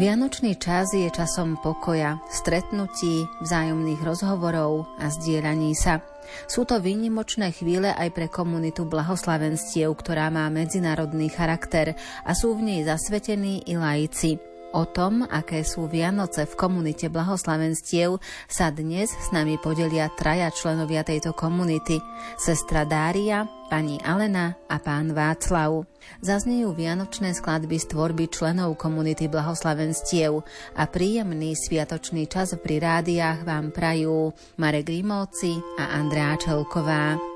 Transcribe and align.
Vianočný 0.00 0.56
čas 0.56 0.96
je 0.96 1.12
časom 1.12 1.60
pokoja, 1.60 2.24
stretnutí, 2.32 3.28
vzájomných 3.44 4.00
rozhovorov 4.00 4.88
a 4.96 5.12
zdieľaní 5.12 5.76
sa. 5.76 6.00
Sú 6.48 6.64
to 6.64 6.80
výnimočné 6.80 7.52
chvíle 7.52 7.92
aj 7.92 8.08
pre 8.16 8.32
komunitu 8.32 8.88
blahoslavenstiev, 8.88 9.92
ktorá 9.92 10.32
má 10.32 10.48
medzinárodný 10.48 11.28
charakter 11.28 12.00
a 12.24 12.32
sú 12.32 12.56
v 12.56 12.64
nej 12.64 12.80
zasvetení 12.88 13.68
i 13.68 13.76
laici. 13.76 14.49
O 14.70 14.86
tom, 14.86 15.26
aké 15.26 15.66
sú 15.66 15.90
Vianoce 15.90 16.46
v 16.46 16.54
komunite 16.54 17.10
blahoslavenstiev, 17.10 18.22
sa 18.46 18.70
dnes 18.70 19.10
s 19.10 19.28
nami 19.34 19.58
podelia 19.58 20.06
traja 20.14 20.46
členovia 20.54 21.02
tejto 21.02 21.34
komunity. 21.34 21.98
Sestra 22.38 22.86
Dária, 22.86 23.50
pani 23.66 23.98
Alena 24.06 24.54
a 24.70 24.78
pán 24.78 25.10
Václav. 25.10 25.90
Zaznejú 26.22 26.70
vianočné 26.74 27.34
skladby 27.34 27.82
z 27.82 27.90
tvorby 27.90 28.30
členov 28.30 28.78
komunity 28.78 29.26
blahoslavenstiev 29.26 30.42
a 30.78 30.82
príjemný 30.86 31.58
sviatočný 31.58 32.30
čas 32.30 32.54
pri 32.54 32.78
rádiách 32.78 33.42
vám 33.42 33.74
prajú 33.74 34.30
Marek 34.54 34.86
Rimóci 34.86 35.58
a 35.82 35.98
Andrea 35.98 36.38
Čelková. 36.38 37.29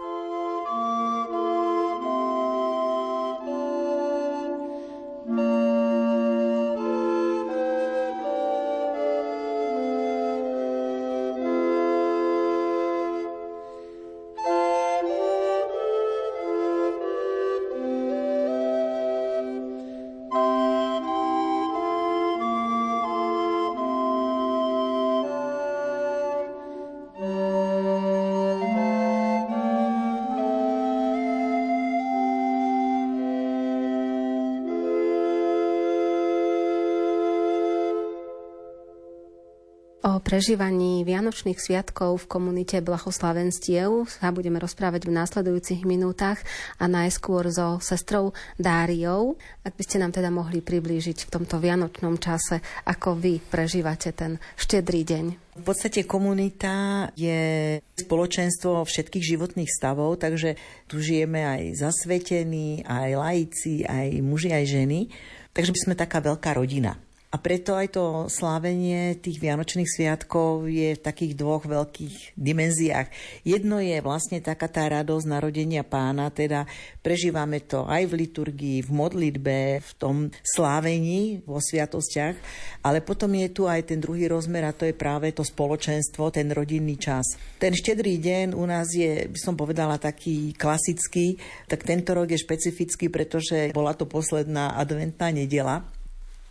Prežívaní 40.35 41.07
Vianočných 41.07 41.63
sviatkov 41.63 42.27
v 42.27 42.31
komunite 42.35 42.83
Blahoslavenstiev 42.83 44.11
sa 44.11 44.35
budeme 44.35 44.59
rozprávať 44.59 45.07
v 45.07 45.15
následujúcich 45.15 45.87
minútach 45.87 46.43
a 46.75 46.91
najskôr 46.91 47.55
so 47.55 47.79
sestrou 47.79 48.35
Dáriou. 48.59 49.39
Ak 49.63 49.79
by 49.79 49.83
ste 49.87 50.03
nám 50.03 50.11
teda 50.11 50.35
mohli 50.35 50.59
priblížiť 50.59 51.31
v 51.31 51.33
tomto 51.39 51.63
Vianočnom 51.63 52.19
čase, 52.19 52.59
ako 52.83 53.15
vy 53.15 53.39
prežívate 53.47 54.11
ten 54.11 54.43
štedrý 54.59 55.07
deň. 55.07 55.25
V 55.55 55.63
podstate 55.63 56.03
komunita 56.03 57.07
je 57.15 57.79
spoločenstvo 57.95 58.83
všetkých 58.83 59.39
životných 59.39 59.71
stavov, 59.71 60.19
takže 60.19 60.59
tu 60.91 60.99
žijeme 60.99 61.47
aj 61.47 61.79
zasvetení, 61.79 62.83
aj 62.83 63.11
laici, 63.15 63.87
aj 63.87 64.19
muži, 64.19 64.51
aj 64.51 64.67
ženy. 64.67 65.15
Takže 65.55 65.71
by 65.71 65.79
sme 65.79 65.95
taká 65.95 66.19
veľká 66.19 66.59
rodina. 66.59 66.99
A 67.35 67.43
preto 67.43 67.75
aj 67.75 67.99
to 67.99 68.31
slávenie 68.31 69.19
tých 69.19 69.43
Vianočných 69.43 69.91
sviatkov 69.91 70.71
je 70.71 70.95
v 70.95 71.03
takých 71.03 71.35
dvoch 71.35 71.67
veľkých 71.67 72.39
dimenziách. 72.39 73.11
Jedno 73.43 73.83
je 73.83 73.99
vlastne 73.99 74.39
taká 74.39 74.71
tá 74.71 74.87
radosť 74.87 75.27
narodenia 75.27 75.83
pána, 75.83 76.31
teda 76.31 76.63
prežívame 77.03 77.59
to 77.59 77.91
aj 77.91 78.07
v 78.07 78.23
liturgii, 78.23 78.87
v 78.87 78.91
modlitbe, 78.95 79.83
v 79.83 79.91
tom 79.99 80.31
slávení, 80.47 81.43
vo 81.43 81.59
sviatostiach, 81.59 82.39
ale 82.87 83.03
potom 83.03 83.35
je 83.35 83.51
tu 83.51 83.67
aj 83.67 83.91
ten 83.91 83.99
druhý 83.99 84.31
rozmer 84.31 84.71
a 84.71 84.77
to 84.77 84.87
je 84.87 84.95
práve 84.95 85.35
to 85.35 85.43
spoločenstvo, 85.43 86.31
ten 86.31 86.55
rodinný 86.55 86.95
čas. 87.03 87.35
Ten 87.59 87.75
štedrý 87.75 88.23
deň 88.23 88.55
u 88.55 88.63
nás 88.63 88.95
je, 88.95 89.27
by 89.27 89.39
som 89.43 89.59
povedala, 89.59 89.99
taký 89.99 90.55
klasický, 90.55 91.35
tak 91.67 91.83
tento 91.83 92.15
rok 92.15 92.31
je 92.31 92.39
špecifický, 92.39 93.11
pretože 93.11 93.75
bola 93.75 93.91
to 93.91 94.07
posledná 94.07 94.79
adventná 94.79 95.35
nedela 95.35 95.83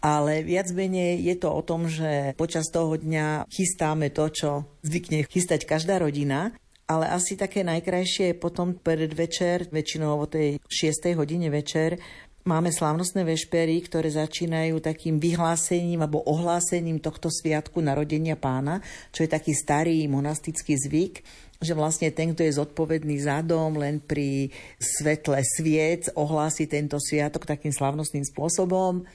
ale 0.03 0.43
viac 0.43 0.67
menej 0.75 1.23
je 1.23 1.35
to 1.39 1.47
o 1.47 1.63
tom, 1.63 1.87
že 1.87 2.35
počas 2.35 2.67
toho 2.67 2.99
dňa 2.99 3.47
chystáme 3.47 4.11
to, 4.11 4.27
čo 4.27 4.49
zvykne 4.83 5.23
chystať 5.31 5.63
každá 5.63 6.03
rodina, 6.03 6.51
ale 6.91 7.07
asi 7.07 7.39
také 7.39 7.63
najkrajšie 7.63 8.35
je 8.35 8.35
potom 8.35 8.75
predvečer, 8.75 9.71
väčšinou 9.71 10.19
o 10.19 10.27
tej 10.27 10.59
6. 10.67 11.15
hodine 11.15 11.47
večer, 11.47 11.95
Máme 12.43 12.75
slávnostné 12.75 13.23
vešpery, 13.23 13.87
ktoré 13.87 14.11
začínajú 14.11 14.83
takým 14.83 15.15
vyhlásením 15.15 16.03
alebo 16.03 16.27
ohlásením 16.27 16.99
tohto 16.99 17.31
sviatku 17.31 17.79
narodenia 17.79 18.35
pána, 18.35 18.83
čo 19.15 19.23
je 19.23 19.31
taký 19.31 19.55
starý 19.55 20.03
monastický 20.11 20.75
zvyk, 20.75 21.23
že 21.63 21.71
vlastne 21.71 22.11
ten, 22.11 22.35
kto 22.35 22.43
je 22.43 22.59
zodpovedný 22.59 23.15
za 23.23 23.39
dom, 23.47 23.79
len 23.79 24.03
pri 24.03 24.51
svetle 24.75 25.39
sviec 25.39 26.11
ohlási 26.19 26.67
tento 26.67 26.99
sviatok 26.99 27.47
takým 27.47 27.71
slávnostným 27.71 28.27
spôsobom 28.27 29.07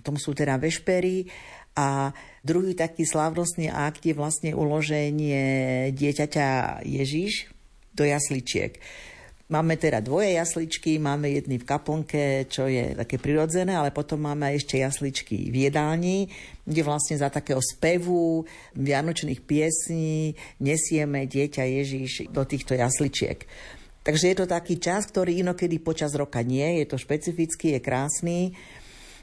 tom 0.00 0.16
sú 0.16 0.32
teda 0.32 0.56
vešpery 0.56 1.28
a 1.76 2.12
druhý 2.40 2.72
taký 2.72 3.04
slávnostný 3.04 3.68
akt 3.68 4.08
je 4.08 4.16
vlastne 4.16 4.56
uloženie 4.56 5.92
dieťaťa 5.92 6.80
Ježiš 6.88 7.52
do 7.92 8.08
jasličiek. 8.08 8.80
Máme 9.52 9.76
teda 9.76 10.00
dvoje 10.00 10.32
jasličky, 10.32 10.96
máme 10.96 11.28
jedny 11.28 11.60
v 11.60 11.68
kaplnke, 11.68 12.48
čo 12.48 12.64
je 12.72 12.96
také 12.96 13.20
prirodzené, 13.20 13.76
ale 13.76 13.92
potom 13.92 14.24
máme 14.24 14.48
ešte 14.56 14.80
jasličky 14.80 15.52
v 15.52 15.68
jedálni, 15.68 16.32
kde 16.64 16.80
vlastne 16.80 17.20
za 17.20 17.28
takého 17.28 17.60
spevu 17.60 18.48
vianočných 18.72 19.44
piesní 19.44 20.32
nesieme 20.56 21.28
dieťa 21.28 21.68
Ježiš 21.68 22.32
do 22.32 22.48
týchto 22.48 22.72
jasličiek. 22.80 23.44
Takže 24.00 24.32
je 24.32 24.36
to 24.40 24.48
taký 24.48 24.80
čas, 24.80 25.04
ktorý 25.12 25.44
inokedy 25.44 25.84
počas 25.84 26.16
roka 26.16 26.40
nie, 26.40 26.80
je 26.80 26.88
to 26.88 26.96
špecifický, 26.96 27.76
je 27.76 27.80
krásny. 27.84 28.56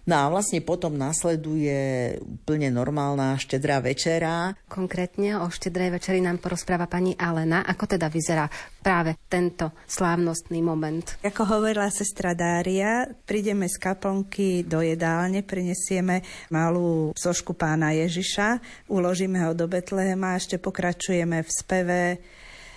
No 0.09 0.25
a 0.25 0.33
vlastne 0.33 0.65
potom 0.65 0.97
nasleduje 0.97 2.17
úplne 2.17 2.73
normálna 2.73 3.37
štedrá 3.37 3.77
večera. 3.77 4.57
Konkrétne 4.65 5.37
o 5.37 5.53
štedrej 5.53 6.01
večeri 6.01 6.17
nám 6.17 6.41
porozpráva 6.41 6.89
pani 6.89 7.13
Alena. 7.13 7.61
Ako 7.61 7.85
teda 7.85 8.09
vyzerá 8.09 8.49
práve 8.81 9.21
tento 9.29 9.69
slávnostný 9.85 10.65
moment? 10.65 11.13
Ako 11.21 11.45
hovorila 11.45 11.93
sestra 11.93 12.33
Dária, 12.33 13.05
prídeme 13.29 13.69
z 13.69 13.77
kaplnky 13.77 14.65
do 14.65 14.81
jedálne, 14.81 15.45
prinesieme 15.45 16.25
malú 16.49 17.13
sošku 17.13 17.53
pána 17.53 17.93
Ježiša, 17.93 18.57
uložíme 18.89 19.37
ho 19.45 19.53
do 19.53 19.69
Betlehema 19.69 20.33
a 20.33 20.41
ešte 20.41 20.57
pokračujeme 20.57 21.45
v 21.45 21.49
speve 21.53 22.01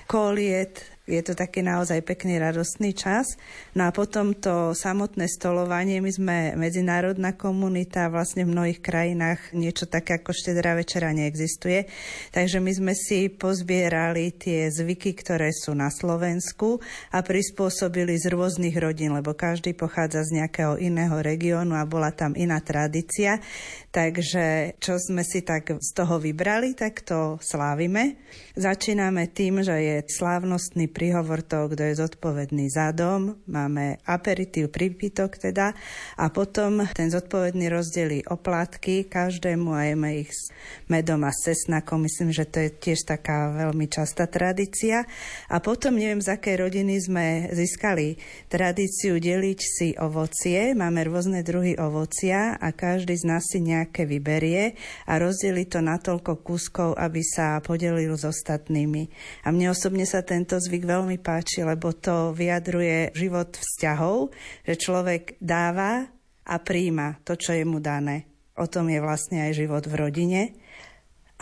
koliet, 0.04 0.84
je 1.02 1.18
to 1.18 1.34
taký 1.34 1.66
naozaj 1.66 1.98
pekný, 2.06 2.38
radostný 2.38 2.94
čas. 2.94 3.34
No 3.74 3.90
a 3.90 3.90
potom 3.90 4.38
to 4.38 4.70
samotné 4.70 5.26
stolovanie, 5.26 5.98
my 5.98 6.10
sme 6.14 6.36
medzinárodná 6.54 7.34
komunita, 7.34 8.06
vlastne 8.06 8.46
v 8.46 8.54
mnohých 8.54 8.78
krajinách 8.78 9.50
niečo 9.50 9.90
také 9.90 10.22
ako 10.22 10.30
štedrá 10.30 10.78
večera 10.78 11.10
neexistuje. 11.10 11.90
Takže 12.30 12.62
my 12.62 12.70
sme 12.70 12.94
si 12.94 13.26
pozbierali 13.26 14.30
tie 14.38 14.70
zvyky, 14.70 15.18
ktoré 15.18 15.50
sú 15.50 15.74
na 15.74 15.90
Slovensku 15.90 16.78
a 17.10 17.18
prispôsobili 17.18 18.14
z 18.22 18.30
rôznych 18.30 18.78
rodín, 18.78 19.18
lebo 19.18 19.34
každý 19.34 19.74
pochádza 19.74 20.22
z 20.22 20.38
nejakého 20.38 20.78
iného 20.78 21.18
regiónu 21.18 21.74
a 21.74 21.82
bola 21.82 22.14
tam 22.14 22.38
iná 22.38 22.62
tradícia. 22.62 23.42
Takže 23.90 24.78
čo 24.78 25.02
sme 25.02 25.26
si 25.26 25.42
tak 25.42 25.82
z 25.82 25.90
toho 25.98 26.22
vybrali, 26.22 26.78
tak 26.78 27.02
to 27.02 27.42
slávime. 27.42 28.22
Začíname 28.54 29.26
tým, 29.34 29.66
že 29.66 29.74
je 29.82 29.96
slávnostný 30.06 30.91
príhovor 30.92 31.40
toho, 31.40 31.72
kto 31.72 31.82
je 31.88 32.00
zodpovedný 32.00 32.68
za 32.68 32.92
dom. 32.92 33.40
Máme 33.48 34.00
aperitív, 34.04 34.68
prípitok 34.68 35.40
teda. 35.40 35.72
A 36.20 36.28
potom 36.28 36.84
ten 36.92 37.08
zodpovedný 37.08 37.72
rozdelí 37.72 38.22
oplatky 38.28 39.08
každému 39.08 39.72
a 39.72 39.88
jeme 39.88 40.22
ich 40.22 40.30
s 40.32 40.52
medom 40.88 41.24
a 41.24 41.32
cesnakom. 41.32 42.04
Myslím, 42.04 42.30
že 42.30 42.44
to 42.44 42.62
je 42.62 42.70
tiež 42.70 43.06
taká 43.08 43.52
veľmi 43.52 43.88
častá 43.88 44.28
tradícia. 44.28 45.08
A 45.48 45.58
potom 45.58 45.96
neviem, 45.96 46.20
z 46.20 46.36
akej 46.36 46.68
rodiny 46.68 47.00
sme 47.00 47.26
získali 47.50 48.20
tradíciu 48.52 49.16
deliť 49.16 49.60
si 49.60 49.88
ovocie. 49.96 50.76
Máme 50.76 51.02
rôzne 51.08 51.40
druhy 51.40 51.74
ovocia 51.80 52.54
a 52.60 52.70
každý 52.76 53.16
z 53.16 53.24
nás 53.24 53.44
si 53.48 53.60
nejak 53.60 53.82
nejaké 53.82 54.08
vyberie 54.08 54.64
a 55.04 55.18
rozdeli 55.18 55.68
to 55.68 55.82
na 55.84 55.98
toľko 55.98 56.40
kúskov, 56.40 56.94
aby 56.96 57.20
sa 57.20 57.58
podelil 57.60 58.14
s 58.16 58.24
ostatnými. 58.24 59.10
A 59.44 59.50
mne 59.50 59.74
osobne 59.74 60.06
sa 60.08 60.22
tento 60.22 60.56
zvyk 60.56 60.81
veľmi 60.84 61.16
páči, 61.22 61.62
lebo 61.62 61.94
to 61.94 62.36
vyjadruje 62.36 63.14
život 63.16 63.54
vzťahov, 63.54 64.30
že 64.66 64.74
človek 64.76 65.38
dáva 65.38 66.06
a 66.42 66.54
príjma 66.58 67.22
to, 67.22 67.38
čo 67.38 67.54
je 67.54 67.64
mu 67.64 67.78
dané. 67.78 68.26
O 68.58 68.68
tom 68.68 68.90
je 68.92 69.00
vlastne 69.00 69.48
aj 69.48 69.52
život 69.56 69.84
v 69.88 69.94
rodine 69.96 70.42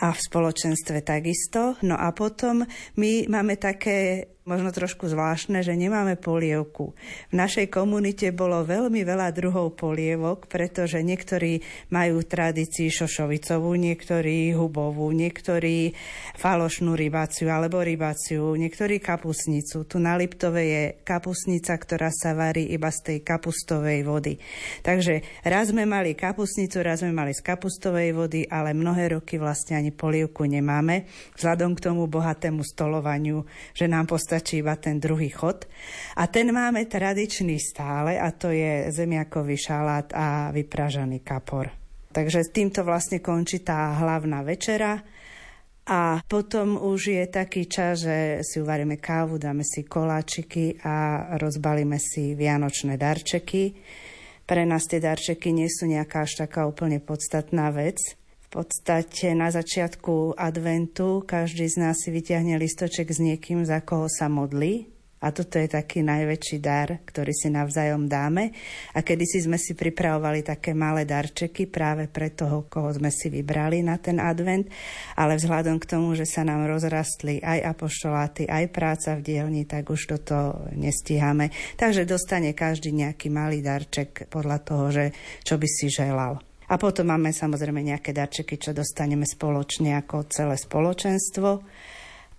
a 0.01 0.09
v 0.09 0.19
spoločenstve 0.19 1.05
takisto. 1.05 1.77
No 1.85 1.93
a 1.93 2.09
potom 2.15 2.65
my 2.97 3.11
máme 3.29 3.59
také 3.61 4.31
možno 4.51 4.75
trošku 4.75 5.07
zvláštne, 5.07 5.63
že 5.63 5.79
nemáme 5.79 6.19
polievku. 6.19 6.91
V 7.31 7.33
našej 7.39 7.71
komunite 7.71 8.35
bolo 8.35 8.67
veľmi 8.67 9.07
veľa 9.07 9.31
druhov 9.31 9.79
polievok, 9.79 10.51
pretože 10.51 10.99
niektorí 10.99 11.63
majú 11.87 12.19
tradícii 12.19 12.91
šošovicovú, 12.91 13.71
niektorí 13.79 14.51
hubovú, 14.51 15.07
niektorí 15.15 15.95
falošnú 16.35 16.99
rybáciu 16.99 17.47
alebo 17.47 17.79
rybáciu, 17.79 18.51
niektorí 18.59 18.99
kapusnicu. 18.99 19.87
Tu 19.87 19.97
na 20.03 20.19
Liptove 20.19 20.63
je 20.67 20.83
kapusnica, 21.07 21.71
ktorá 21.79 22.11
sa 22.11 22.35
varí 22.35 22.67
iba 22.75 22.91
z 22.91 22.99
tej 23.07 23.17
kapustovej 23.23 24.03
vody. 24.03 24.35
Takže 24.83 25.47
raz 25.47 25.71
sme 25.71 25.87
mali 25.87 26.11
kapusnicu, 26.11 26.83
raz 26.83 26.99
sme 26.99 27.15
mali 27.15 27.31
z 27.31 27.39
kapustovej 27.39 28.11
vody, 28.11 28.43
ale 28.51 28.75
mnohé 28.75 29.15
roky 29.15 29.39
vlastne 29.39 29.79
ani 29.79 29.95
polievku 29.95 30.43
nemáme, 30.43 31.07
vzhľadom 31.39 31.77
k 31.77 31.83
tomu 31.87 32.09
bohatému 32.09 32.65
stolovaniu, 32.65 33.47
že 33.71 33.85
nám 33.85 34.09
postačí 34.09 34.40
iba 34.49 34.73
ten 34.75 34.97
druhý 34.97 35.29
chod. 35.29 35.69
A 36.17 36.25
ten 36.25 36.49
máme 36.49 36.89
tradičný 36.89 37.61
stále 37.61 38.17
a 38.17 38.33
to 38.33 38.49
je 38.49 38.89
zemiakový 38.89 39.57
šalát 39.57 40.09
a 40.17 40.49
vypražaný 40.49 41.21
kapor. 41.21 41.69
Takže 42.11 42.51
týmto 42.51 42.83
vlastne 42.83 43.23
končí 43.23 43.63
tá 43.63 43.95
hlavná 44.01 44.43
večera. 44.43 44.99
A 45.87 46.21
potom 46.29 46.77
už 46.77 47.01
je 47.09 47.25
taký 47.25 47.65
čas, 47.65 48.05
že 48.05 48.45
si 48.45 48.61
uvaríme 48.61 49.01
kávu, 49.01 49.41
dáme 49.41 49.65
si 49.65 49.81
koláčiky 49.81 50.77
a 50.85 51.25
rozbalíme 51.41 51.97
si 51.97 52.37
vianočné 52.37 53.01
darčeky. 53.01 53.73
Pre 54.45 54.63
nás 54.67 54.85
tie 54.85 55.01
darčeky 55.01 55.49
nie 55.49 55.71
sú 55.71 55.89
nejaká 55.89 56.27
až 56.27 56.45
taká 56.45 56.69
úplne 56.69 57.01
podstatná 57.01 57.73
vec 57.73 58.20
podstate 58.51 59.31
na 59.31 59.47
začiatku 59.47 60.35
adventu 60.35 61.23
každý 61.23 61.71
z 61.71 61.75
nás 61.79 61.95
si 62.03 62.11
vyťahne 62.11 62.59
listoček 62.59 63.07
s 63.07 63.23
niekým, 63.23 63.63
za 63.63 63.79
koho 63.79 64.11
sa 64.11 64.27
modlí. 64.27 64.91
A 65.21 65.29
toto 65.29 65.61
je 65.61 65.69
taký 65.69 66.01
najväčší 66.01 66.57
dar, 66.57 66.97
ktorý 67.05 67.29
si 67.29 67.53
navzájom 67.53 68.09
dáme. 68.09 68.57
A 68.97 69.05
kedysi 69.05 69.45
sme 69.45 69.61
si 69.61 69.77
pripravovali 69.77 70.41
také 70.41 70.73
malé 70.73 71.05
darčeky 71.05 71.69
práve 71.69 72.09
pre 72.09 72.33
toho, 72.33 72.65
koho 72.65 72.89
sme 72.89 73.13
si 73.13 73.29
vybrali 73.29 73.85
na 73.85 74.01
ten 74.01 74.17
advent. 74.17 74.65
Ale 75.13 75.37
vzhľadom 75.37 75.77
k 75.77 75.85
tomu, 75.93 76.17
že 76.17 76.25
sa 76.25 76.41
nám 76.41 76.65
rozrastli 76.65 77.37
aj 77.37 77.69
apoštoláty, 77.69 78.49
aj 78.49 78.65
práca 78.73 79.13
v 79.13 79.21
dielni, 79.21 79.69
tak 79.69 79.93
už 79.93 80.17
toto 80.17 80.65
nestíhame. 80.73 81.53
Takže 81.77 82.09
dostane 82.09 82.57
každý 82.57 82.89
nejaký 82.89 83.29
malý 83.29 83.61
darček 83.61 84.25
podľa 84.25 84.57
toho, 84.65 84.85
že 84.89 85.05
čo 85.45 85.61
by 85.61 85.67
si 85.69 85.85
želal. 85.93 86.50
A 86.71 86.79
potom 86.79 87.11
máme 87.11 87.35
samozrejme 87.35 87.83
nejaké 87.83 88.15
darčeky, 88.15 88.55
čo 88.55 88.71
dostaneme 88.71 89.27
spoločne 89.27 89.99
ako 89.99 90.31
celé 90.31 90.55
spoločenstvo. 90.55 91.49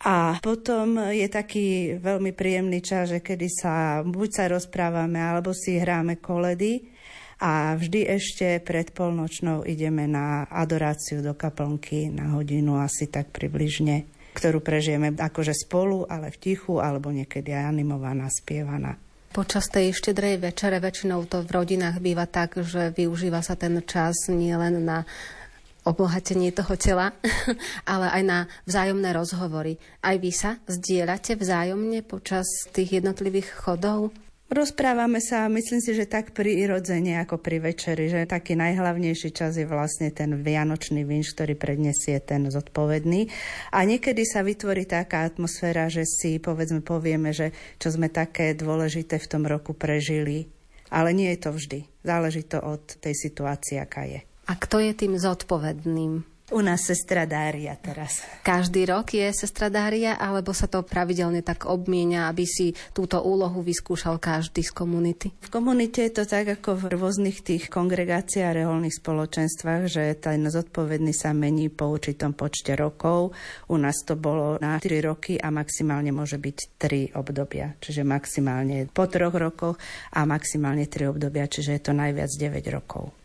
A 0.02 0.40
potom 0.40 1.12
je 1.12 1.28
taký 1.28 2.00
veľmi 2.00 2.32
príjemný 2.32 2.80
čas, 2.80 3.12
že 3.12 3.20
kedy 3.20 3.46
sa 3.52 4.00
buď 4.00 4.28
sa 4.32 4.44
rozprávame, 4.48 5.20
alebo 5.20 5.52
si 5.52 5.76
hráme 5.76 6.16
koledy. 6.18 6.90
A 7.44 7.76
vždy 7.76 8.08
ešte 8.08 8.58
pred 8.64 8.88
polnočnou 8.94 9.68
ideme 9.68 10.08
na 10.08 10.48
adoráciu 10.48 11.20
do 11.20 11.36
kaplnky 11.36 12.08
na 12.08 12.32
hodinu 12.32 12.80
asi 12.80 13.12
tak 13.12 13.34
približne, 13.34 14.08
ktorú 14.32 14.64
prežijeme 14.64 15.12
akože 15.12 15.52
spolu, 15.52 16.08
ale 16.08 16.32
v 16.32 16.40
tichu, 16.40 16.80
alebo 16.80 17.12
niekedy 17.12 17.52
aj 17.52 17.68
animovaná, 17.68 18.32
spievaná. 18.32 18.96
Počas 19.32 19.72
tej 19.72 19.96
štedrej 19.96 20.44
večere 20.44 20.76
väčšinou 20.76 21.24
to 21.24 21.40
v 21.40 21.56
rodinách 21.56 22.04
býva 22.04 22.28
tak, 22.28 22.60
že 22.60 22.92
využíva 22.92 23.40
sa 23.40 23.56
ten 23.56 23.80
čas 23.80 24.28
nielen 24.28 24.84
na 24.84 25.08
obohatenie 25.88 26.52
toho 26.52 26.76
tela, 26.76 27.16
ale 27.88 28.12
aj 28.12 28.22
na 28.28 28.38
vzájomné 28.68 29.08
rozhovory. 29.16 29.80
Aj 30.04 30.20
vy 30.20 30.36
sa 30.36 30.60
zdieľate 30.68 31.40
vzájomne 31.40 32.04
počas 32.04 32.44
tých 32.76 33.00
jednotlivých 33.00 33.56
chodov? 33.56 34.12
Rozprávame 34.52 35.24
sa, 35.24 35.48
myslím 35.48 35.80
si, 35.80 35.96
že 35.96 36.04
tak 36.04 36.36
prirodzene 36.36 37.24
ako 37.24 37.40
pri 37.40 37.72
večeri, 37.72 38.12
že 38.12 38.28
taký 38.28 38.52
najhlavnejší 38.52 39.32
čas 39.32 39.56
je 39.56 39.64
vlastne 39.64 40.12
ten 40.12 40.44
vianočný 40.44 41.08
vinš, 41.08 41.32
ktorý 41.32 41.56
predniesie 41.56 42.20
ten 42.20 42.44
zodpovedný. 42.52 43.32
A 43.72 43.80
niekedy 43.88 44.28
sa 44.28 44.44
vytvorí 44.44 44.84
taká 44.84 45.24
atmosféra, 45.24 45.88
že 45.88 46.04
si 46.04 46.36
povedzme 46.36 46.84
povieme, 46.84 47.32
že 47.32 47.56
čo 47.80 47.96
sme 47.96 48.12
také 48.12 48.52
dôležité 48.52 49.16
v 49.16 49.30
tom 49.32 49.48
roku 49.48 49.72
prežili. 49.72 50.52
Ale 50.92 51.16
nie 51.16 51.32
je 51.32 51.48
to 51.48 51.56
vždy. 51.56 51.88
Záleží 52.04 52.44
to 52.44 52.60
od 52.60 53.00
tej 53.00 53.16
situácie, 53.16 53.80
aká 53.80 54.04
je. 54.04 54.20
A 54.20 54.52
kto 54.60 54.84
je 54.84 54.92
tým 54.92 55.16
zodpovedným? 55.16 56.28
U 56.52 56.60
nás 56.60 56.84
sestra 56.84 57.24
Dária 57.24 57.72
teraz. 57.80 58.20
Každý 58.44 58.84
rok 58.84 59.16
je 59.16 59.24
sestra 59.32 59.72
Dária, 59.72 60.20
alebo 60.20 60.52
sa 60.52 60.68
to 60.68 60.84
pravidelne 60.84 61.40
tak 61.40 61.64
obmienia, 61.64 62.28
aby 62.28 62.44
si 62.44 62.76
túto 62.92 63.24
úlohu 63.24 63.64
vyskúšal 63.64 64.20
každý 64.20 64.60
z 64.60 64.68
komunity? 64.76 65.32
V 65.32 65.48
komunite 65.48 66.04
je 66.04 66.12
to 66.12 66.28
tak, 66.28 66.60
ako 66.60 66.76
v 66.76 66.84
rôznych 66.92 67.40
tých 67.40 67.72
kongregáciách 67.72 68.52
a 68.52 68.56
reholných 68.60 69.00
spoločenstvách, 69.00 69.82
že 69.88 70.12
ten 70.20 70.44
zodpovedný 70.44 71.16
sa 71.16 71.32
mení 71.32 71.72
po 71.72 71.88
určitom 71.88 72.36
počte 72.36 72.76
rokov. 72.76 73.32
U 73.72 73.80
nás 73.80 74.04
to 74.04 74.20
bolo 74.20 74.60
na 74.60 74.76
3 74.76 75.08
roky 75.08 75.40
a 75.40 75.48
maximálne 75.48 76.12
môže 76.12 76.36
byť 76.36 76.58
3 76.76 77.16
obdobia. 77.16 77.80
Čiže 77.80 78.04
maximálne 78.04 78.92
po 78.92 79.08
troch 79.08 79.32
rokoch 79.32 79.80
a 80.12 80.28
maximálne 80.28 80.84
3 80.84 81.16
obdobia, 81.16 81.48
čiže 81.48 81.80
je 81.80 81.82
to 81.88 81.96
najviac 81.96 82.28
9 82.28 82.60
rokov. 82.76 83.21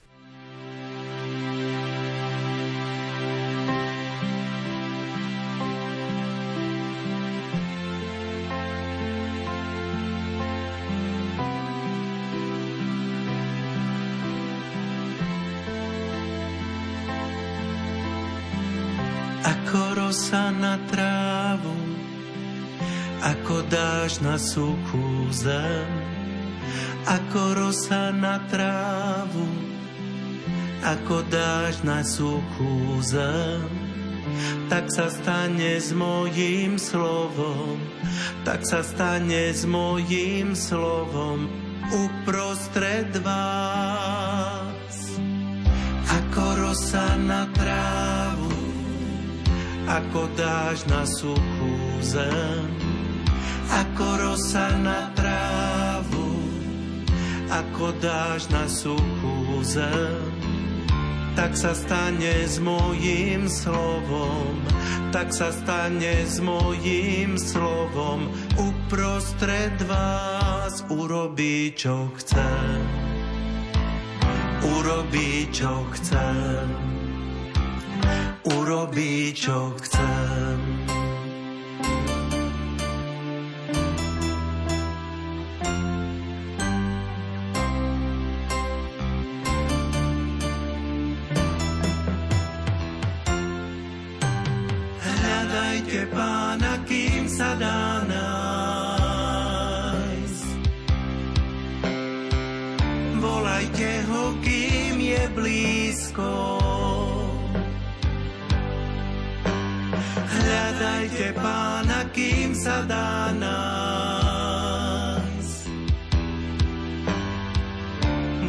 Rosa 19.73 20.51
na 20.53 20.79
trávu, 20.87 21.75
ako 23.19 23.65
dáš 23.67 24.23
na 24.23 24.39
suchú 24.39 25.27
zem, 25.35 25.89
ako 27.03 27.41
rosa 27.57 28.15
na 28.15 28.39
trávu, 28.47 29.47
ako 30.85 31.25
dáš 31.27 31.83
na 31.83 32.05
suchú 32.05 33.01
zem. 33.03 33.67
Tak 34.67 34.91
sa 34.91 35.07
stane 35.07 35.79
s 35.79 35.95
mojím 35.95 36.75
slovom, 36.75 37.79
tak 38.43 38.63
sa 38.67 38.83
stane 38.83 39.55
s 39.55 39.63
mojím 39.63 40.51
slovom 40.55 41.47
uprostred 41.91 43.15
vás. 43.23 44.95
Ako 46.07 46.43
rosa 46.59 47.15
na 47.15 47.47
ako 49.87 50.27
dáš 50.35 50.83
na 50.91 51.07
suchú 51.07 51.75
zem, 52.03 52.67
ako 53.71 54.05
rosa 54.19 54.67
na 54.83 55.15
trávu, 55.15 56.27
ako 57.47 57.95
dáš 58.03 58.51
na 58.51 58.67
suchú 58.67 59.63
zem. 59.63 60.27
Tak 61.37 61.53
sa 61.53 61.71
stane 61.77 62.49
s 62.49 62.57
mojím 62.57 63.45
slovom, 63.45 64.57
tak 65.13 65.29
sa 65.29 65.53
stane 65.53 66.25
s 66.25 66.41
mojím 66.41 67.37
slovom. 67.37 68.27
Uprostred 68.57 69.77
vás 69.85 70.81
urobí, 70.89 71.77
čo 71.77 72.09
chcem. 72.17 72.81
Urobí, 74.65 75.45
čo 75.53 75.85
chcem 75.93 76.86
urobí, 78.47 79.33
čo 79.35 79.75
chcem. 79.79 80.57
Hľadajte 94.99 96.11
pána, 96.11 96.83
kým 96.87 97.27
sa 97.31 97.55
dá 97.55 98.03
nájsť. 98.07 98.87
Volajte 103.19 103.91
ho, 104.07 104.35
kým 104.43 104.95
je 104.99 105.23
blízko. 105.35 106.46
Kým 112.17 112.57
sa 112.57 112.81
dá 112.89 113.29
nájsť. 113.37 113.69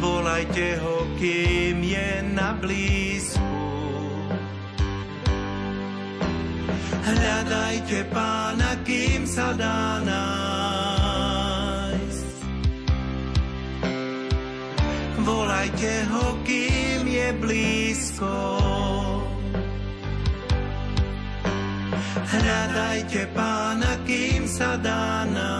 Volajte 0.01 0.81
ho, 0.81 1.05
kým 1.21 1.77
je 1.85 2.09
na 2.33 2.57
blízku. 2.57 3.61
Hľadajte 7.05 8.09
pána, 8.09 8.73
kým 8.81 9.29
sa 9.29 9.53
dá 9.53 10.01
nájsť. 10.01 11.37
Volajte 15.21 16.09
ho, 16.09 16.41
kým 16.41 17.05
je 17.05 17.27
blízko. 17.37 18.33
Hľadajte 22.15 23.27
pána, 23.37 23.97
kým 24.07 24.47
sa 24.49 24.77
dá 24.81 25.25
nájsť. 25.29 25.57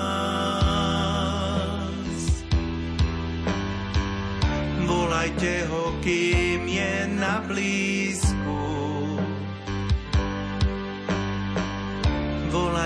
Volajte 4.86 5.66
ho, 5.70 5.94
kým 6.02 6.66
je 6.66 6.94
na 7.20 7.42
blízko. 7.46 8.80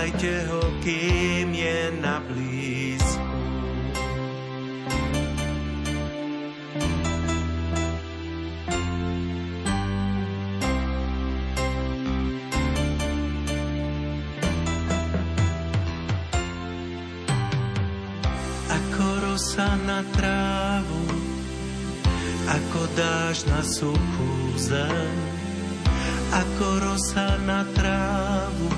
volajte 0.04 0.46
ho, 0.48 0.60
kým 0.84 1.54
je 1.54 1.90
na 2.00 2.20
blízku. 2.20 2.93
Ako 18.64 19.06
rosa 19.20 19.76
na 19.84 20.00
trávu, 20.16 21.04
ako 22.48 22.80
dáš 22.96 23.44
na 23.44 23.60
suchú 23.60 24.32
zem, 24.56 25.16
ako 26.32 26.66
rosa 26.80 27.36
na 27.44 27.68
trávu, 27.76 28.72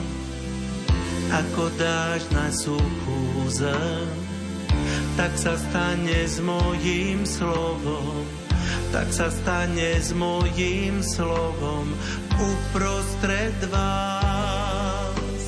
ako 1.30 1.70
dáš 1.78 2.22
na 2.34 2.50
suchú 2.50 3.46
zem. 3.50 4.08
Tak 5.16 5.32
sa 5.38 5.56
stane 5.56 6.28
s 6.28 6.42
mojím 6.44 7.24
slovom, 7.24 8.26
tak 8.92 9.08
sa 9.08 9.32
stane 9.32 9.96
s 9.96 10.12
mojím 10.12 11.00
slovom 11.00 11.88
uprostred 12.36 13.56
vás. 13.72 15.40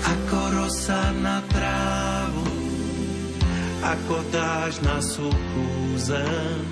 Ako 0.00 0.38
rosa 0.56 1.12
na 1.20 1.44
trávu, 1.52 2.03
ako 3.84 4.16
dáš 4.32 4.80
na 4.80 4.98
suchú 5.04 5.68
zem, 6.00 6.64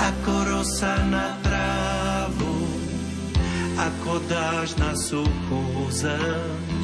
ako 0.00 0.32
rosa 0.48 0.96
na 1.12 1.36
trávu, 1.44 2.56
ako 3.76 4.12
dáš 4.24 4.72
na 4.80 4.96
suchú 4.96 5.60
zem 5.92 6.76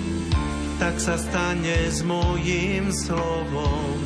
tak 0.82 0.98
sa 0.98 1.14
stane 1.14 1.94
s 1.94 2.02
mojím 2.02 2.90
slovom, 2.90 4.02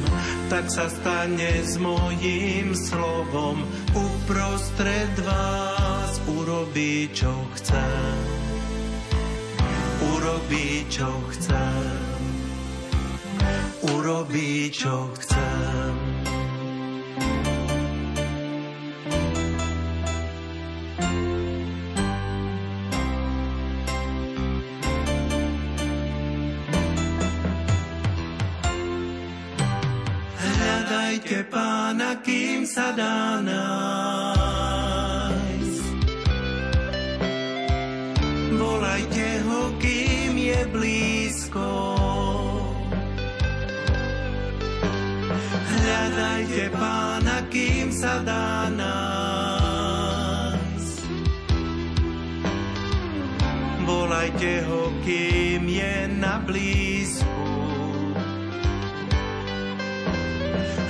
tak 0.53 0.69
sa 0.69 0.93
stane 0.93 1.65
s 1.65 1.81
mojím 1.81 2.77
slovom. 2.77 3.65
Uprostred 3.97 5.17
vás 5.25 6.21
urobí, 6.29 7.09
čo 7.17 7.33
chce. 7.57 7.89
Urobí, 10.05 10.85
čo 10.93 11.09
chce. 11.33 11.65
Urobí, 14.07 14.71
čo 14.71 15.11
chcem. 15.19 15.67
sa 32.77 32.93
dá 32.93 33.41
nájsť. 33.41 34.36
Sa 47.97 48.21
dá 48.21 48.69
nájsť. 48.77 49.89
Volajte 53.89 54.61
ho, 54.69 54.93
kým 55.01 55.65
je 55.65 56.05
na 56.21 56.37
blízku. 56.45 57.49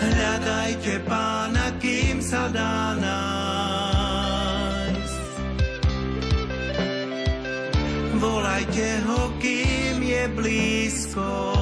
Hľadajte 0.02 0.98
pána, 1.06 1.78
kým 1.78 2.18
sa 2.18 2.50
dá 2.50 2.98
nájsť. 2.98 4.26
Volajte 8.18 8.88
ho, 9.06 9.30
kým 9.38 10.02
je 10.02 10.24
blízko. 10.34 11.55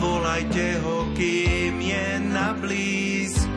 Volajte 0.00 0.80
ho, 0.80 1.04
kým 1.12 1.80
je 1.80 2.06
na 2.32 2.56
blízko. 2.56 3.54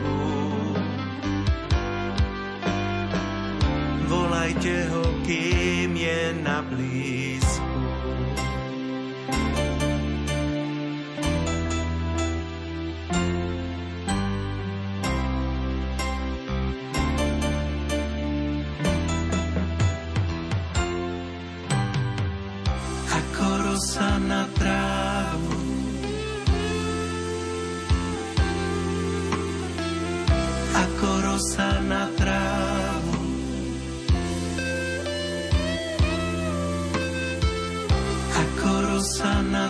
volajte 4.08 4.88
ho, 4.88 5.04
kým 5.26 5.96
je 5.96 6.20
na 6.42 6.62
blízku. 6.64 7.17
Ako 31.38 31.46
rosa 31.46 31.70
na 31.86 32.10
trávu. 32.18 33.14
rosa 38.82 39.42
na 39.46 39.67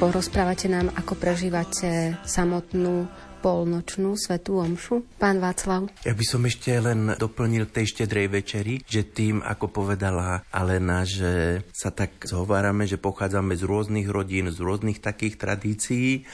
Porozprávate 0.00 0.64
nám, 0.64 0.88
ako 0.96 1.12
prežívate 1.12 2.16
samotnú 2.24 3.04
polnočnú 3.44 4.16
svetú 4.16 4.56
omšu. 4.56 5.04
Pán 5.20 5.44
Václav. 5.44 5.92
Ja 6.08 6.16
by 6.16 6.24
som 6.24 6.40
ešte 6.48 6.72
len 6.80 7.12
doplnil 7.20 7.68
tej 7.68 7.92
štedrej 7.92 8.32
večeri, 8.32 8.80
že 8.88 9.04
tým, 9.04 9.44
ako 9.44 9.68
povedala 9.68 10.40
Alena, 10.56 11.04
že 11.04 11.60
sa 11.76 11.92
tak 11.92 12.16
zhovárame, 12.24 12.88
že 12.88 12.96
pochádzame 12.96 13.52
z 13.60 13.68
rôznych 13.68 14.08
rodín, 14.08 14.48
z 14.48 14.56
rôznych 14.56 15.04
takých 15.04 15.36
tradícií, 15.36 16.24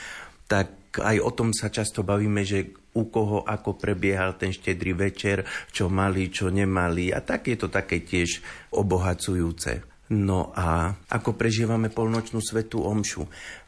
tak 0.47 1.03
aj 1.03 1.19
o 1.19 1.35
tom 1.35 1.51
sa 1.51 1.67
často 1.67 2.07
bavíme, 2.07 2.47
že 2.47 2.71
u 2.95 3.11
koho 3.11 3.43
ako 3.43 3.83
prebiehal 3.83 4.39
ten 4.39 4.55
štedrý 4.55 4.95
večer, 4.95 5.43
čo 5.75 5.91
mali, 5.91 6.31
čo 6.31 6.55
nemali 6.55 7.11
a 7.11 7.19
tak 7.19 7.51
je 7.51 7.59
to 7.59 7.67
také 7.67 8.07
tiež 8.07 8.47
obohacujúce. 8.71 9.96
No 10.13 10.55
a 10.55 10.95
ako 11.11 11.35
prežívame 11.35 11.91
polnočnú 11.91 12.39
svetú 12.39 12.87
omšu? 12.87 13.27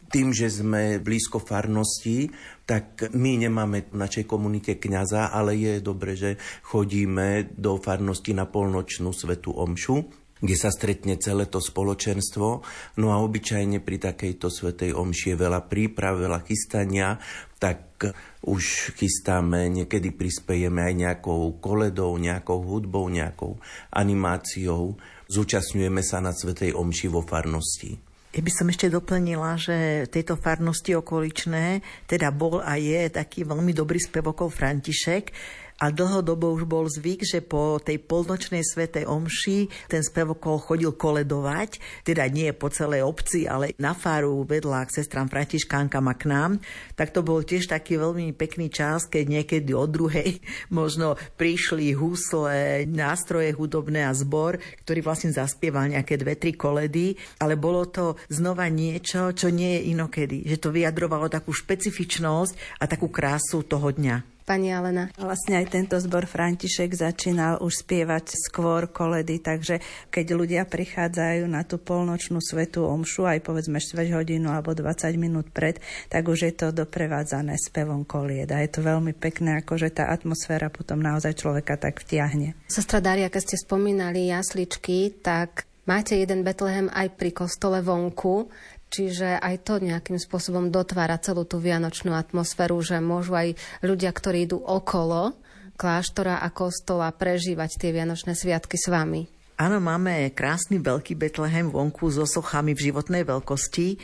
Tým, 0.09 0.33
že 0.33 0.49
sme 0.49 1.03
blízko 1.03 1.37
farnosti, 1.43 2.33
tak 2.65 3.13
my 3.13 3.45
nemáme 3.45 3.93
v 3.93 3.97
našej 3.99 4.25
komunite 4.25 4.81
kňaza, 4.81 5.35
ale 5.35 5.59
je 5.59 5.85
dobre, 5.85 6.17
že 6.17 6.41
chodíme 6.65 7.53
do 7.53 7.77
farnosti 7.77 8.33
na 8.33 8.49
polnočnú 8.49 9.13
svetú 9.13 9.53
omšu 9.53 10.29
kde 10.39 10.55
sa 10.55 10.71
stretne 10.71 11.19
celé 11.19 11.51
to 11.51 11.59
spoločenstvo. 11.59 12.63
No 13.03 13.07
a 13.11 13.19
obyčajne 13.23 13.83
pri 13.83 13.99
takejto 13.99 14.47
svetej 14.47 14.95
omši 14.95 15.35
je 15.35 15.37
veľa 15.37 15.67
príprav, 15.67 16.19
veľa 16.19 16.47
chystania, 16.47 17.19
tak 17.59 18.07
už 18.47 18.95
chystáme, 18.95 19.67
niekedy 19.67 20.15
prispejeme 20.15 20.87
aj 20.87 20.95
nejakou 20.95 21.59
koledou, 21.59 22.15
nejakou 22.15 22.63
hudbou, 22.63 23.11
nejakou 23.11 23.59
animáciou. 23.91 24.95
Zúčastňujeme 25.29 26.01
sa 26.01 26.25
na 26.25 26.33
svetej 26.33 26.73
omši 26.73 27.13
vo 27.13 27.21
farnosti. 27.21 28.01
Ja 28.33 28.45
by 28.45 28.53
som 28.53 28.69
ešte 28.69 28.93
doplnila, 28.93 29.57
že 29.57 30.09
tejto 30.09 30.37
farnosti 30.37 30.93
okoličné 30.97 31.81
teda 32.05 32.29
bol 32.29 32.61
a 32.61 32.77
je 32.77 33.09
taký 33.09 33.45
veľmi 33.45 33.73
dobrý 33.73 34.01
spevokov 34.01 34.53
František, 34.53 35.33
a 35.79 35.95
dlhodobo 35.95 36.59
už 36.59 36.67
bol 36.67 36.91
zvyk, 36.91 37.23
že 37.23 37.39
po 37.39 37.79
tej 37.79 38.03
polnočnej 38.03 38.67
svetej 38.67 39.07
omši 39.07 39.71
ten 39.87 40.03
spevokol 40.03 40.59
chodil 40.59 40.91
koledovať, 40.91 41.79
teda 42.03 42.27
nie 42.27 42.51
po 42.51 42.67
celej 42.67 43.07
obci, 43.07 43.47
ale 43.47 43.79
na 43.79 43.95
faru 43.95 44.43
vedľa 44.43 44.91
k 44.91 44.95
sestram 44.99 45.31
Františkánkam 45.31 46.11
a 46.11 46.15
k 46.19 46.25
nám. 46.27 46.51
Tak 46.99 47.15
to 47.15 47.23
bol 47.23 47.47
tiež 47.47 47.71
taký 47.71 47.95
veľmi 47.95 48.35
pekný 48.35 48.75
čas, 48.75 49.07
keď 49.07 49.39
niekedy 49.39 49.71
od 49.71 49.87
druhej 49.95 50.43
možno 50.79 51.15
prišli 51.39 51.95
husle, 51.95 52.83
nástroje 52.91 53.55
hudobné 53.55 54.03
a 54.03 54.13
zbor, 54.13 54.59
ktorý 54.83 55.01
vlastne 55.07 55.31
zaspieval 55.31 55.95
nejaké 55.95 56.19
dve, 56.19 56.35
tri 56.35 56.59
koledy, 56.59 57.15
ale 57.39 57.55
bolo 57.55 57.87
to 57.87 58.19
znova 58.27 58.67
niečo, 58.67 59.31
čo 59.31 59.47
nie 59.55 59.79
je 59.79 59.95
inokedy. 59.95 60.43
Že 60.43 60.57
to 60.59 60.69
vyjadrovalo 60.75 61.31
takú 61.31 61.55
špecifičnosť 61.55 62.83
a 62.83 62.91
takú 62.91 63.07
krásu 63.07 63.63
toho 63.63 63.95
dňa 63.95 64.38
pani 64.49 64.73
Alena? 64.73 65.13
Vlastne 65.21 65.61
aj 65.61 65.69
tento 65.69 66.01
zbor 66.01 66.25
František 66.25 66.97
začínal 66.97 67.61
už 67.61 67.85
spievať 67.85 68.33
skôr 68.33 68.89
koledy, 68.89 69.45
takže 69.45 69.85
keď 70.09 70.27
ľudia 70.33 70.63
prichádzajú 70.65 71.45
na 71.45 71.69
tú 71.69 71.77
polnočnú 71.77 72.41
svetú 72.41 72.89
omšu, 72.89 73.29
aj 73.29 73.45
povedzme 73.45 73.77
4 73.77 74.17
hodinu 74.17 74.49
alebo 74.49 74.73
20 74.73 75.13
minút 75.21 75.53
pred, 75.53 75.77
tak 76.09 76.25
už 76.25 76.49
je 76.49 76.53
to 76.57 76.73
doprevádzané 76.73 77.61
spevom 77.61 78.09
kolied. 78.09 78.49
A 78.49 78.65
je 78.65 78.73
to 78.73 78.81
veľmi 78.81 79.13
pekné, 79.13 79.61
akože 79.61 79.93
tá 79.93 80.09
atmosféra 80.09 80.73
potom 80.73 80.97
naozaj 81.05 81.37
človeka 81.37 81.77
tak 81.77 82.01
vtiahne. 82.01 82.57
Sestra 82.73 83.05
Daria, 83.05 83.29
keď 83.29 83.53
ste 83.53 83.57
spomínali 83.61 84.33
jasličky, 84.33 85.21
tak 85.21 85.69
máte 85.85 86.17
jeden 86.17 86.41
Betlehem 86.41 86.89
aj 86.89 87.21
pri 87.21 87.37
kostole 87.37 87.85
vonku. 87.85 88.49
Čiže 88.89 89.37
aj 89.37 89.69
to 89.69 89.85
nejakým 89.85 90.17
spôsobom 90.17 90.73
dotvára 90.73 91.21
celú 91.21 91.45
tú 91.45 91.61
vianočnú 91.61 92.17
atmosféru, 92.17 92.81
že 92.81 93.05
môžu 93.05 93.37
aj 93.37 93.49
ľudia, 93.85 94.09
ktorí 94.13 94.49
idú 94.49 94.65
okolo 94.65 95.37
kláštora 95.79 96.43
a 96.43 96.49
kostola 96.51 97.13
prežívať 97.15 97.79
tie 97.79 97.91
vianočné 97.95 98.35
sviatky 98.35 98.75
s 98.75 98.91
vami. 98.91 99.31
Áno, 99.59 99.79
máme 99.83 100.31
krásny 100.35 100.79
veľký 100.79 101.19
Betlehem 101.19 101.71
vonku 101.71 102.11
so 102.11 102.27
sochami 102.27 102.75
v 102.75 102.91
životnej 102.91 103.27
veľkosti 103.27 103.99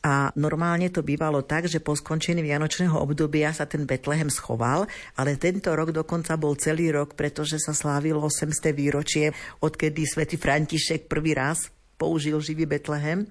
a 0.00 0.32
normálne 0.32 0.88
to 0.88 1.04
bývalo 1.04 1.44
tak, 1.44 1.68
že 1.68 1.82
po 1.82 1.92
skončení 1.92 2.40
Vianočného 2.40 2.96
obdobia 2.96 3.52
sa 3.52 3.68
ten 3.68 3.84
Betlehem 3.84 4.32
schoval, 4.32 4.88
ale 5.18 5.36
tento 5.36 5.68
rok 5.76 5.92
dokonca 5.92 6.40
bol 6.40 6.56
celý 6.56 6.88
rok, 6.88 7.18
pretože 7.18 7.60
sa 7.60 7.76
slávilo 7.76 8.24
800. 8.24 8.72
výročie, 8.72 9.36
odkedy 9.60 10.08
svätý 10.08 10.40
František 10.40 11.04
prvý 11.04 11.36
raz 11.36 11.68
použil 12.00 12.40
živý 12.40 12.64
Betlehem. 12.64 13.28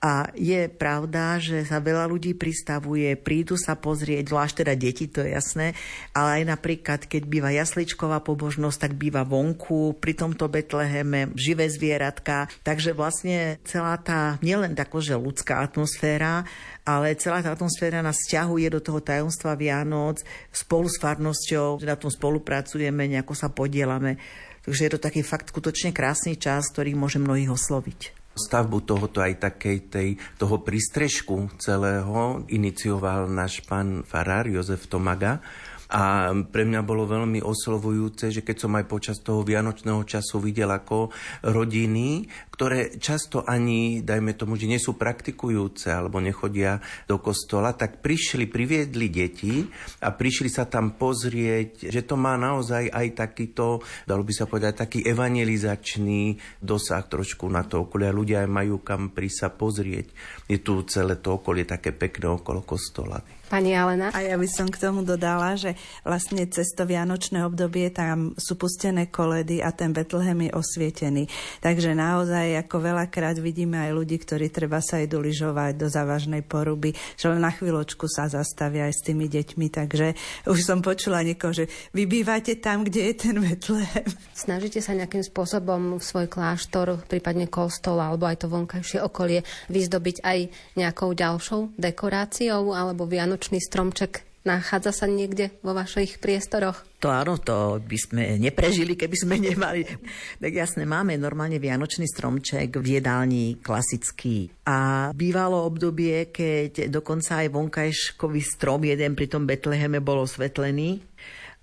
A 0.00 0.32
je 0.32 0.64
pravda, 0.72 1.36
že 1.36 1.68
sa 1.68 1.76
veľa 1.76 2.08
ľudí 2.08 2.32
pristavuje, 2.32 3.20
prídu 3.20 3.60
sa 3.60 3.76
pozrieť, 3.76 4.32
zvlášť 4.32 4.64
teda 4.64 4.72
deti, 4.72 5.04
to 5.04 5.20
je 5.20 5.36
jasné, 5.36 5.76
ale 6.16 6.40
aj 6.40 6.56
napríklad, 6.56 7.04
keď 7.04 7.28
býva 7.28 7.52
jasličková 7.52 8.24
pobožnosť, 8.24 8.80
tak 8.80 8.92
býva 8.96 9.28
vonku, 9.28 10.00
pri 10.00 10.16
tomto 10.16 10.48
Betleheme, 10.48 11.36
živé 11.36 11.68
zvieratka. 11.68 12.48
Takže 12.64 12.96
vlastne 12.96 13.60
celá 13.68 14.00
tá, 14.00 14.40
nielen 14.40 14.72
takože 14.72 15.20
ľudská 15.20 15.60
atmosféra, 15.60 16.48
ale 16.88 17.12
celá 17.20 17.44
tá 17.44 17.52
atmosféra 17.52 18.00
nás 18.00 18.24
stiahuje 18.24 18.72
do 18.72 18.80
toho 18.80 19.04
tajomstva 19.04 19.52
Vianoc 19.52 20.24
spolu 20.48 20.88
s 20.88 20.96
farnosťou, 20.96 21.84
na 21.84 22.00
tom 22.00 22.08
spolupracujeme, 22.08 23.04
nejako 23.04 23.36
sa 23.36 23.52
podielame. 23.52 24.16
Takže 24.64 24.80
je 24.88 24.92
to 24.96 25.04
taký 25.04 25.20
fakt 25.20 25.52
skutočne 25.52 25.92
krásny 25.92 26.40
čas, 26.40 26.72
ktorý 26.72 26.96
môže 26.96 27.20
mnohých 27.20 27.52
osloviť. 27.52 28.19
Stavbu 28.40 28.80
tohoto 28.88 29.20
aj 29.20 29.52
takej 29.52 29.78
tej, 29.92 30.08
toho 30.40 30.64
prístrežku 30.64 31.52
celého 31.60 32.48
inicioval 32.48 33.28
náš 33.28 33.60
pán 33.68 34.00
farár 34.08 34.48
Jozef 34.48 34.88
Tomaga, 34.88 35.44
a 35.90 36.30
pre 36.46 36.62
mňa 36.62 36.86
bolo 36.86 37.02
veľmi 37.02 37.42
oslovujúce, 37.42 38.30
že 38.30 38.46
keď 38.46 38.56
som 38.62 38.72
aj 38.78 38.86
počas 38.86 39.18
toho 39.18 39.42
vianočného 39.42 40.06
času 40.06 40.38
videl 40.38 40.70
ako 40.70 41.10
rodiny, 41.42 42.30
ktoré 42.54 42.94
často 43.02 43.42
ani, 43.42 44.06
dajme 44.06 44.38
tomu, 44.38 44.54
že 44.54 44.70
nie 44.70 44.78
sú 44.78 44.94
praktikujúce 44.94 45.90
alebo 45.90 46.22
nechodia 46.22 46.78
do 47.10 47.18
kostola, 47.18 47.74
tak 47.74 47.98
prišli, 47.98 48.46
priviedli 48.46 49.10
deti 49.10 49.66
a 50.06 50.14
prišli 50.14 50.46
sa 50.46 50.70
tam 50.70 50.94
pozrieť, 50.94 51.90
že 51.90 52.06
to 52.06 52.14
má 52.14 52.38
naozaj 52.38 52.86
aj 52.86 53.06
takýto, 53.18 53.82
dalo 54.06 54.22
by 54.22 54.30
sa 54.30 54.46
povedať, 54.46 54.86
taký 54.86 55.02
evangelizačný 55.02 56.38
dosah 56.62 57.02
trošku 57.02 57.50
na 57.50 57.66
to 57.66 57.90
okolie. 57.90 58.06
A 58.06 58.14
ľudia 58.14 58.46
aj 58.46 58.50
majú 58.52 58.78
kam 58.86 59.10
pri 59.10 59.26
sa 59.26 59.50
pozrieť. 59.50 60.14
Je 60.46 60.62
tu 60.62 60.86
celé 60.86 61.18
to 61.18 61.42
okolie 61.42 61.66
také 61.66 61.90
pekné 61.90 62.30
okolo 62.30 62.62
kostola. 62.62 63.39
Pani 63.50 63.74
Alena? 63.74 64.14
A 64.14 64.22
ja 64.22 64.38
by 64.38 64.46
som 64.46 64.70
k 64.70 64.78
tomu 64.78 65.02
dodala, 65.02 65.58
že 65.58 65.74
vlastne 66.06 66.46
cez 66.46 66.70
to 66.70 66.86
vianočné 66.86 67.42
obdobie 67.42 67.90
tam 67.90 68.30
sú 68.38 68.54
pustené 68.54 69.10
koledy 69.10 69.58
a 69.58 69.74
ten 69.74 69.90
Betlehem 69.90 70.46
je 70.46 70.54
osvietený. 70.54 71.26
Takže 71.58 71.98
naozaj 71.98 72.62
ako 72.62 72.94
veľakrát 72.94 73.42
vidíme 73.42 73.74
aj 73.74 73.90
ľudí, 73.90 74.22
ktorí 74.22 74.54
treba 74.54 74.78
sa 74.78 75.02
idú 75.02 75.18
lyžovať 75.18 75.82
do 75.82 75.90
závažnej 75.90 76.46
poruby, 76.46 76.94
že 77.18 77.26
len 77.26 77.42
na 77.42 77.50
chvíľočku 77.50 78.06
sa 78.06 78.30
zastavia 78.30 78.86
aj 78.86 78.94
s 78.94 79.02
tými 79.10 79.26
deťmi. 79.26 79.66
Takže 79.66 80.14
už 80.46 80.58
som 80.62 80.78
počula 80.78 81.26
niekoho, 81.26 81.50
že 81.50 81.66
vy 81.90 82.06
bývate 82.06 82.54
tam, 82.62 82.86
kde 82.86 83.10
je 83.10 83.14
ten 83.18 83.34
Betlehem. 83.34 84.06
Snažíte 84.30 84.78
sa 84.78 84.94
nejakým 84.94 85.26
spôsobom 85.26 85.98
v 85.98 86.04
svoj 86.06 86.30
kláštor, 86.30 87.02
prípadne 87.10 87.50
kostol 87.50 87.98
alebo 87.98 88.30
aj 88.30 88.46
to 88.46 88.46
vonkajšie 88.46 89.02
okolie 89.02 89.42
vyzdobiť 89.66 90.22
aj 90.22 90.38
nejakou 90.78 91.10
ďalšou 91.18 91.74
dekoráciou 91.74 92.78
alebo 92.78 93.10
vianočnou 93.10 93.39
vianočný 93.40 93.64
stromček 93.64 94.20
nachádza 94.44 94.92
sa 94.92 95.06
niekde 95.08 95.48
vo 95.64 95.72
vašich 95.72 96.20
priestoroch? 96.20 96.84
To 97.00 97.08
áno, 97.08 97.40
to 97.40 97.80
by 97.80 97.96
sme 97.96 98.36
neprežili, 98.36 99.00
keby 99.00 99.16
sme 99.16 99.40
nemali. 99.40 99.88
Tak 100.36 100.52
jasne, 100.52 100.84
máme 100.84 101.16
normálne 101.16 101.56
vianočný 101.56 102.04
stromček 102.04 102.76
v 102.76 103.00
jedálni 103.00 103.56
klasický. 103.64 104.52
A 104.68 105.08
bývalo 105.16 105.64
obdobie, 105.64 106.28
keď 106.28 106.92
dokonca 106.92 107.40
aj 107.40 107.48
vonkajškový 107.48 108.44
strom 108.44 108.84
jeden 108.84 109.16
pri 109.16 109.24
tom 109.32 109.48
Betleheme 109.48 110.04
bol 110.04 110.28
osvetlený 110.28 111.00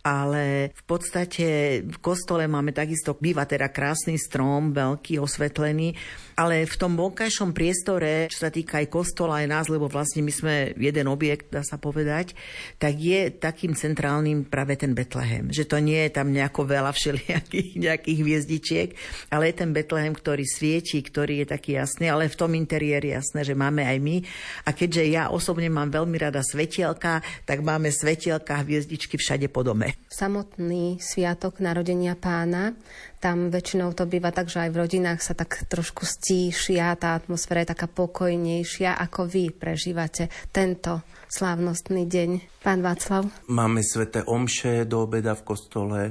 ale 0.08 0.72
v 0.72 0.84
podstate 0.88 1.48
v 1.84 1.98
kostole 2.00 2.48
máme 2.48 2.72
takisto, 2.72 3.20
býva 3.20 3.44
teda 3.44 3.68
krásny 3.68 4.16
strom, 4.16 4.72
veľký, 4.72 5.20
osvetlený, 5.20 5.92
ale 6.38 6.70
v 6.70 6.76
tom 6.78 6.94
vonkajšom 6.94 7.50
priestore, 7.50 8.30
čo 8.30 8.46
sa 8.46 8.54
týka 8.54 8.78
aj 8.78 8.94
kostola, 8.94 9.42
aj 9.42 9.48
nás, 9.50 9.66
lebo 9.74 9.90
vlastne 9.90 10.22
my 10.22 10.30
sme 10.30 10.54
jeden 10.78 11.10
objekt, 11.10 11.50
dá 11.50 11.66
sa 11.66 11.82
povedať, 11.82 12.38
tak 12.78 12.94
je 13.02 13.34
takým 13.34 13.74
centrálnym 13.74 14.46
práve 14.46 14.78
ten 14.78 14.94
Betlehem. 14.94 15.50
Že 15.50 15.66
to 15.66 15.78
nie 15.82 15.98
je 16.06 16.12
tam 16.14 16.30
nejako 16.30 16.70
veľa 16.70 16.94
všelijakých 16.94 17.70
nejakých 17.90 18.20
hviezdičiek, 18.22 18.90
ale 19.34 19.50
je 19.50 19.66
ten 19.66 19.74
Betlehem, 19.74 20.14
ktorý 20.14 20.46
svieti, 20.46 21.02
ktorý 21.02 21.42
je 21.42 21.58
taký 21.58 21.82
jasný, 21.82 22.14
ale 22.14 22.30
v 22.30 22.38
tom 22.38 22.54
interiéri 22.54 23.18
jasné, 23.18 23.42
že 23.42 23.58
máme 23.58 23.82
aj 23.82 23.98
my. 23.98 24.22
A 24.70 24.78
keďže 24.78 25.10
ja 25.10 25.34
osobne 25.34 25.74
mám 25.74 25.90
veľmi 25.90 26.22
rada 26.22 26.46
svetielka, 26.46 27.26
tak 27.50 27.66
máme 27.66 27.90
svetielka 27.90 28.62
hviezdičky 28.62 29.18
všade 29.18 29.50
po 29.50 29.66
dome. 29.66 29.98
Samotný 30.14 31.02
sviatok 31.02 31.58
narodenia 31.58 32.14
pána 32.14 32.78
tam 33.18 33.50
väčšinou 33.50 33.94
to 33.98 34.06
býva 34.06 34.30
tak, 34.30 34.50
že 34.50 34.68
aj 34.68 34.70
v 34.74 34.80
rodinách 34.86 35.22
sa 35.22 35.34
tak 35.34 35.66
trošku 35.66 36.06
stíšia, 36.06 36.94
tá 36.98 37.18
atmosféra 37.18 37.66
je 37.66 37.74
taká 37.74 37.88
pokojnejšia, 37.90 38.94
ako 38.94 39.26
vy 39.26 39.50
prežívate 39.50 40.30
tento 40.54 41.02
slávnostný 41.28 42.06
deň. 42.06 42.62
Pán 42.62 42.86
Václav? 42.86 43.28
Máme 43.50 43.82
sveté 43.82 44.22
omše 44.22 44.86
do 44.86 45.04
obeda 45.10 45.34
v 45.34 45.46
kostole 45.46 46.02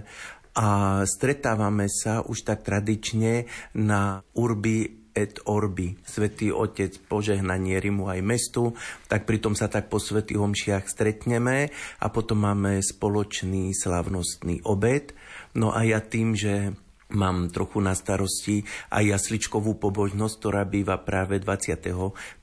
a 0.57 1.01
stretávame 1.07 1.87
sa 1.87 2.27
už 2.27 2.43
tak 2.43 2.67
tradične 2.67 3.47
na 3.77 4.25
urbi 4.35 5.07
et 5.17 5.41
orbi, 5.49 5.97
svätý 6.05 6.53
Otec, 6.53 6.93
požehnanie 7.09 7.81
Rimu 7.81 8.13
aj 8.13 8.21
mestu, 8.21 8.77
tak 9.09 9.25
pritom 9.25 9.57
sa 9.57 9.65
tak 9.73 9.89
po 9.89 9.97
svätých 9.97 10.37
homšiach 10.37 10.85
stretneme 10.93 11.73
a 12.05 12.07
potom 12.13 12.45
máme 12.45 12.85
spoločný 12.85 13.73
slavnostný 13.73 14.61
obed. 14.69 15.17
No 15.57 15.73
a 15.73 15.89
ja 15.89 16.05
tým, 16.05 16.37
že 16.37 16.77
mám 17.15 17.53
trochu 17.55 17.79
na 17.79 17.95
starosti 17.95 18.67
aj 18.91 19.05
jasličkovú 19.19 19.79
pobožnosť, 19.79 20.35
ktorá 20.39 20.63
býva 20.67 20.99
práve 20.99 21.39
25. 21.39 22.43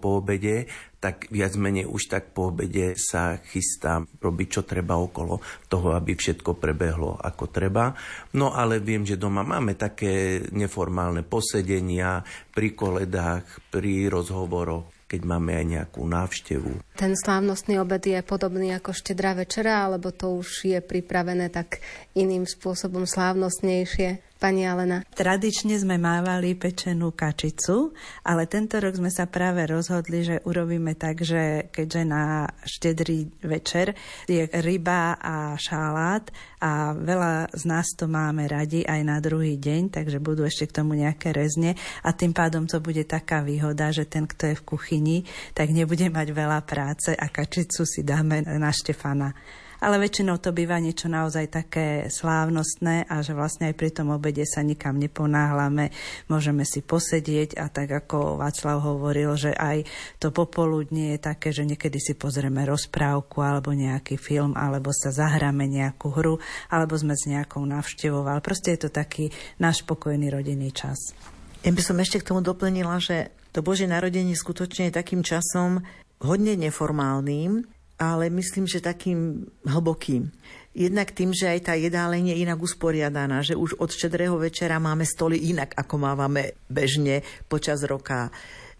po 0.00 0.08
obede, 0.20 0.70
tak 0.98 1.30
viac 1.30 1.54
menej 1.54 1.86
už 1.86 2.10
tak 2.10 2.34
po 2.34 2.50
obede 2.50 2.98
sa 2.98 3.38
chystám 3.38 4.10
robiť, 4.18 4.48
čo 4.50 4.62
treba 4.66 4.98
okolo 4.98 5.38
toho, 5.70 5.94
aby 5.94 6.18
všetko 6.18 6.58
prebehlo 6.58 7.14
ako 7.14 7.44
treba. 7.52 7.94
No 8.34 8.50
ale 8.50 8.82
viem, 8.82 9.06
že 9.06 9.20
doma 9.20 9.46
máme 9.46 9.78
také 9.78 10.42
neformálne 10.50 11.22
posedenia 11.22 12.26
pri 12.50 12.74
koledách, 12.74 13.46
pri 13.70 14.10
rozhovoroch 14.10 14.97
keď 15.08 15.20
máme 15.24 15.56
aj 15.56 15.66
nejakú 15.66 16.04
návštevu. 16.04 16.84
Ten 17.00 17.16
slávnostný 17.16 17.80
obed 17.80 18.04
je 18.04 18.20
podobný 18.20 18.76
ako 18.76 18.92
štedrá 18.92 19.32
večera, 19.32 19.88
alebo 19.88 20.12
to 20.12 20.36
už 20.36 20.68
je 20.68 20.78
pripravené 20.84 21.48
tak 21.48 21.80
iným 22.12 22.44
spôsobom 22.44 23.08
slávnostnejšie? 23.08 24.27
Pani 24.38 24.64
Alena? 24.64 25.02
Tradične 25.12 25.74
sme 25.76 25.98
mávali 25.98 26.54
pečenú 26.54 27.10
kačicu, 27.12 27.92
ale 28.22 28.46
tento 28.46 28.78
rok 28.78 28.94
sme 28.94 29.10
sa 29.10 29.26
práve 29.26 29.66
rozhodli, 29.66 30.22
že 30.22 30.40
urobíme 30.46 30.94
tak, 30.94 31.26
že 31.26 31.68
keďže 31.74 32.02
na 32.06 32.46
štedrý 32.62 33.28
večer 33.42 33.98
je 34.30 34.46
ryba 34.62 35.18
a 35.18 35.58
šalát 35.58 36.30
a 36.62 36.94
veľa 36.94 37.52
z 37.54 37.62
nás 37.66 37.90
to 37.98 38.06
máme 38.06 38.46
radi 38.46 38.86
aj 38.86 39.00
na 39.02 39.18
druhý 39.18 39.58
deň, 39.58 39.90
takže 39.90 40.22
budú 40.22 40.46
ešte 40.46 40.70
k 40.70 40.82
tomu 40.82 40.94
nejaké 40.94 41.34
rezne 41.34 41.74
a 42.06 42.14
tým 42.14 42.30
pádom 42.30 42.70
to 42.70 42.78
bude 42.78 43.02
taká 43.10 43.42
výhoda, 43.42 43.90
že 43.90 44.06
ten, 44.06 44.26
kto 44.26 44.54
je 44.54 44.58
v 44.58 44.66
kuchyni, 44.66 45.18
tak 45.54 45.74
nebude 45.74 46.06
mať 46.10 46.28
veľa 46.30 46.62
práce 46.62 47.10
a 47.14 47.26
kačicu 47.26 47.82
si 47.82 48.06
dáme 48.06 48.46
na 48.46 48.70
Štefana 48.70 49.34
ale 49.78 49.96
väčšinou 50.02 50.42
to 50.42 50.50
býva 50.50 50.78
niečo 50.82 51.06
naozaj 51.06 51.50
také 51.50 51.86
slávnostné 52.10 53.06
a 53.06 53.22
že 53.22 53.34
vlastne 53.34 53.70
aj 53.70 53.74
pri 53.78 53.90
tom 53.94 54.10
obede 54.10 54.42
sa 54.42 54.62
nikam 54.62 54.98
neponáhľame, 54.98 55.94
môžeme 56.26 56.66
si 56.66 56.82
posedieť 56.82 57.58
a 57.58 57.70
tak 57.70 57.90
ako 57.90 58.38
Václav 58.38 58.82
hovoril, 58.82 59.34
že 59.38 59.54
aj 59.54 59.86
to 60.18 60.34
popoludnie 60.34 61.14
je 61.14 61.18
také, 61.22 61.54
že 61.54 61.66
niekedy 61.66 62.02
si 62.02 62.18
pozrieme 62.18 62.66
rozprávku 62.66 63.42
alebo 63.42 63.70
nejaký 63.70 64.18
film, 64.18 64.58
alebo 64.58 64.90
sa 64.90 65.14
zahráme 65.14 65.70
nejakú 65.70 66.10
hru, 66.10 66.42
alebo 66.70 66.98
sme 66.98 67.14
s 67.14 67.30
nejakou 67.30 67.62
navštevou, 67.62 68.26
ale 68.26 68.42
proste 68.42 68.74
je 68.74 68.86
to 68.86 68.90
taký 68.90 69.30
náš 69.62 69.86
pokojný 69.86 70.30
rodinný 70.30 70.74
čas. 70.74 71.14
Ja 71.62 71.74
by 71.74 71.82
som 71.82 71.98
ešte 71.98 72.22
k 72.22 72.28
tomu 72.30 72.40
doplnila, 72.42 73.02
že 73.02 73.34
to 73.50 73.66
Božie 73.66 73.90
narodenie 73.90 74.38
skutočne 74.38 74.90
je 74.90 74.98
takým 74.98 75.26
časom 75.26 75.82
hodne 76.22 76.54
neformálnym, 76.54 77.66
ale 77.98 78.30
myslím, 78.30 78.64
že 78.70 78.78
takým 78.78 79.50
hlbokým. 79.66 80.30
Jednak 80.78 81.10
tým, 81.10 81.34
že 81.34 81.50
aj 81.50 81.60
tá 81.66 81.74
jedáleň 81.74 82.30
je 82.30 82.40
inak 82.46 82.62
usporiadaná, 82.62 83.42
že 83.42 83.58
už 83.58 83.82
od 83.82 83.90
štedrého 83.90 84.38
večera 84.38 84.78
máme 84.78 85.02
stoly 85.02 85.50
inak, 85.50 85.74
ako 85.74 85.98
mávame 85.98 86.54
bežne 86.70 87.26
počas 87.50 87.82
roka. 87.82 88.30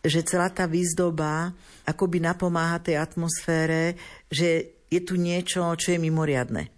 Že 0.07 0.23
celá 0.23 0.49
tá 0.55 0.71
výzdoba 0.71 1.51
akoby 1.83 2.23
napomáha 2.23 2.79
tej 2.79 3.03
atmosfére, 3.03 3.99
že 4.31 4.79
je 4.87 5.01
tu 5.03 5.19
niečo, 5.19 5.75
čo 5.75 5.93
je 5.93 5.99
mimoriadne. 5.99 6.71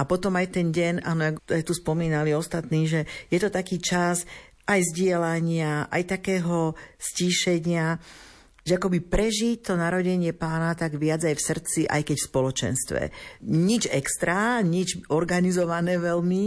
A 0.00 0.08
potom 0.08 0.32
aj 0.40 0.56
ten 0.56 0.72
deň, 0.72 1.04
áno, 1.04 1.36
aj 1.36 1.62
tu 1.68 1.76
spomínali 1.76 2.32
ostatní, 2.32 2.88
že 2.88 3.04
je 3.28 3.36
to 3.36 3.52
taký 3.52 3.76
čas 3.76 4.24
aj 4.64 4.80
zdieľania, 4.94 5.92
aj 5.92 6.16
takého 6.16 6.72
stíšenia, 6.96 8.00
že 8.62 8.78
akoby 8.78 9.02
prežiť 9.02 9.66
to 9.66 9.74
narodenie 9.74 10.30
pána 10.30 10.78
tak 10.78 10.94
viac 10.94 11.26
aj 11.26 11.34
v 11.34 11.46
srdci, 11.46 11.80
aj 11.90 12.02
keď 12.06 12.16
v 12.18 12.28
spoločenstve. 12.30 13.00
Nič 13.50 13.90
extra, 13.90 14.62
nič 14.62 15.02
organizované 15.10 15.98
veľmi, 15.98 16.44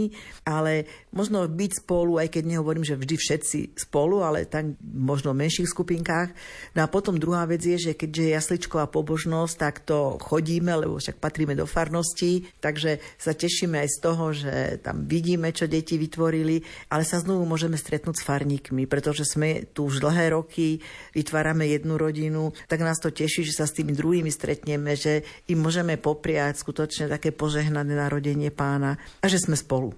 ale 0.48 0.88
možno 1.12 1.44
byť 1.44 1.84
spolu, 1.84 2.16
aj 2.16 2.32
keď 2.32 2.56
nehovorím, 2.56 2.84
že 2.84 2.96
vždy 2.96 3.16
všetci 3.16 3.58
spolu, 3.76 4.24
ale 4.24 4.48
tak 4.48 4.80
možno 4.80 5.36
v 5.36 5.44
menších 5.44 5.68
skupinkách. 5.68 6.32
No 6.72 6.84
a 6.84 6.92
potom 6.92 7.20
druhá 7.20 7.44
vec 7.44 7.60
je, 7.60 7.76
že 7.76 7.92
keďže 7.92 8.22
je 8.24 8.36
jasličková 8.36 8.88
pobožnosť, 8.88 9.54
tak 9.56 9.84
to 9.84 10.16
chodíme, 10.16 10.72
lebo 10.72 10.96
však 10.96 11.20
patríme 11.20 11.52
do 11.52 11.68
farnosti, 11.68 12.48
takže 12.64 13.00
sa 13.20 13.36
tešíme 13.36 13.76
aj 13.76 13.88
z 13.92 13.98
toho, 14.00 14.24
že 14.32 14.54
tam 14.80 15.04
vidíme, 15.04 15.52
čo 15.52 15.68
deti 15.68 16.00
vytvorili, 16.00 16.64
ale 16.88 17.04
sa 17.04 17.20
znovu 17.20 17.44
môžeme 17.44 17.76
stretnúť 17.76 18.20
s 18.20 18.26
farníkmi, 18.26 18.88
pretože 18.88 19.28
sme 19.28 19.68
tu 19.72 19.88
už 19.88 20.00
dlhé 20.00 20.32
roky, 20.32 20.80
vytvárame 21.12 21.68
jednu 21.68 22.05
rodinu, 22.06 22.54
tak 22.70 22.80
nás 22.86 23.02
to 23.02 23.10
teší, 23.10 23.42
že 23.42 23.58
sa 23.58 23.66
s 23.66 23.74
tými 23.74 23.90
druhými 23.92 24.30
stretneme, 24.30 24.94
že 24.94 25.26
im 25.50 25.58
môžeme 25.58 25.98
popriať 25.98 26.62
skutočne 26.62 27.10
také 27.10 27.34
požehnané 27.34 27.98
narodenie 27.98 28.54
pána 28.54 28.96
a 29.20 29.26
že 29.26 29.42
sme 29.42 29.58
spolu. 29.58 29.90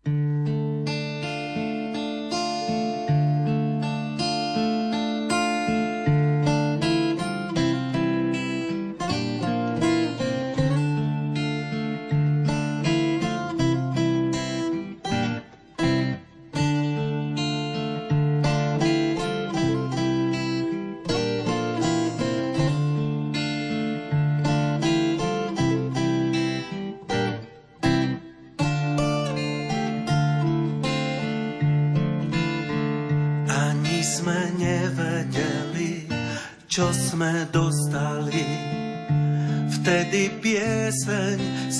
thank 0.00 0.48
you 0.48 0.59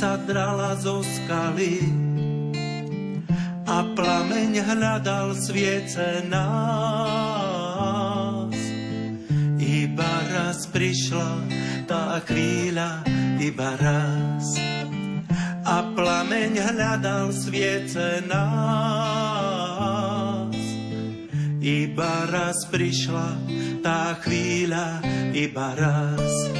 sa 0.00 0.16
drala 0.16 0.80
zo 0.80 1.04
skaly 1.04 1.84
a 3.68 3.84
plameň 3.84 4.64
hľadal 4.64 5.36
sviece 5.36 6.24
nás. 6.24 6.48
Iba 9.60 10.12
raz 10.32 10.64
prišla 10.72 11.44
tá 11.84 12.16
chvíľa, 12.24 13.04
iba 13.44 13.76
raz. 13.76 14.56
A 15.68 15.84
plameň 15.92 16.64
hľadal 16.64 17.28
sviece 17.36 18.24
nás. 18.24 18.48
Iba 21.60 22.24
raz 22.32 22.56
prišla 22.72 23.36
tá 23.84 24.16
chvíľa 24.24 25.04
iba 25.36 25.76
raz. 25.76 26.59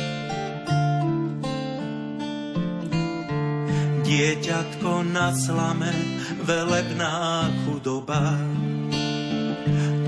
Dieťatko 4.11 5.07
na 5.07 5.31
slame, 5.31 5.94
velebná 6.42 7.46
chudoba. 7.62 8.35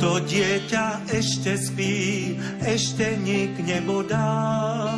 To 0.02 0.18
dieťa 0.18 1.06
ešte 1.06 1.54
spí, 1.54 2.34
ešte 2.66 3.14
nik 3.22 3.54
nebodá. 3.62 4.90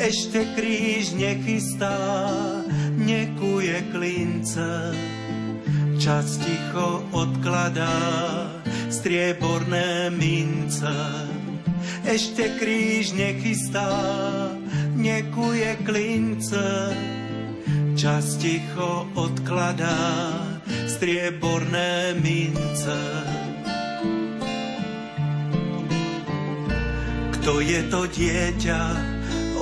Ešte 0.00 0.40
kríž 0.56 1.20
nechystá, 1.20 1.92
nekuje 2.96 3.76
klince. 3.92 4.96
Čas 6.00 6.40
ticho 6.40 7.04
odkladá, 7.12 7.92
strieborné 8.88 10.08
mince. 10.16 10.96
Ešte 12.08 12.56
kríž 12.56 13.12
nechystá, 13.12 13.92
nekuje 14.96 15.76
klince, 15.84 16.96
čas 17.98 18.38
ticho 18.38 19.10
odkladá 19.18 19.98
strieborné 20.86 22.14
mince. 22.22 23.02
Kto 27.34 27.58
je 27.58 27.80
to 27.90 28.06
dieťa, 28.06 28.82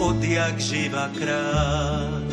odjak 0.05 0.61
živa 0.61 1.09
krát? 1.17 2.29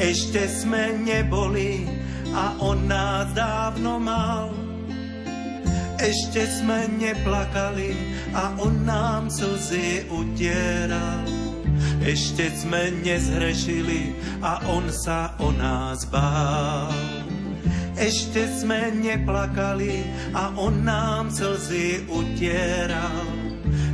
Ešte 0.00 0.48
sme 0.48 0.96
neboli 1.04 1.84
a 2.32 2.56
on 2.64 2.88
nás 2.88 3.28
dávno 3.36 4.00
mal 4.00 4.48
ešte 5.96 6.44
sme 6.44 6.92
neplakali 7.00 7.96
a 8.36 8.52
on 8.60 8.84
nám 8.84 9.32
slzy 9.32 10.04
utieral. 10.12 11.35
Ešte 12.02 12.52
sme 12.54 12.92
nezhrešili 13.02 14.14
a 14.42 14.62
on 14.70 14.86
sa 14.92 15.34
o 15.42 15.50
nás 15.50 16.06
bál. 16.06 16.92
Ešte 17.96 18.44
sme 18.52 18.92
neplakali 18.92 20.04
a 20.36 20.52
on 20.60 20.84
nám 20.84 21.32
slzy 21.32 22.04
utieral. 22.12 23.24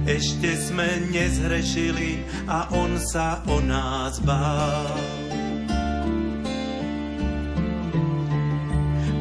Ešte 0.02 0.58
sme 0.58 1.06
nezhrešili 1.14 2.26
a 2.50 2.66
on 2.74 2.98
sa 2.98 3.38
o 3.46 3.62
nás 3.62 4.18
bál. 4.26 4.98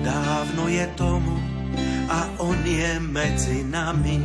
Dávno 0.01 0.65
je 0.65 0.85
tomu 0.97 1.37
a 2.09 2.25
on 2.41 2.57
je 2.65 2.97
medzi 2.97 3.61
nami. 3.61 4.17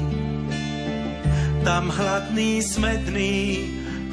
Tam 1.60 1.92
hladný, 1.92 2.64
smedný, 2.64 3.34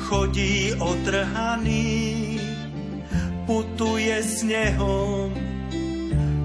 chodí 0.04 0.76
otrhaný, 0.76 2.40
putuje 3.48 4.20
snehom, 4.24 5.32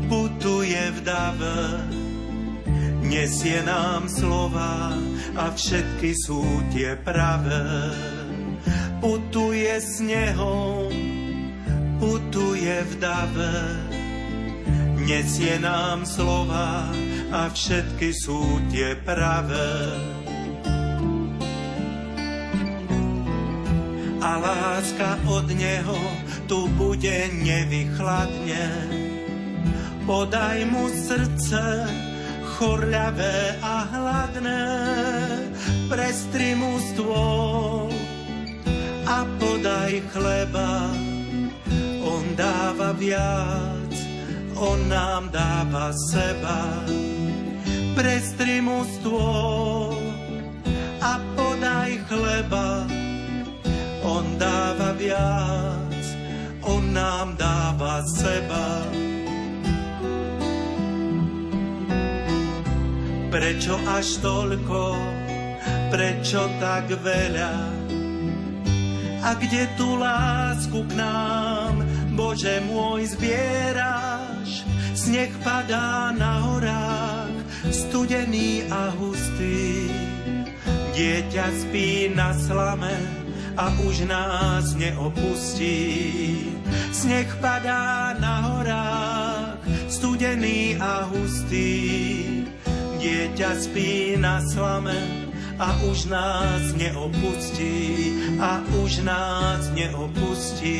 putuje 0.06 0.82
v 0.94 0.98
dave, 1.02 1.58
nesie 3.02 3.58
nám 3.66 4.06
slova 4.06 4.94
a 5.34 5.50
všetky 5.50 6.10
sú 6.14 6.42
tie 6.70 6.94
pravé. 7.02 7.90
Putuje 8.98 9.78
snehom, 9.78 10.90
putuje 12.02 12.76
v 12.82 12.92
dave, 12.98 13.54
nesie 15.06 15.54
nám 15.62 16.02
slova 16.02 16.90
a 17.30 17.46
všetky 17.46 18.10
sú 18.10 18.42
tie 18.74 18.98
pravé. 19.06 20.17
A 24.18 24.30
láska 24.38 25.18
od 25.26 25.46
neho 25.54 25.98
tu 26.50 26.66
bude 26.74 27.30
nevychladne. 27.32 28.66
Podaj 30.06 30.58
mu 30.66 30.88
srdce 30.88 31.86
chorľavé 32.58 33.60
a 33.62 33.76
hladné, 33.86 34.64
prestri 35.86 36.56
mu 36.58 36.80
stôl 36.92 37.92
a 39.06 39.22
podaj 39.38 40.02
chleba. 40.10 40.90
On 42.02 42.24
dáva 42.34 42.96
viac 42.96 43.78
on 44.58 44.88
nám 44.90 45.30
dáva 45.30 45.94
seba. 45.94 46.82
Prestri 47.94 48.58
mu 48.58 48.82
stôl 48.98 49.98
a 50.98 51.22
podaj 51.38 51.90
chleba. 52.10 52.97
On 54.08 54.24
dáva 54.40 54.96
viac, 54.96 56.04
on 56.64 56.96
nám 56.96 57.36
dáva 57.36 58.00
seba. 58.08 58.88
Prečo 63.28 63.76
až 63.84 64.24
toľko, 64.24 64.96
prečo 65.92 66.40
tak 66.56 66.88
veľa? 66.88 67.52
A 69.28 69.36
kde 69.36 69.68
tú 69.76 70.00
lásku 70.00 70.88
k 70.88 70.92
nám, 70.96 71.84
Bože 72.16 72.64
môj, 72.64 73.12
zbiera? 73.12 74.24
Sneh 74.96 75.36
padá 75.44 76.16
na 76.16 76.48
horách, 76.48 77.36
studený 77.68 78.64
a 78.72 78.88
hustý. 78.96 79.92
Dieťa 80.96 81.46
spí 81.52 82.08
na 82.16 82.32
slame 82.32 83.17
a 83.58 83.74
už 83.82 84.06
nás 84.06 84.74
neopustí. 84.78 85.74
Sneh 86.94 87.26
padá 87.42 88.14
na 88.14 88.34
horách, 88.40 89.58
studený 89.90 90.78
a 90.78 91.10
hustý. 91.10 92.46
Dieťa 92.98 93.54
spí 93.58 94.14
na 94.18 94.42
slame 94.42 95.26
a 95.58 95.74
už 95.90 96.06
nás 96.06 96.74
neopustí, 96.78 98.14
a 98.38 98.62
už 98.82 99.02
nás 99.02 99.70
neopustí. 99.74 100.78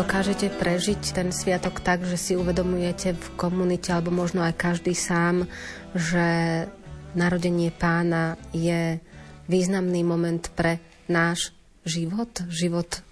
Dokážete 0.00 0.48
prežiť 0.48 1.12
ten 1.12 1.28
sviatok 1.28 1.84
tak, 1.84 2.08
že 2.08 2.16
si 2.16 2.32
uvedomujete 2.32 3.12
v 3.12 3.26
komunite, 3.36 3.92
alebo 3.92 4.08
možno 4.08 4.40
aj 4.40 4.56
každý 4.56 4.96
sám, 4.96 5.44
že 5.92 6.64
narodenie 7.12 7.68
pána 7.68 8.40
je 8.48 8.96
významný 9.44 10.00
moment 10.00 10.40
pre 10.56 10.80
náš 11.04 11.52
život, 11.84 12.32
život 12.48 13.04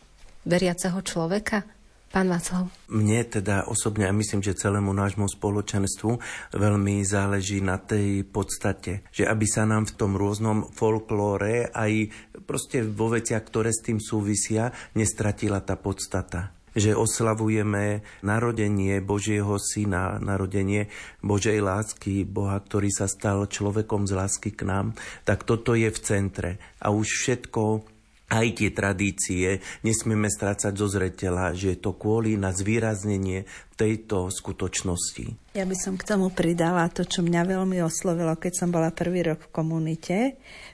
veriaceho 0.49 0.97
človeka? 1.05 1.69
Pán 2.09 2.33
Václav. 2.33 2.73
Mne 2.89 3.21
teda 3.29 3.69
osobne 3.69 4.09
a 4.09 4.17
myslím, 4.17 4.41
že 4.41 4.57
celému 4.57 4.97
nášmu 4.97 5.29
spoločenstvu 5.29 6.17
veľmi 6.57 7.05
záleží 7.05 7.61
na 7.61 7.77
tej 7.77 8.25
podstate, 8.25 9.05
že 9.13 9.29
aby 9.29 9.45
sa 9.45 9.69
nám 9.69 9.93
v 9.93 9.97
tom 10.01 10.17
rôznom 10.17 10.73
folklóre 10.73 11.69
aj 11.69 12.09
proste 12.49 12.81
vo 12.81 13.13
veciach, 13.13 13.45
ktoré 13.45 13.77
s 13.77 13.85
tým 13.85 14.01
súvisia, 14.01 14.73
nestratila 14.97 15.61
tá 15.61 15.77
podstata 15.77 16.57
že 16.73 16.97
oslavujeme 16.97 18.03
narodenie 18.25 19.01
Božieho 19.05 19.57
Syna, 19.61 20.19
narodenie 20.19 20.91
Božej 21.21 21.61
lásky, 21.63 22.25
Boha, 22.27 22.59
ktorý 22.59 22.89
sa 22.91 23.07
stal 23.07 23.47
človekom 23.47 24.09
z 24.09 24.13
lásky 24.17 24.51
k 24.53 24.67
nám, 24.67 24.97
tak 25.29 25.45
toto 25.45 25.77
je 25.77 25.89
v 25.89 25.99
centre. 26.03 26.51
A 26.83 26.91
už 26.91 27.07
všetko 27.07 27.85
aj 28.29 28.61
tie 28.61 28.71
tradície 28.71 29.65
nesmieme 29.81 30.29
strácať 30.29 30.73
zo 30.77 30.87
zretela, 30.89 31.57
že 31.57 31.75
je 31.75 31.79
to 31.81 31.97
kvôli 31.97 32.37
na 32.37 32.53
zvýraznenie 32.53 33.49
tejto 33.73 34.29
skutočnosti. 34.29 35.57
Ja 35.57 35.65
by 35.65 35.77
som 35.79 35.97
k 35.97 36.05
tomu 36.05 36.29
pridala 36.29 36.93
to, 36.93 37.09
čo 37.09 37.25
mňa 37.25 37.43
veľmi 37.49 37.81
oslovilo, 37.81 38.37
keď 38.37 38.53
som 38.53 38.69
bola 38.69 38.93
prvý 38.93 39.33
rok 39.33 39.49
v 39.49 39.53
komunite. 39.55 40.17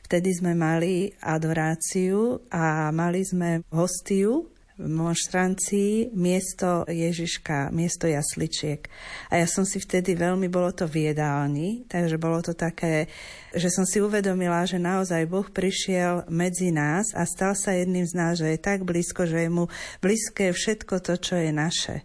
Vtedy 0.03 0.35
sme 0.35 0.59
mali 0.59 1.15
adoráciu 1.23 2.43
a 2.51 2.91
mali 2.91 3.23
sme 3.23 3.63
hostiu, 3.71 4.51
v 4.75 4.89
monštrancii 4.91 6.11
miesto 6.19 6.83
Ježiška, 6.91 7.71
miesto 7.71 8.11
jasličiek. 8.11 8.91
A 9.31 9.39
ja 9.39 9.47
som 9.47 9.63
si 9.63 9.79
vtedy 9.79 10.19
veľmi, 10.19 10.51
bolo 10.51 10.75
to 10.75 10.91
v 10.91 11.15
jedálni, 11.15 11.87
takže 11.87 12.19
bolo 12.19 12.43
to 12.43 12.59
také, 12.59 13.07
že 13.55 13.71
som 13.71 13.87
si 13.87 14.03
uvedomila, 14.03 14.67
že 14.67 14.83
naozaj 14.83 15.31
Boh 15.31 15.47
prišiel 15.47 16.27
medzi 16.27 16.75
nás 16.75 17.15
a 17.15 17.23
stal 17.23 17.55
sa 17.55 17.71
jedným 17.71 18.03
z 18.03 18.15
nás, 18.19 18.35
že 18.43 18.51
je 18.51 18.59
tak 18.59 18.83
blízko, 18.83 19.31
že 19.31 19.47
je 19.47 19.51
mu 19.51 19.71
blízke 20.03 20.51
všetko 20.51 20.99
to, 20.99 21.15
čo 21.23 21.39
je 21.39 21.55
naše. 21.55 21.97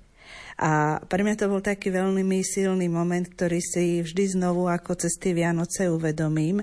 A 0.59 0.99
pre 1.07 1.23
mňa 1.23 1.39
to 1.39 1.49
bol 1.49 1.63
taký 1.63 1.89
veľmi 1.89 2.43
silný 2.43 2.91
moment, 2.91 3.23
ktorý 3.23 3.63
si 3.63 4.03
vždy 4.03 4.37
znovu 4.37 4.67
ako 4.67 4.93
cez 4.99 5.15
tie 5.15 5.31
Vianoce 5.31 5.87
uvedomím. 5.87 6.59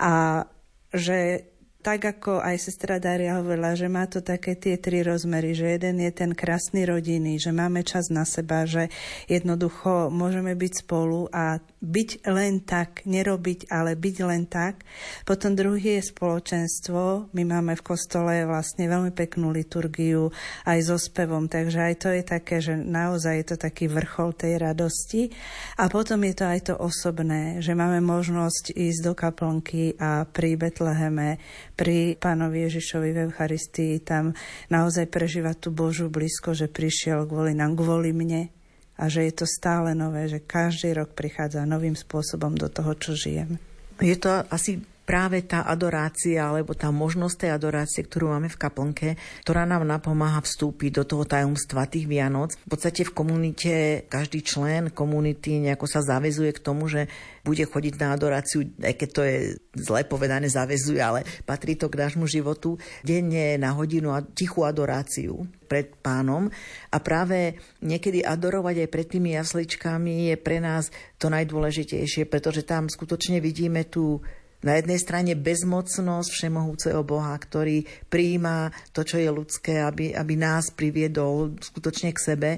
A 0.00 0.42
že 0.88 1.44
tak 1.78 2.02
ako 2.02 2.42
aj 2.42 2.58
sestra 2.58 2.98
Daria 2.98 3.38
hovorila, 3.38 3.78
že 3.78 3.86
má 3.86 4.02
to 4.10 4.18
také 4.18 4.58
tie 4.58 4.74
tri 4.82 5.06
rozmery, 5.06 5.54
že 5.54 5.78
jeden 5.78 6.02
je 6.02 6.10
ten 6.10 6.34
krásny 6.34 6.82
rodiny, 6.82 7.38
že 7.38 7.54
máme 7.54 7.86
čas 7.86 8.10
na 8.10 8.26
seba, 8.26 8.66
že 8.66 8.90
jednoducho 9.30 10.10
môžeme 10.10 10.58
byť 10.58 10.72
spolu 10.82 11.30
a 11.30 11.62
byť 11.78 12.26
len 12.26 12.66
tak, 12.66 13.06
nerobiť, 13.06 13.70
ale 13.70 13.94
byť 13.94 14.16
len 14.26 14.50
tak. 14.50 14.82
Potom 15.22 15.54
druhý 15.54 16.02
je 16.02 16.10
spoločenstvo. 16.10 17.30
My 17.30 17.42
máme 17.46 17.78
v 17.78 17.86
kostole 17.86 18.42
vlastne 18.42 18.90
veľmi 18.90 19.14
peknú 19.14 19.54
liturgiu 19.54 20.34
aj 20.66 20.78
so 20.82 20.98
spevom, 20.98 21.46
takže 21.46 21.78
aj 21.78 21.94
to 22.02 22.08
je 22.10 22.22
také, 22.26 22.58
že 22.58 22.74
naozaj 22.74 23.34
je 23.38 23.46
to 23.54 23.56
taký 23.56 23.86
vrchol 23.86 24.34
tej 24.34 24.58
radosti. 24.58 25.30
A 25.78 25.86
potom 25.86 26.26
je 26.26 26.34
to 26.34 26.44
aj 26.44 26.60
to 26.68 26.74
osobné, 26.74 27.62
že 27.62 27.78
máme 27.78 28.02
možnosť 28.02 28.74
ísť 28.74 29.00
do 29.06 29.14
kaplnky 29.14 29.94
a 30.02 30.26
pri 30.26 30.58
Betleheme 30.58 31.38
pri 31.78 32.18
pánovi 32.18 32.66
Ježišovi 32.66 33.14
v 33.14 33.20
Eucharistii 33.30 34.02
tam 34.02 34.34
naozaj 34.66 35.06
prežívať 35.06 35.56
tú 35.62 35.68
Božú 35.70 36.10
blízko, 36.10 36.50
že 36.50 36.66
prišiel 36.66 37.22
kvôli 37.30 37.54
nám, 37.54 37.78
kvôli 37.78 38.10
mne 38.10 38.50
a 38.98 39.06
že 39.06 39.30
je 39.30 39.32
to 39.38 39.46
stále 39.46 39.94
nové, 39.94 40.26
že 40.26 40.42
každý 40.42 40.98
rok 40.98 41.14
prichádza 41.14 41.62
novým 41.62 41.94
spôsobom 41.94 42.58
do 42.58 42.66
toho, 42.66 42.98
čo 42.98 43.14
žijem. 43.14 43.62
Je 44.02 44.18
to 44.18 44.42
asi 44.50 44.82
práve 45.08 45.40
tá 45.48 45.64
adorácia 45.64 46.44
alebo 46.44 46.76
tá 46.76 46.92
možnosť 46.92 47.48
tej 47.48 47.50
adorácie, 47.56 48.04
ktorú 48.04 48.28
máme 48.28 48.52
v 48.52 48.60
kaplnke, 48.60 49.08
ktorá 49.40 49.64
nám 49.64 49.88
napomáha 49.88 50.44
vstúpiť 50.44 51.00
do 51.00 51.04
toho 51.08 51.24
tajomstva 51.24 51.88
tých 51.88 52.04
Vianoc. 52.04 52.52
V 52.68 52.76
podstate 52.76 53.08
v 53.08 53.16
komunite 53.16 54.04
každý 54.12 54.44
člen 54.44 54.92
komunity 54.92 55.64
nejako 55.64 55.88
sa 55.88 56.04
zavezuje 56.04 56.52
k 56.52 56.60
tomu, 56.60 56.92
že 56.92 57.08
bude 57.40 57.64
chodiť 57.64 57.94
na 57.96 58.12
adoráciu, 58.12 58.68
aj 58.84 58.94
keď 59.00 59.08
to 59.08 59.22
je 59.24 59.36
zle 59.80 60.04
povedané, 60.04 60.52
zavezuje, 60.52 61.00
ale 61.00 61.24
patrí 61.48 61.80
to 61.80 61.88
k 61.88 62.04
nášmu 62.04 62.28
životu, 62.28 62.76
denne 63.00 63.56
na 63.56 63.72
hodinu 63.72 64.12
a 64.12 64.20
tichú 64.20 64.68
adoráciu 64.68 65.48
pred 65.64 65.88
pánom. 66.04 66.52
A 66.92 67.00
práve 67.00 67.56
niekedy 67.80 68.20
adorovať 68.20 68.84
aj 68.84 68.88
pred 68.92 69.06
tými 69.08 69.32
jasličkami 69.40 70.28
je 70.28 70.36
pre 70.36 70.60
nás 70.60 70.92
to 71.16 71.32
najdôležitejšie, 71.32 72.28
pretože 72.28 72.68
tam 72.68 72.92
skutočne 72.92 73.40
vidíme 73.40 73.88
tú 73.88 74.20
na 74.62 74.74
jednej 74.74 74.98
strane 74.98 75.32
bezmocnosť 75.38 76.28
všemohúceho 76.34 77.02
Boha, 77.06 77.34
ktorý 77.38 77.86
prijíma 78.10 78.74
to, 78.90 79.06
čo 79.06 79.22
je 79.22 79.30
ľudské, 79.30 79.78
aby, 79.78 80.14
aby 80.14 80.34
nás 80.34 80.74
priviedol 80.74 81.54
skutočne 81.62 82.10
k 82.10 82.18
sebe. 82.18 82.50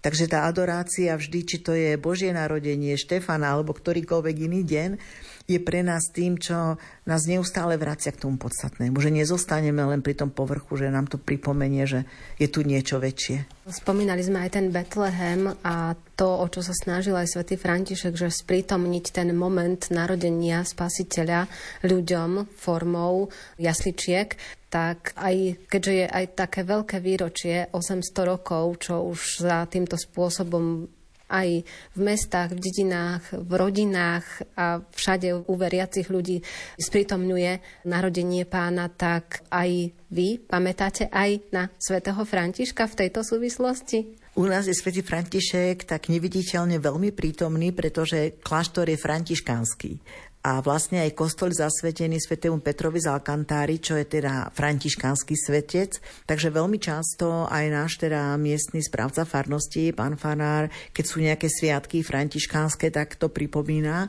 Takže 0.00 0.30
tá 0.30 0.46
adorácia 0.46 1.12
vždy, 1.12 1.40
či 1.42 1.56
to 1.60 1.74
je 1.74 1.98
Božie 1.98 2.30
narodenie, 2.30 2.94
Štefana 2.94 3.52
alebo 3.52 3.74
ktorýkoľvek 3.74 4.36
iný 4.38 4.62
deň, 4.62 4.90
je 5.46 5.58
pre 5.62 5.80
nás 5.86 6.10
tým, 6.10 6.36
čo 6.36 6.74
nás 7.06 7.22
neustále 7.30 7.78
vracia 7.78 8.10
k 8.10 8.26
tomu 8.26 8.34
podstatnému. 8.36 8.98
Že 8.98 9.14
nezostaneme 9.22 9.86
len 9.86 10.02
pri 10.02 10.18
tom 10.18 10.34
povrchu, 10.34 10.74
že 10.74 10.90
nám 10.90 11.06
to 11.06 11.22
pripomenie, 11.22 11.86
že 11.86 12.02
je 12.36 12.50
tu 12.50 12.66
niečo 12.66 12.98
väčšie. 12.98 13.66
Spomínali 13.66 14.22
sme 14.22 14.42
aj 14.46 14.50
ten 14.58 14.66
Betlehem 14.74 15.50
a 15.62 15.94
to, 16.18 16.26
o 16.26 16.46
čo 16.50 16.62
sa 16.62 16.74
snažil 16.74 17.14
aj 17.14 17.30
svätý 17.30 17.54
František, 17.58 18.14
že 18.14 18.30
sprítomniť 18.30 19.04
ten 19.14 19.30
moment 19.34 19.78
narodenia 19.90 20.66
spasiteľa 20.66 21.46
ľuďom 21.86 22.50
formou 22.58 23.30
jasličiek, 23.58 24.34
tak 24.66 25.14
aj 25.14 25.66
keďže 25.70 25.92
je 25.94 26.06
aj 26.10 26.24
také 26.34 26.60
veľké 26.66 26.98
výročie, 26.98 27.70
800 27.70 28.02
rokov, 28.26 28.82
čo 28.82 29.06
už 29.06 29.46
za 29.46 29.62
týmto 29.70 29.94
spôsobom 29.94 30.90
aj 31.26 31.66
v 31.66 32.00
mestách, 32.00 32.54
v 32.54 32.62
dedinách, 32.62 33.22
v 33.34 33.52
rodinách 33.52 34.26
a 34.54 34.80
všade 34.82 35.46
u 35.46 35.54
veriacich 35.58 36.06
ľudí 36.06 36.42
sprítomňuje 36.78 37.82
narodenie 37.86 38.46
pána, 38.46 38.86
tak 38.88 39.42
aj 39.50 39.90
vy 40.10 40.38
pamätáte 40.38 41.10
aj 41.10 41.42
na 41.50 41.66
svätého 41.82 42.22
Františka 42.22 42.86
v 42.86 42.98
tejto 43.06 43.26
súvislosti? 43.26 44.22
U 44.36 44.44
nás 44.44 44.68
je 44.68 44.76
svätý 44.76 45.00
František 45.00 45.88
tak 45.88 46.12
neviditeľne 46.12 46.76
veľmi 46.76 47.10
prítomný, 47.10 47.72
pretože 47.72 48.36
kláštor 48.44 48.92
je 48.92 49.00
františkánsky 49.00 49.90
a 50.46 50.62
vlastne 50.62 51.02
aj 51.02 51.18
kostol 51.18 51.50
zasvetený 51.50 52.22
svetému 52.22 52.62
Petrovi 52.62 53.02
z 53.02 53.10
Alkantári, 53.10 53.82
čo 53.82 53.98
je 53.98 54.06
teda 54.06 54.54
františkánsky 54.54 55.34
svetec. 55.34 55.98
Takže 56.22 56.54
veľmi 56.54 56.78
často 56.78 57.50
aj 57.50 57.64
náš 57.66 57.98
teda 57.98 58.38
miestny 58.38 58.78
správca 58.78 59.26
farnosti, 59.26 59.90
pán 59.90 60.14
Fanár, 60.14 60.70
keď 60.94 61.04
sú 61.04 61.18
nejaké 61.18 61.50
sviatky 61.50 62.06
františkánske, 62.06 62.94
tak 62.94 63.18
to 63.18 63.26
pripomína. 63.26 64.06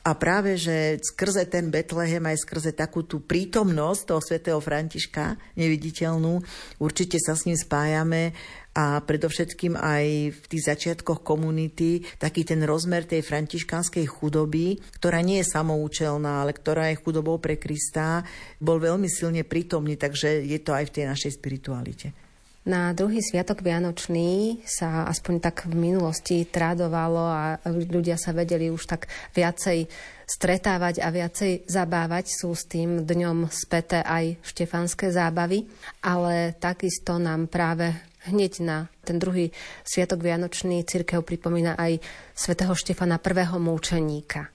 A 0.00 0.16
práve, 0.16 0.56
že 0.56 0.96
skrze 1.04 1.44
ten 1.44 1.68
Betlehem 1.68 2.24
aj 2.24 2.48
skrze 2.48 2.72
takú 2.72 3.04
tú 3.04 3.20
prítomnosť 3.20 4.00
toho 4.08 4.20
svätého 4.24 4.56
Františka, 4.56 5.36
neviditeľnú, 5.60 6.40
určite 6.80 7.20
sa 7.20 7.36
s 7.36 7.44
ním 7.44 7.60
spájame 7.60 8.32
a 8.72 9.04
predovšetkým 9.04 9.76
aj 9.76 10.04
v 10.32 10.44
tých 10.48 10.62
začiatkoch 10.72 11.20
komunity 11.20 12.00
taký 12.16 12.48
ten 12.48 12.64
rozmer 12.64 13.04
tej 13.04 13.20
františkanskej 13.20 14.06
chudoby, 14.08 14.80
ktorá 14.96 15.20
nie 15.20 15.44
je 15.44 15.52
samoučelná, 15.52 16.48
ale 16.48 16.56
ktorá 16.56 16.88
je 16.88 17.00
chudobou 17.02 17.36
pre 17.36 17.60
Krista, 17.60 18.24
bol 18.56 18.80
veľmi 18.80 19.10
silne 19.10 19.44
prítomný, 19.44 20.00
takže 20.00 20.48
je 20.48 20.58
to 20.64 20.72
aj 20.72 20.88
v 20.88 20.94
tej 20.96 21.04
našej 21.12 21.32
spiritualite. 21.36 22.29
Na 22.70 22.94
druhý 22.94 23.18
sviatok 23.18 23.66
Vianočný 23.66 24.62
sa 24.62 25.02
aspoň 25.10 25.42
tak 25.42 25.66
v 25.66 25.74
minulosti 25.74 26.46
tradovalo 26.46 27.24
a 27.26 27.58
ľudia 27.66 28.14
sa 28.14 28.30
vedeli 28.30 28.70
už 28.70 28.86
tak 28.86 29.10
viacej 29.34 29.90
stretávať 30.22 31.02
a 31.02 31.10
viacej 31.10 31.66
zabávať. 31.66 32.30
Sú 32.30 32.54
s 32.54 32.70
tým 32.70 33.02
dňom 33.02 33.50
späté 33.50 34.06
aj 34.06 34.38
štefanské 34.46 35.10
zábavy, 35.10 35.66
ale 36.06 36.54
takisto 36.62 37.18
nám 37.18 37.50
práve 37.50 37.90
hneď 38.30 38.62
na 38.62 38.86
ten 39.02 39.18
druhý 39.18 39.50
sviatok 39.82 40.22
Vianočný 40.22 40.86
církev 40.86 41.26
pripomína 41.26 41.74
aj 41.74 41.98
svätého 42.38 42.78
Štefana 42.78 43.18
prvého 43.18 43.58
múčeníka. 43.58 44.46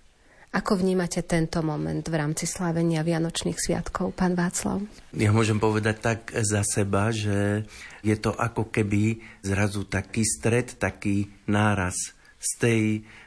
Ako 0.56 0.80
vnímate 0.80 1.20
tento 1.28 1.60
moment 1.60 2.00
v 2.00 2.16
rámci 2.16 2.48
slávenia 2.48 3.04
Vianočných 3.04 3.60
sviatkov, 3.60 4.16
pán 4.16 4.40
Václav? 4.40 4.80
Ja 5.12 5.36
môžem 5.36 5.60
povedať 5.60 6.00
tak 6.00 6.32
za 6.32 6.64
seba, 6.64 7.12
že 7.12 7.68
je 8.06 8.16
to 8.22 8.32
ako 8.38 8.70
keby 8.70 9.18
zrazu 9.42 9.90
taký 9.90 10.22
stred, 10.22 10.78
taký 10.78 11.26
náraz 11.50 12.14
z 12.38 12.52
tej 12.62 12.82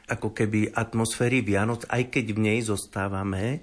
ako 0.07 0.31
keby 0.31 0.71
atmosféry 0.71 1.43
Vianoc, 1.43 1.83
aj 1.91 2.07
keď 2.07 2.25
v 2.31 2.39
nej 2.39 2.59
zostávame, 2.63 3.59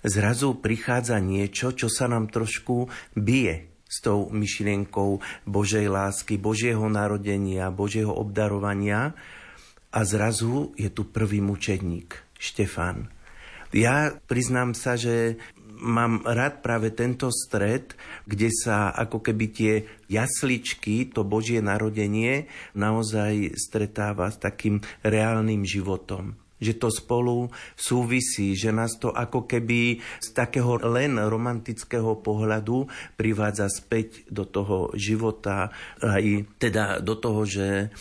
zrazu 0.00 0.56
prichádza 0.56 1.20
niečo, 1.20 1.76
čo 1.76 1.92
sa 1.92 2.08
nám 2.08 2.32
trošku 2.32 2.88
bije 3.12 3.68
s 3.86 4.02
tou 4.02 4.32
myšlienkou 4.32 5.22
Božej 5.46 5.86
lásky, 5.86 6.40
Božieho 6.40 6.88
narodenia, 6.88 7.70
Božieho 7.70 8.10
obdarovania 8.10 9.14
a 9.92 10.00
zrazu 10.02 10.74
je 10.74 10.90
tu 10.90 11.06
prvý 11.06 11.44
mučedník, 11.44 12.16
Štefan. 12.40 13.12
Ja 13.74 14.14
priznám 14.26 14.72
sa, 14.72 14.96
že 14.96 15.36
mám 15.78 16.24
rád 16.24 16.64
práve 16.64 16.92
tento 16.92 17.28
stred, 17.28 17.94
kde 18.24 18.48
sa 18.52 18.90
ako 18.92 19.22
keby 19.22 19.46
tie 19.52 19.72
jasličky, 20.08 21.12
to 21.12 21.22
Božie 21.22 21.60
narodenie, 21.60 22.48
naozaj 22.74 23.56
stretáva 23.56 24.32
s 24.32 24.40
takým 24.40 24.80
reálnym 25.04 25.62
životom 25.62 26.36
že 26.56 26.80
to 26.80 26.88
spolu 26.88 27.52
súvisí, 27.76 28.56
že 28.56 28.72
nás 28.72 28.96
to 28.96 29.12
ako 29.12 29.44
keby 29.44 30.00
z 30.00 30.28
takého 30.32 30.80
len 30.88 31.20
romantického 31.20 32.16
pohľadu 32.24 32.88
privádza 33.20 33.68
späť 33.68 34.24
do 34.32 34.48
toho 34.48 34.88
života, 34.96 35.68
aj 36.00 36.48
teda 36.56 37.04
do 37.04 37.12
toho, 37.20 37.44
že 37.44 37.92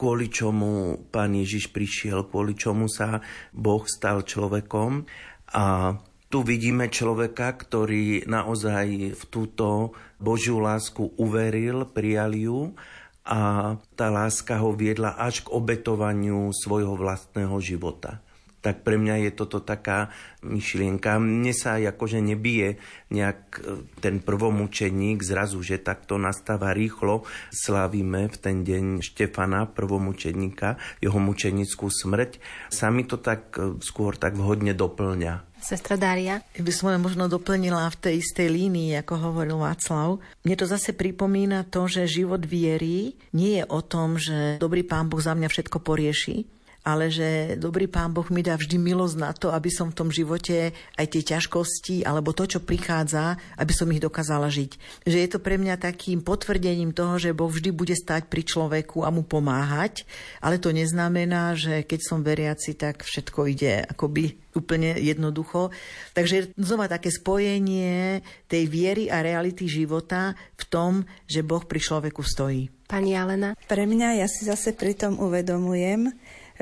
kvôli 0.00 0.32
čomu 0.32 0.96
pán 1.12 1.36
Ježiš 1.36 1.68
prišiel, 1.68 2.24
kvôli 2.24 2.56
čomu 2.56 2.88
sa 2.88 3.20
Boh 3.52 3.84
stal 3.84 4.24
človekom. 4.24 5.04
A 5.52 5.92
tu 6.30 6.46
vidíme 6.46 6.86
človeka, 6.86 7.58
ktorý 7.58 8.22
naozaj 8.30 9.18
v 9.18 9.22
túto 9.34 9.98
Božiu 10.22 10.62
lásku 10.62 11.10
uveril, 11.18 11.90
prijal 11.90 12.38
ju 12.38 12.78
a 13.26 13.74
tá 13.98 14.06
láska 14.14 14.62
ho 14.62 14.70
viedla 14.70 15.18
až 15.18 15.42
k 15.42 15.50
obetovaniu 15.50 16.54
svojho 16.54 16.94
vlastného 16.94 17.58
života. 17.58 18.22
Tak 18.60 18.84
pre 18.84 19.00
mňa 19.00 19.24
je 19.26 19.30
toto 19.32 19.64
taká 19.64 20.12
myšlienka. 20.44 21.16
Mne 21.16 21.50
sa 21.56 21.80
akože 21.80 22.20
nebije 22.20 22.76
nejak 23.08 23.40
e, 23.56 23.60
ten 24.04 24.20
prvomučeník 24.20 25.24
zrazu, 25.24 25.64
že 25.64 25.80
takto 25.80 26.20
nastáva 26.20 26.76
rýchlo. 26.76 27.24
Slavíme 27.48 28.28
v 28.28 28.36
ten 28.36 28.60
deň 28.60 29.00
Štefana, 29.00 29.64
prvomučeníka, 29.64 30.76
jeho 31.00 31.16
mučenickú 31.16 31.88
smrť. 31.88 32.36
Sa 32.68 32.92
mi 32.92 33.08
to 33.08 33.16
tak 33.16 33.56
e, 33.56 33.80
skôr 33.80 34.20
tak 34.20 34.36
vhodne 34.36 34.76
doplňa. 34.76 35.49
Sestra 35.60 35.96
Dária? 35.96 36.42
By 36.56 36.72
som 36.72 36.90
len 36.90 37.00
možno 37.00 37.30
doplnila 37.30 37.86
v 37.92 38.00
tej 38.00 38.14
istej 38.20 38.48
línii, 38.48 38.98
ako 39.00 39.30
hovoril 39.30 39.60
Václav. 39.60 40.18
Mne 40.42 40.56
to 40.56 40.66
zase 40.66 40.96
pripomína 40.96 41.68
to, 41.68 41.86
že 41.86 42.10
život 42.10 42.42
viery 42.44 43.14
nie 43.36 43.60
je 43.60 43.64
o 43.68 43.80
tom, 43.84 44.16
že 44.20 44.58
dobrý 44.58 44.82
pán 44.82 45.06
Boh 45.06 45.20
za 45.20 45.36
mňa 45.36 45.48
všetko 45.48 45.78
porieši, 45.80 46.44
ale 46.80 47.12
že 47.12 47.60
dobrý 47.60 47.84
pán 47.86 48.16
Boh 48.16 48.26
mi 48.32 48.40
dá 48.40 48.56
vždy 48.56 48.80
milosť 48.80 49.16
na 49.20 49.30
to, 49.36 49.52
aby 49.52 49.68
som 49.68 49.92
v 49.92 49.98
tom 49.98 50.08
živote 50.08 50.72
aj 50.96 51.06
tie 51.06 51.22
ťažkosti 51.36 52.08
alebo 52.08 52.32
to, 52.32 52.48
čo 52.48 52.64
prichádza, 52.64 53.36
aby 53.60 53.72
som 53.76 53.90
ich 53.92 54.00
dokázala 54.00 54.48
žiť. 54.48 55.04
Že 55.04 55.18
je 55.20 55.28
to 55.28 55.38
pre 55.44 55.60
mňa 55.60 55.76
takým 55.76 56.24
potvrdením 56.24 56.96
toho, 56.96 57.20
že 57.20 57.36
Boh 57.36 57.52
vždy 57.52 57.70
bude 57.72 57.92
stať 57.92 58.32
pri 58.32 58.42
človeku 58.48 59.04
a 59.04 59.12
mu 59.12 59.26
pomáhať, 59.26 60.08
ale 60.40 60.56
to 60.56 60.72
neznamená, 60.72 61.52
že 61.52 61.84
keď 61.84 62.00
som 62.00 62.24
veriaci, 62.24 62.76
tak 62.76 63.04
všetko 63.04 63.40
ide 63.52 63.84
akoby 63.84 64.40
úplne 64.54 64.98
jednoducho. 64.98 65.70
Takže 66.16 66.56
znova 66.58 66.90
také 66.90 67.12
spojenie 67.12 68.24
tej 68.50 68.66
viery 68.66 69.06
a 69.06 69.22
reality 69.22 69.70
života 69.70 70.34
v 70.58 70.64
tom, 70.66 70.92
že 71.30 71.46
Boh 71.46 71.62
pri 71.62 71.78
človeku 71.78 72.22
stojí. 72.24 72.70
Pani 72.90 73.14
Alena? 73.14 73.54
Pre 73.54 73.84
mňa 73.86 74.18
ja 74.18 74.26
si 74.26 74.42
zase 74.42 74.74
pri 74.74 74.98
tom 74.98 75.22
uvedomujem, 75.22 76.10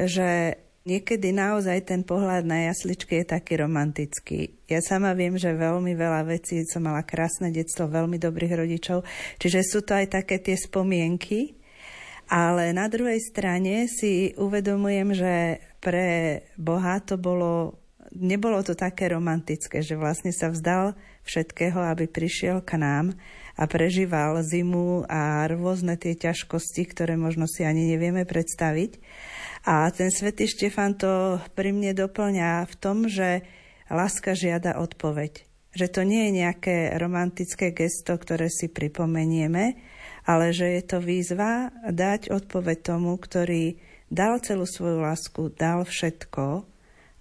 že 0.07 0.61
niekedy 0.87 1.35
naozaj 1.35 1.91
ten 1.91 2.01
pohľad 2.07 2.47
na 2.47 2.71
jasličky 2.71 3.21
je 3.21 3.27
taký 3.35 3.61
romantický. 3.61 4.57
Ja 4.71 4.81
sama 4.81 5.13
viem, 5.13 5.37
že 5.37 5.53
veľmi 5.53 5.93
veľa 5.93 6.25
vecí, 6.25 6.65
som 6.65 6.89
mala 6.89 7.05
krásne 7.05 7.53
detstvo, 7.53 7.91
veľmi 7.91 8.17
dobrých 8.17 8.55
rodičov, 8.57 9.05
čiže 9.37 9.61
sú 9.67 9.85
to 9.85 9.93
aj 9.99 10.17
také 10.17 10.41
tie 10.41 10.57
spomienky, 10.57 11.59
ale 12.29 12.73
na 12.77 12.89
druhej 12.89 13.21
strane 13.21 13.89
si 13.89 14.37
uvedomujem, 14.37 15.17
že 15.17 15.35
pre 15.81 16.41
Boha 16.61 17.01
to 17.01 17.17
bolo, 17.17 17.81
nebolo 18.13 18.61
to 18.61 18.77
také 18.77 19.13
romantické, 19.13 19.81
že 19.81 19.97
vlastne 19.97 20.33
sa 20.33 20.53
vzdal 20.53 20.93
všetkého, 21.25 21.81
aby 21.81 22.09
prišiel 22.09 22.65
k 22.65 22.81
nám 22.81 23.17
a 23.57 23.65
prežíval 23.65 24.41
zimu 24.45 25.09
a 25.09 25.45
rôzne 25.49 25.97
tie 25.97 26.17
ťažkosti, 26.17 26.83
ktoré 26.93 27.17
možno 27.17 27.49
si 27.49 27.65
ani 27.65 27.97
nevieme 27.97 28.29
predstaviť. 28.29 29.01
A 29.67 29.91
ten 29.91 30.13
svätý 30.13 30.47
Štefan 30.47 30.95
to 30.95 31.43
pri 31.57 31.75
mne 31.75 31.97
doplňa 31.97 32.67
v 32.67 32.75
tom, 32.79 33.11
že 33.11 33.43
láska 33.91 34.37
žiada 34.37 34.79
odpoveď. 34.79 35.47
Že 35.75 35.87
to 35.89 36.01
nie 36.07 36.29
je 36.29 36.33
nejaké 36.45 36.77
romantické 36.97 37.73
gesto, 37.73 38.17
ktoré 38.17 38.49
si 38.49 38.71
pripomenieme, 38.71 39.79
ale 40.29 40.53
že 40.53 40.79
je 40.79 40.83
to 40.85 40.99
výzva 41.01 41.73
dať 41.89 42.33
odpoveď 42.33 42.79
tomu, 42.85 43.17
ktorý 43.17 43.77
dal 44.09 44.41
celú 44.41 44.65
svoju 44.65 45.05
lásku, 45.05 45.53
dal 45.57 45.85
všetko 45.85 46.65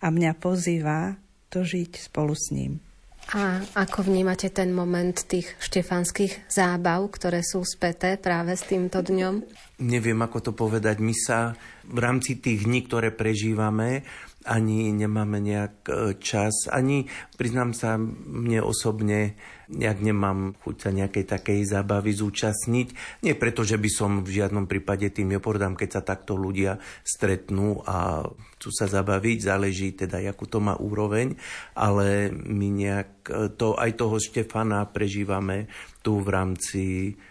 a 0.03 0.05
mňa 0.07 0.31
pozýva 0.39 1.19
to 1.47 1.63
žiť 1.63 2.11
spolu 2.11 2.35
s 2.35 2.51
ním. 2.51 2.86
A 3.35 3.59
ako 3.75 4.07
vnímate 4.07 4.47
ten 4.47 4.71
moment 4.71 5.11
tých 5.11 5.51
štefanských 5.59 6.47
zábav, 6.47 7.03
ktoré 7.11 7.43
sú 7.43 7.59
späté 7.67 8.15
práve 8.15 8.55
s 8.55 8.63
týmto 8.63 9.03
dňom? 9.03 9.43
Neviem, 9.83 10.19
ako 10.23 10.39
to 10.39 10.51
povedať. 10.55 11.03
My 11.03 11.11
sa 11.11 11.51
v 11.83 11.99
rámci 11.99 12.39
tých 12.39 12.63
dní, 12.63 12.87
ktoré 12.87 13.11
prežívame, 13.11 14.07
ani 14.47 14.95
nemáme 14.95 15.43
nejak 15.43 15.75
e, 15.85 15.91
čas, 16.23 16.71
ani 16.71 17.11
priznám 17.35 17.75
sa 17.75 17.99
mne 17.99 18.63
osobne, 18.63 19.35
nejak 19.67 19.99
nemám 19.99 20.55
chuť 20.63 20.75
sa 20.79 20.89
nejakej 20.95 21.25
takej 21.27 21.59
zábavy 21.67 22.15
zúčastniť. 22.15 22.87
Nie 23.27 23.35
preto, 23.35 23.67
že 23.67 23.75
by 23.75 23.89
som 23.91 24.11
v 24.23 24.39
žiadnom 24.39 24.71
prípade 24.71 25.11
tým 25.11 25.35
nepordám, 25.35 25.75
keď 25.75 25.99
sa 25.99 26.01
takto 26.01 26.39
ľudia 26.39 26.79
stretnú 27.03 27.83
a 27.83 28.23
chcú 28.67 28.83
sa 28.83 28.91
zabaviť, 28.99 29.47
záleží 29.47 29.95
teda, 29.95 30.19
akú 30.27 30.43
to 30.43 30.59
má 30.59 30.75
úroveň, 30.75 31.39
ale 31.71 32.27
my 32.35 32.67
nejak 32.67 33.11
e, 33.31 33.47
to, 33.55 33.79
aj 33.79 33.95
toho 33.95 34.19
Štefana 34.19 34.83
prežívame 34.91 35.71
tu 36.03 36.19
v 36.19 36.27
rámci 36.27 36.83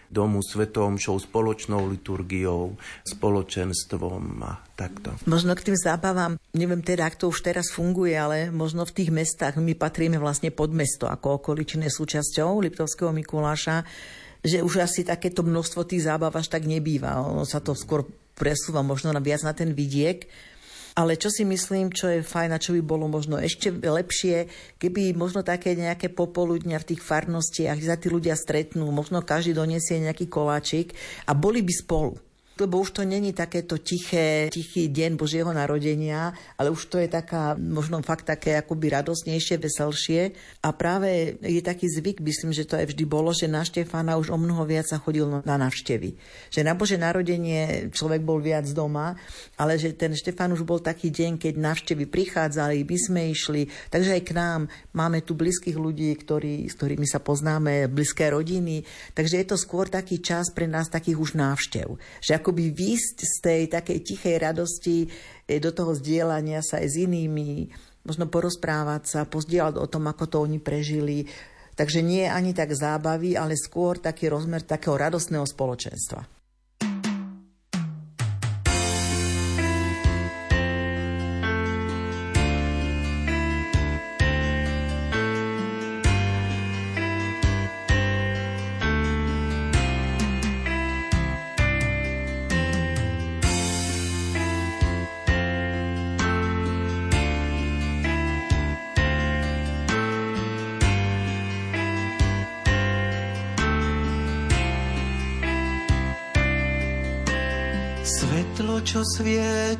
domu 0.09 0.41
svetomšou, 0.41 1.21
spoločnou 1.21 1.85
liturgiou, 1.93 2.73
spoločenstvom 3.05 4.41
a 4.41 4.65
takto. 4.73 5.13
Možno 5.29 5.53
k 5.53 5.69
tým 5.69 5.77
zábavám, 5.77 6.41
neviem 6.57 6.81
teda, 6.81 7.05
ak 7.05 7.21
to 7.21 7.29
už 7.29 7.45
teraz 7.45 7.69
funguje, 7.69 8.17
ale 8.17 8.49
možno 8.49 8.81
v 8.89 8.97
tých 8.97 9.13
mestách, 9.13 9.61
my 9.61 9.77
patríme 9.77 10.17
vlastne 10.17 10.49
pod 10.49 10.73
mesto 10.73 11.05
ako 11.05 11.37
okoličné 11.37 11.85
súčasťou 11.93 12.65
Liptovského 12.65 13.13
Mikuláša, 13.13 13.85
že 14.41 14.65
už 14.65 14.81
asi 14.81 15.05
takéto 15.05 15.45
množstvo 15.45 15.85
tých 15.85 16.09
zábav 16.09 16.33
až 16.33 16.49
tak 16.49 16.65
nebýva. 16.65 17.21
Ono 17.21 17.45
sa 17.45 17.61
to 17.61 17.77
skôr 17.77 18.09
presúva 18.33 18.81
možno 18.81 19.13
na 19.13 19.21
viac 19.21 19.41
na 19.45 19.53
ten 19.53 19.73
vidiek. 19.73 20.29
Ale 20.97 21.13
čo 21.13 21.29
si 21.29 21.45
myslím, 21.45 21.93
čo 21.93 22.09
je 22.09 22.25
fajn 22.25 22.57
a 22.57 22.61
čo 22.61 22.73
by 22.73 22.81
bolo 22.81 23.05
možno 23.05 23.37
ešte 23.37 23.69
lepšie, 23.69 24.49
keby 24.81 25.13
možno 25.13 25.45
také 25.45 25.77
nejaké 25.77 26.09
popoludňa 26.09 26.81
v 26.81 26.87
tých 26.89 27.05
farnostiach, 27.05 27.77
kde 27.77 27.87
sa 27.93 28.01
tí 28.01 28.09
ľudia 28.09 28.33
stretnú, 28.33 28.89
možno 28.89 29.21
každý 29.21 29.53
donesie 29.53 30.01
nejaký 30.01 30.25
koláčik 30.25 30.97
a 31.29 31.37
boli 31.37 31.61
by 31.61 31.73
spolu 31.77 32.26
lebo 32.63 32.81
už 32.81 32.97
to 32.97 33.01
není 33.05 33.33
takéto 33.33 33.77
tiché, 33.77 34.49
tichý 34.49 34.89
deň 34.89 35.19
Božieho 35.19 35.51
narodenia, 35.53 36.33
ale 36.57 36.73
už 36.73 36.89
to 36.89 36.97
je 36.97 37.09
taká, 37.09 37.53
možno 37.57 38.01
fakt 38.01 38.25
také 38.25 38.57
akoby 38.57 38.93
radosnejšie, 38.93 39.61
veselšie. 39.61 40.33
A 40.63 40.73
práve 40.73 41.37
je 41.41 41.61
taký 41.61 41.87
zvyk, 41.89 42.23
myslím, 42.23 42.51
že 42.53 42.65
to 42.65 42.79
aj 42.79 42.93
vždy 42.93 43.03
bolo, 43.05 43.33
že 43.33 43.49
na 43.49 43.61
Štefana 43.65 44.17
už 44.17 44.33
o 44.33 44.37
mnoho 44.37 44.65
viac 44.65 44.89
sa 44.89 45.01
chodil 45.01 45.27
na 45.27 45.55
návštevy. 45.57 46.17
Že 46.49 46.61
na 46.63 46.73
Bože 46.73 46.97
narodenie 46.97 47.89
človek 47.91 48.21
bol 48.23 48.39
viac 48.39 48.65
doma, 48.71 49.17
ale 49.57 49.77
že 49.77 49.93
ten 49.93 50.13
Štefan 50.13 50.53
už 50.53 50.63
bol 50.63 50.79
taký 50.79 51.09
deň, 51.13 51.41
keď 51.41 51.53
návštevy 51.57 52.05
prichádzali, 52.09 52.85
my 52.85 52.97
sme 52.97 53.21
išli, 53.31 53.61
takže 53.91 54.17
aj 54.17 54.23
k 54.23 54.31
nám 54.35 54.61
máme 54.93 55.21
tu 55.25 55.35
blízkych 55.35 55.75
ľudí, 55.75 56.13
ktorí, 56.15 56.69
s 56.69 56.75
ktorými 56.77 57.07
sa 57.07 57.19
poznáme, 57.19 57.91
blízke 57.91 58.27
rodiny, 58.29 58.85
takže 59.13 59.41
je 59.41 59.47
to 59.47 59.57
skôr 59.59 59.89
taký 59.91 60.21
čas 60.23 60.49
pre 60.53 60.69
nás 60.69 60.87
takých 60.87 61.17
už 61.19 61.31
návštev. 61.35 61.99
Že 62.23 62.31
ako 62.37 62.46
akoby 62.47 62.71
výsť 62.71 63.17
z 63.27 63.35
tej 63.43 63.61
takej 63.67 63.99
tichej 64.07 64.39
radosti 64.39 65.11
e, 65.43 65.59
do 65.59 65.75
toho 65.75 65.91
zdieľania 65.91 66.63
sa 66.63 66.79
aj 66.79 66.87
s 66.87 66.95
inými, 67.03 67.67
možno 68.07 68.31
porozprávať 68.31 69.03
sa, 69.03 69.19
pozdieľať 69.27 69.75
o 69.75 69.83
tom, 69.91 70.07
ako 70.07 70.31
to 70.31 70.37
oni 70.39 70.55
prežili. 70.63 71.27
Takže 71.75 71.99
nie 71.99 72.23
ani 72.23 72.55
tak 72.55 72.71
zábavy, 72.71 73.35
ale 73.35 73.59
skôr 73.59 73.99
taký 73.99 74.31
rozmer 74.31 74.63
takého 74.63 74.95
radostného 74.95 75.43
spoločenstva. 75.43 76.36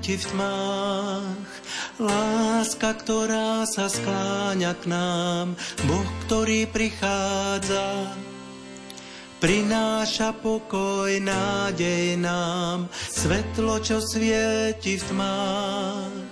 Svieti 0.07 0.23
v 0.23 0.39
tmách, 0.39 1.51
láska, 1.99 2.95
ktorá 2.95 3.67
sa 3.67 3.91
skláňa 3.91 4.71
k 4.79 4.83
nám, 4.87 5.59
Boh, 5.83 6.07
ktorý 6.23 6.63
prichádza, 6.71 8.15
prináša 9.43 10.31
pokoj, 10.31 11.11
nádej 11.11 12.15
nám, 12.23 12.87
svetlo, 13.11 13.83
čo 13.83 13.99
svieti 13.99 14.95
v 14.95 15.03
tmách. 15.11 16.23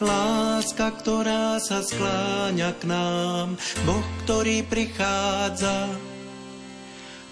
Láska, 0.00 0.88
ktorá 0.96 1.60
sa 1.60 1.84
skláňa 1.84 2.80
k 2.80 2.82
nám, 2.88 3.60
Boh, 3.84 4.06
ktorý 4.24 4.64
prichádza, 4.64 5.84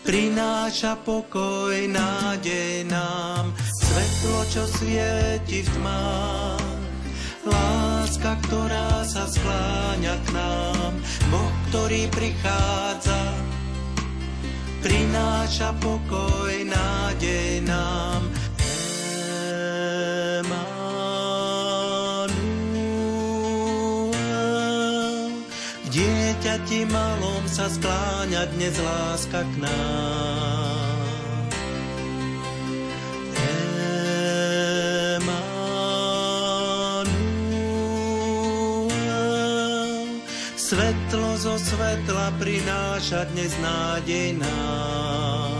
prináša 0.04 1.00
pokoj, 1.00 1.72
nádej 1.88 2.84
nám, 2.84 3.56
svetlo, 3.96 4.40
čo 4.52 4.62
svieti 4.68 5.64
v 5.64 5.68
tmách. 5.80 6.84
Láska, 7.48 8.36
ktorá 8.44 9.00
sa 9.08 9.24
skláňa 9.24 10.14
k 10.20 10.26
nám, 10.36 10.92
Boh, 11.32 11.52
ktorý 11.72 12.04
prichádza, 12.12 13.22
prináša 14.84 15.72
pokoj, 15.80 16.52
nádej 16.68 17.64
nám, 17.64 18.20
dieťati 25.88 26.84
malom 26.92 27.48
sa 27.48 27.72
skláňa 27.72 28.44
dnes 28.52 28.76
láska 28.76 29.40
k 29.40 29.54
nám. 29.64 30.95
Svetlo 40.66 41.38
zo 41.38 41.54
svetla 41.62 42.34
prináša 42.42 43.30
dnes 43.30 43.54
nádej 43.62 44.34
nám. 44.34 45.54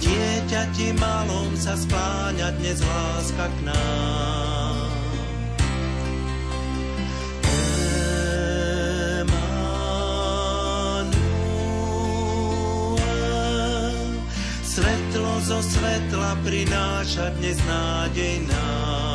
dieťati 0.00 0.96
malom 0.96 1.52
sa 1.52 1.76
skláňa 1.76 2.56
dnes 2.56 2.80
láska 2.80 3.44
k 3.44 3.58
nám. 3.68 4.79
Svetlo 14.80 15.32
zo 15.44 15.60
svetla 15.60 16.40
prináša 16.40 17.36
dnes 17.36 17.60
nádej 17.68 18.48
nám. 18.48 19.09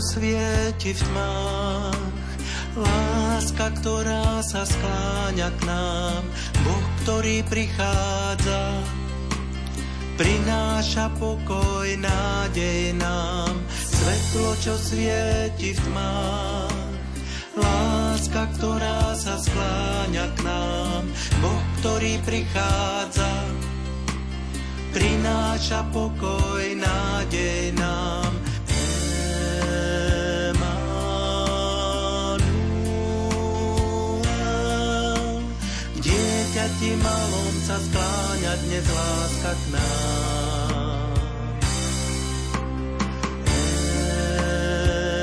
Svieti 0.00 0.96
v 0.96 1.00
tmách. 1.02 2.12
Láska, 2.72 3.68
ktorá 3.82 4.40
sa 4.40 4.64
skláňa 4.64 5.52
k 5.52 5.60
nám, 5.68 6.22
Boh, 6.64 6.86
ktorý 7.04 7.44
prichádza, 7.44 8.80
prináša 10.16 11.12
pokoj, 11.20 11.84
nádej 12.00 12.96
nám, 12.96 13.52
svetlo, 13.76 14.56
čo 14.64 14.74
svieti 14.80 15.76
v 15.76 15.80
tmách. 15.84 16.96
Láska, 17.52 18.48
ktorá 18.56 19.12
sa 19.12 19.36
skláňa 19.36 20.26
k 20.32 20.38
nám, 20.40 21.02
Boh, 21.44 21.62
ktorý 21.84 22.16
prichádza, 22.24 23.28
prináša 24.96 25.84
pokoj, 25.92 26.64
nádej 26.80 27.76
nám. 27.76 28.31
Dieťati 36.82 36.98
malom 36.98 37.54
sa 37.62 37.78
skláňa 37.78 38.58
dnes 38.66 38.82
láska 38.90 39.54
k 39.54 39.70
nám. 39.70 41.14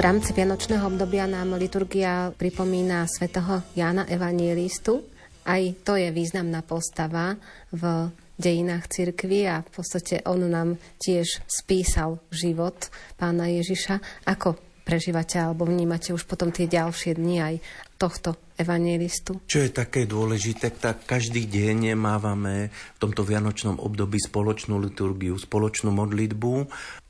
V 0.00 0.08
rámci 0.08 0.32
Vianočného 0.32 0.88
obdobia 0.88 1.28
nám 1.28 1.60
liturgia 1.60 2.32
pripomína 2.32 3.04
svätého 3.04 3.60
Jána 3.76 4.08
Evangelistu. 4.08 5.04
Aj 5.44 5.60
to 5.84 5.92
je 5.92 6.08
významná 6.08 6.64
postava 6.64 7.36
v 7.68 8.08
dejinách 8.40 8.88
cirkvi 8.88 9.44
a 9.44 9.60
v 9.60 9.68
podstate 9.68 10.24
on 10.24 10.40
nám 10.48 10.80
tiež 11.04 11.44
spísal 11.44 12.16
život 12.32 12.88
pána 13.20 13.52
Ježiša. 13.52 14.24
Ako 14.24 14.56
prežívate 14.88 15.36
alebo 15.36 15.68
vnímate 15.68 16.16
už 16.16 16.24
potom 16.24 16.48
tie 16.48 16.64
ďalšie 16.64 17.20
dni 17.20 17.36
aj 17.44 17.54
tohto 18.00 18.40
evangelistu? 18.56 19.44
Čo 19.44 19.68
je 19.68 19.70
také 19.70 20.08
dôležité, 20.08 20.72
tak 20.72 21.04
každý 21.04 21.44
deň 21.44 21.92
mávame 21.92 22.72
v 22.72 22.98
tomto 22.98 23.20
vianočnom 23.20 23.76
období 23.76 24.16
spoločnú 24.16 24.80
liturgiu, 24.80 25.36
spoločnú 25.36 25.92
modlitbu 25.92 26.52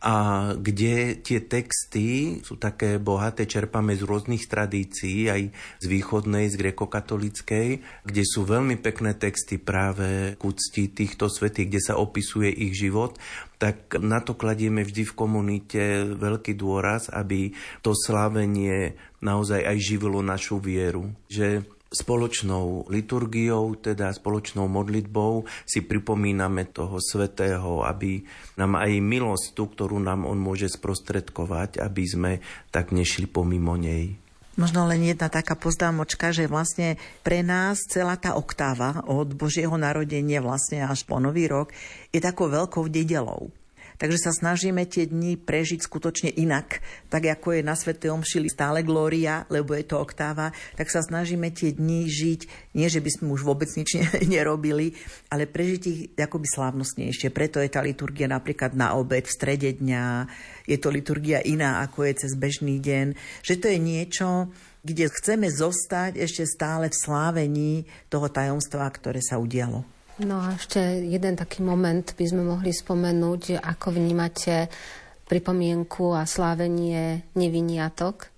a 0.00 0.16
kde 0.56 1.20
tie 1.20 1.44
texty 1.44 2.40
sú 2.40 2.56
také 2.56 2.96
bohaté, 2.96 3.44
čerpame 3.44 3.92
z 3.92 4.08
rôznych 4.08 4.48
tradícií, 4.48 5.28
aj 5.28 5.52
z 5.52 5.84
východnej, 5.84 6.48
z 6.48 6.56
grekokatolickej, 6.56 7.68
kde 8.08 8.22
sú 8.24 8.48
veľmi 8.48 8.80
pekné 8.80 9.12
texty 9.12 9.60
práve 9.60 10.40
k 10.40 10.42
úcti 10.42 10.88
týchto 10.88 11.28
svetých, 11.28 11.68
kde 11.68 11.80
sa 11.84 11.94
opisuje 12.00 12.48
ich 12.48 12.72
život, 12.72 13.20
tak 13.60 14.00
na 14.00 14.24
to 14.24 14.32
kladieme 14.32 14.80
vždy 14.88 15.04
v 15.04 15.16
komunite 15.16 15.82
veľký 16.16 16.56
dôraz, 16.56 17.12
aby 17.12 17.52
to 17.84 17.92
slávenie 17.92 18.96
naozaj 19.20 19.60
aj 19.60 19.76
živilo 19.84 20.24
našu 20.24 20.56
vieru. 20.56 21.12
Že 21.28 21.68
spoločnou 21.90 22.86
liturgiou, 22.86 23.74
teda 23.74 24.14
spoločnou 24.14 24.70
modlitbou 24.70 25.42
si 25.66 25.82
pripomíname 25.82 26.70
toho 26.70 27.02
svetého, 27.02 27.82
aby 27.82 28.22
nám 28.54 28.78
aj 28.78 28.90
milosť, 29.02 29.46
tú, 29.58 29.66
ktorú 29.66 29.98
nám 29.98 30.22
on 30.22 30.38
môže 30.38 30.70
sprostredkovať, 30.70 31.82
aby 31.82 32.04
sme 32.06 32.32
tak 32.70 32.94
nešli 32.94 33.26
pomimo 33.26 33.74
nej. 33.74 34.14
Možno 34.54 34.86
len 34.86 35.02
jedna 35.02 35.30
taká 35.30 35.58
pozdámočka, 35.58 36.30
že 36.30 36.50
vlastne 36.50 36.98
pre 37.26 37.42
nás 37.42 37.80
celá 37.90 38.14
tá 38.18 38.38
oktáva 38.38 39.02
od 39.08 39.34
Božieho 39.34 39.74
narodenia 39.74 40.42
vlastne 40.42 40.86
až 40.86 41.06
po 41.06 41.18
Nový 41.18 41.50
rok 41.50 41.74
je 42.14 42.20
takou 42.22 42.50
veľkou 42.50 42.86
nedelou. 42.86 43.50
Takže 44.00 44.16
sa 44.16 44.32
snažíme 44.32 44.88
tie 44.88 45.04
dni 45.04 45.36
prežiť 45.36 45.84
skutočne 45.84 46.32
inak. 46.32 46.80
Tak 47.12 47.36
ako 47.36 47.52
je 47.52 47.60
na 47.60 47.76
Svete 47.76 48.08
Omšili 48.08 48.48
stále 48.48 48.80
glória, 48.80 49.44
lebo 49.52 49.76
je 49.76 49.84
to 49.84 50.00
oktáva, 50.00 50.56
tak 50.72 50.88
sa 50.88 51.04
snažíme 51.04 51.52
tie 51.52 51.76
dni 51.76 52.08
žiť, 52.08 52.72
nie 52.80 52.88
že 52.88 53.04
by 53.04 53.10
sme 53.12 53.36
už 53.36 53.44
vôbec 53.44 53.68
nič 53.76 54.00
nerobili, 54.32 54.96
ale 55.28 55.44
prežiť 55.44 55.82
ich 55.84 56.00
akoby 56.16 56.48
slávnostnejšie. 56.48 57.28
Preto 57.28 57.60
je 57.60 57.68
tá 57.68 57.84
liturgia 57.84 58.24
napríklad 58.24 58.72
na 58.72 58.96
obed, 58.96 59.28
v 59.28 59.36
strede 59.36 59.68
dňa, 59.76 60.24
je 60.64 60.80
to 60.80 60.88
liturgia 60.88 61.44
iná, 61.44 61.84
ako 61.84 62.08
je 62.08 62.24
cez 62.24 62.32
bežný 62.40 62.80
deň. 62.80 63.12
Že 63.44 63.54
to 63.60 63.66
je 63.68 63.78
niečo, 63.78 64.28
kde 64.80 65.12
chceme 65.12 65.52
zostať 65.52 66.16
ešte 66.16 66.48
stále 66.48 66.88
v 66.88 66.96
slávení 66.96 67.72
toho 68.08 68.32
tajomstva, 68.32 68.88
ktoré 68.88 69.20
sa 69.20 69.36
udialo. 69.36 69.99
No 70.20 70.36
a 70.36 70.52
ešte 70.52 71.00
jeden 71.00 71.32
taký 71.32 71.64
moment 71.64 72.12
by 72.12 72.24
sme 72.28 72.44
mohli 72.44 72.76
spomenúť, 72.76 73.56
ako 73.56 73.96
vnímate 73.96 74.68
pripomienku 75.24 76.12
a 76.12 76.28
slávenie 76.28 77.32
neviniatok. 77.32 78.28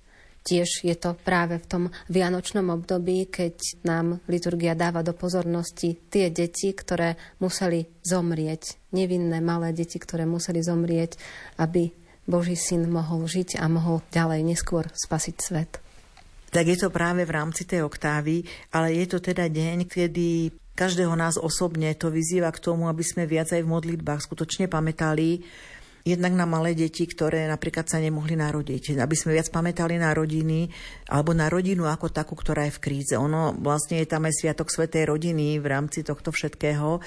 Tiež 0.46 0.86
je 0.86 0.94
to 0.94 1.18
práve 1.18 1.58
v 1.58 1.66
tom 1.66 1.84
vianočnom 2.06 2.70
období, 2.70 3.26
keď 3.30 3.82
nám 3.82 4.22
liturgia 4.30 4.78
dáva 4.78 5.02
do 5.02 5.14
pozornosti 5.14 5.98
tie 6.06 6.30
deti, 6.30 6.70
ktoré 6.70 7.18
museli 7.42 7.86
zomrieť. 8.02 8.94
Nevinné 8.94 9.42
malé 9.42 9.74
deti, 9.74 9.98
ktoré 9.98 10.22
museli 10.22 10.62
zomrieť, 10.62 11.18
aby 11.58 11.90
Boží 12.26 12.54
syn 12.54 12.90
mohol 12.90 13.26
žiť 13.26 13.58
a 13.58 13.66
mohol 13.66 14.06
ďalej 14.14 14.46
neskôr 14.46 14.86
spasiť 14.86 15.36
svet. 15.38 15.82
Tak 16.52 16.68
je 16.68 16.78
to 16.78 16.92
práve 16.92 17.26
v 17.26 17.34
rámci 17.34 17.66
tej 17.66 17.82
oktávy, 17.82 18.46
ale 18.70 18.92
je 18.92 19.06
to 19.08 19.18
teda 19.24 19.48
deň, 19.48 19.88
kedy 19.88 20.61
každého 20.72 21.12
nás 21.12 21.36
osobne 21.36 21.92
to 21.94 22.08
vyzýva 22.08 22.48
k 22.52 22.62
tomu, 22.62 22.88
aby 22.88 23.04
sme 23.04 23.28
viac 23.28 23.52
aj 23.52 23.62
v 23.62 23.72
modlitbách 23.72 24.20
skutočne 24.24 24.66
pamätali 24.68 25.44
jednak 26.02 26.34
na 26.34 26.46
malé 26.46 26.74
deti, 26.74 27.06
ktoré 27.06 27.46
napríklad 27.46 27.86
sa 27.86 28.02
nemohli 28.02 28.34
narodiť. 28.34 28.98
Aby 28.98 29.14
sme 29.14 29.38
viac 29.38 29.48
pamätali 29.54 30.02
na 30.02 30.10
rodiny 30.10 30.66
alebo 31.06 31.30
na 31.30 31.46
rodinu 31.46 31.86
ako 31.86 32.10
takú, 32.10 32.34
ktorá 32.34 32.66
je 32.66 32.74
v 32.74 32.82
kríze. 32.82 33.14
Ono 33.14 33.54
vlastne 33.54 34.02
je 34.02 34.10
tam 34.10 34.26
aj 34.26 34.34
Sviatok 34.34 34.68
Svetej 34.68 35.06
rodiny 35.08 35.62
v 35.62 35.66
rámci 35.70 36.02
tohto 36.02 36.34
všetkého. 36.34 36.98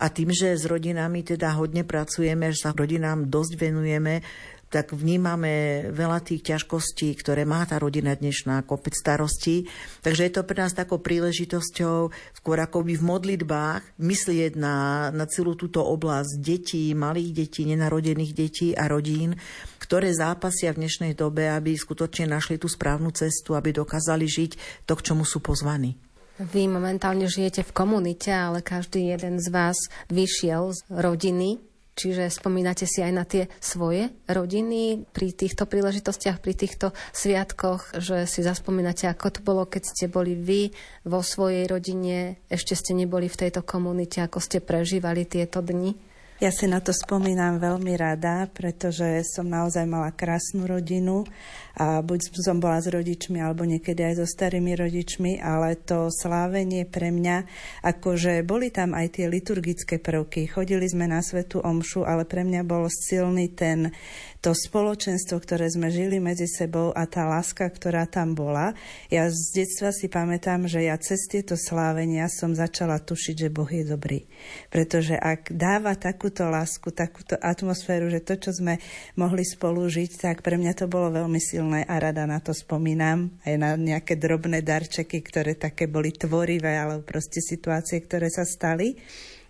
A 0.00 0.06
tým, 0.08 0.32
že 0.32 0.56
s 0.56 0.64
rodinami 0.64 1.20
teda 1.20 1.52
hodne 1.60 1.84
pracujeme, 1.84 2.48
že 2.56 2.64
sa 2.64 2.72
rodinám 2.72 3.28
dosť 3.28 3.52
venujeme, 3.60 4.24
tak 4.70 4.94
vnímame 4.94 5.86
veľa 5.90 6.22
tých 6.22 6.46
ťažkostí, 6.46 7.18
ktoré 7.18 7.42
má 7.42 7.66
tá 7.66 7.82
rodina 7.82 8.14
dnešná, 8.14 8.62
kopec 8.62 8.94
starostí. 8.94 9.66
Takže 10.06 10.30
je 10.30 10.32
to 10.32 10.46
pre 10.46 10.62
nás 10.62 10.72
takou 10.72 11.02
príležitosťou 11.02 12.14
skôr 12.38 12.56
akoby 12.62 12.94
v 12.94 13.02
modlitbách 13.02 13.82
myslieť 13.98 14.54
na, 14.54 15.10
na 15.10 15.26
celú 15.26 15.58
túto 15.58 15.82
oblasť 15.82 16.38
detí, 16.38 16.94
malých 16.94 17.30
detí, 17.34 17.66
nenarodených 17.66 18.32
detí 18.32 18.68
a 18.78 18.86
rodín, 18.86 19.34
ktoré 19.82 20.14
zápasia 20.14 20.70
v 20.70 20.86
dnešnej 20.86 21.12
dobe, 21.18 21.50
aby 21.50 21.74
skutočne 21.74 22.30
našli 22.30 22.62
tú 22.62 22.70
správnu 22.70 23.10
cestu, 23.10 23.58
aby 23.58 23.74
dokázali 23.74 24.30
žiť 24.30 24.86
to, 24.86 24.94
k 24.94 25.04
čomu 25.10 25.26
sú 25.26 25.42
pozvaní. 25.42 25.98
Vy 26.40 26.72
momentálne 26.72 27.28
žijete 27.28 27.68
v 27.68 27.74
komunite, 27.76 28.32
ale 28.32 28.64
každý 28.64 29.12
jeden 29.12 29.36
z 29.36 29.52
vás 29.52 29.76
vyšiel 30.08 30.72
z 30.72 30.80
rodiny, 30.88 31.60
Čiže 32.00 32.32
spomínate 32.32 32.88
si 32.88 33.04
aj 33.04 33.12
na 33.12 33.28
tie 33.28 33.52
svoje 33.60 34.08
rodiny 34.24 35.04
pri 35.12 35.36
týchto 35.36 35.68
príležitostiach, 35.68 36.40
pri 36.40 36.56
týchto 36.56 36.96
sviatkoch, 37.12 38.00
že 38.00 38.24
si 38.24 38.40
zaspomínate, 38.40 39.04
ako 39.04 39.28
to 39.28 39.40
bolo, 39.44 39.68
keď 39.68 39.82
ste 39.84 40.06
boli 40.08 40.32
vy 40.32 40.72
vo 41.04 41.20
svojej 41.20 41.68
rodine, 41.68 42.40
ešte 42.48 42.72
ste 42.72 42.96
neboli 42.96 43.28
v 43.28 43.36
tejto 43.36 43.60
komunite, 43.60 44.24
ako 44.24 44.40
ste 44.40 44.64
prežívali 44.64 45.28
tieto 45.28 45.60
dni? 45.60 45.92
Ja 46.40 46.48
si 46.48 46.64
na 46.64 46.80
to 46.80 46.88
spomínam 46.96 47.60
veľmi 47.60 48.00
rada, 48.00 48.48
pretože 48.48 49.28
som 49.28 49.44
naozaj 49.44 49.84
mala 49.84 50.08
krásnu 50.08 50.64
rodinu 50.64 51.28
a 51.76 52.00
buď 52.00 52.32
som 52.40 52.62
bola 52.62 52.80
s 52.80 52.88
rodičmi, 52.88 53.42
alebo 53.42 53.66
niekedy 53.68 54.00
aj 54.00 54.14
so 54.22 54.26
starými 54.30 54.78
rodičmi, 54.78 55.42
ale 55.42 55.76
to 55.76 56.08
slávenie 56.08 56.88
pre 56.88 57.12
mňa, 57.12 57.44
akože 57.84 58.46
boli 58.46 58.72
tam 58.72 58.96
aj 58.96 59.20
tie 59.20 59.26
liturgické 59.28 60.00
prvky. 60.00 60.48
Chodili 60.48 60.88
sme 60.88 61.04
na 61.04 61.20
svetu 61.20 61.60
omšu, 61.60 62.08
ale 62.08 62.24
pre 62.24 62.46
mňa 62.46 62.62
bol 62.64 62.88
silný 62.88 63.52
ten 63.52 63.92
to 64.40 64.56
spoločenstvo, 64.56 65.36
ktoré 65.36 65.68
sme 65.68 65.92
žili 65.92 66.16
medzi 66.16 66.48
sebou 66.48 66.96
a 66.96 67.04
tá 67.04 67.28
láska, 67.28 67.68
ktorá 67.68 68.08
tam 68.08 68.32
bola. 68.32 68.72
Ja 69.12 69.28
z 69.28 69.36
detstva 69.52 69.92
si 69.92 70.08
pamätám, 70.08 70.64
že 70.64 70.88
ja 70.88 70.96
cez 70.96 71.28
tieto 71.28 71.60
slávenia 71.60 72.24
som 72.32 72.56
začala 72.56 72.96
tušiť, 73.04 73.36
že 73.36 73.52
Boh 73.52 73.68
je 73.68 73.84
dobrý. 73.84 74.24
Pretože 74.72 75.20
ak 75.20 75.52
dáva 75.52 75.92
takú 75.92 76.30
takúto 76.30 76.46
lásku, 76.46 76.94
takúto 76.94 77.34
atmosféru, 77.42 78.06
že 78.06 78.22
to, 78.22 78.38
čo 78.38 78.54
sme 78.54 78.78
mohli 79.18 79.42
spolu 79.42 79.82
žiť, 79.88 80.10
tak 80.20 80.36
pre 80.46 80.54
mňa 80.54 80.78
to 80.78 80.86
bolo 80.86 81.10
veľmi 81.10 81.42
silné 81.42 81.59
a 81.60 81.94
rada 82.00 82.24
na 82.24 82.40
to 82.40 82.56
spomínam. 82.56 83.28
Aj 83.44 83.54
na 83.60 83.76
nejaké 83.76 84.16
drobné 84.16 84.64
darčeky, 84.64 85.20
ktoré 85.20 85.60
také 85.60 85.84
boli 85.84 86.16
tvorivé, 86.16 86.80
alebo 86.80 87.04
proste 87.04 87.44
situácie, 87.44 88.00
ktoré 88.00 88.32
sa 88.32 88.48
stali. 88.48 88.96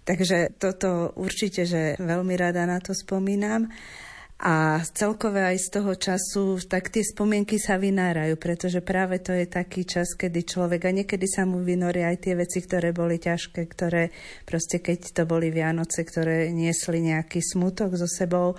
Takže 0.03 0.59
toto 0.59 1.15
určite, 1.15 1.63
že 1.63 1.95
veľmi 2.01 2.35
rada 2.35 2.67
na 2.67 2.83
to 2.83 2.91
spomínam. 2.91 3.71
A 4.41 4.81
celkové 4.97 5.45
aj 5.53 5.59
z 5.61 5.69
toho 5.69 5.93
času, 6.01 6.57
tak 6.65 6.89
tie 6.89 7.05
spomienky 7.05 7.61
sa 7.61 7.77
vynárajú, 7.77 8.41
pretože 8.41 8.81
práve 8.81 9.21
to 9.21 9.37
je 9.37 9.45
taký 9.45 9.85
čas, 9.85 10.17
kedy 10.17 10.49
človek, 10.49 10.89
a 10.89 10.97
niekedy 10.97 11.29
sa 11.29 11.45
mu 11.45 11.61
vynoria 11.61 12.09
aj 12.09 12.25
tie 12.25 12.35
veci, 12.41 12.65
ktoré 12.65 12.97
boli 12.97 13.21
ťažké, 13.21 13.61
ktoré 13.69 14.09
proste 14.49 14.81
keď 14.81 15.13
to 15.13 15.23
boli 15.29 15.53
Vianoce, 15.53 16.09
ktoré 16.09 16.49
niesli 16.57 17.05
nejaký 17.05 17.45
smutok 17.45 18.01
so 18.01 18.09
sebou, 18.09 18.57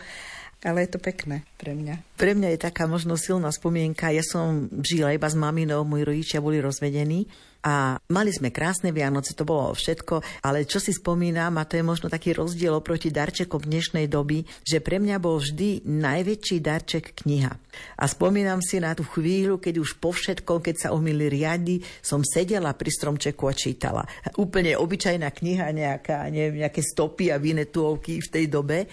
ale 0.61 0.85
je 0.85 0.93
to 0.93 0.99
pekné 1.01 1.41
pre 1.57 1.73
mňa. 1.73 2.17
Pre 2.17 2.31
mňa 2.37 2.53
je 2.53 2.59
taká 2.61 2.85
možno 2.85 3.17
silná 3.17 3.49
spomienka. 3.49 4.13
Ja 4.13 4.21
som 4.21 4.69
žila 4.85 5.13
iba 5.13 5.25
s 5.25 5.33
maminou, 5.33 5.81
moji 5.81 6.05
rodičia 6.05 6.37
boli 6.37 6.61
rozvedení 6.61 7.25
a 7.61 8.01
mali 8.09 8.33
sme 8.33 8.49
krásne 8.49 8.89
Vianoce, 8.89 9.37
to 9.37 9.45
bolo 9.45 9.69
všetko, 9.77 10.41
ale 10.41 10.65
čo 10.65 10.81
si 10.81 10.97
spomínam, 10.97 11.61
a 11.61 11.65
to 11.69 11.77
je 11.77 11.85
možno 11.85 12.09
taký 12.09 12.33
rozdiel 12.33 12.73
oproti 12.73 13.13
darčekom 13.13 13.61
dnešnej 13.61 14.09
doby, 14.09 14.41
že 14.65 14.81
pre 14.81 14.97
mňa 14.97 15.21
bol 15.21 15.37
vždy 15.37 15.85
najväčší 15.85 16.57
darček 16.57 17.13
kniha. 17.21 17.53
A 18.01 18.03
spomínam 18.09 18.65
si 18.65 18.81
na 18.81 18.97
tú 18.97 19.05
chvíľu, 19.05 19.61
keď 19.61 19.77
už 19.77 20.01
po 20.01 20.09
všetkom, 20.09 20.57
keď 20.57 20.89
sa 20.89 20.93
umýli 20.93 21.29
riady, 21.29 21.85
som 22.01 22.25
sedela 22.25 22.73
pri 22.73 22.89
stromčeku 22.89 23.45
a 23.45 23.53
čítala. 23.53 24.03
Úplne 24.41 24.81
obyčajná 24.81 25.29
kniha, 25.29 25.69
nejaká, 25.69 26.33
neviem, 26.33 26.65
nejaké 26.65 26.81
stopy 26.81 27.29
a 27.29 27.37
vinetuovky 27.37 28.25
v 28.25 28.29
tej 28.29 28.45
dobe 28.49 28.89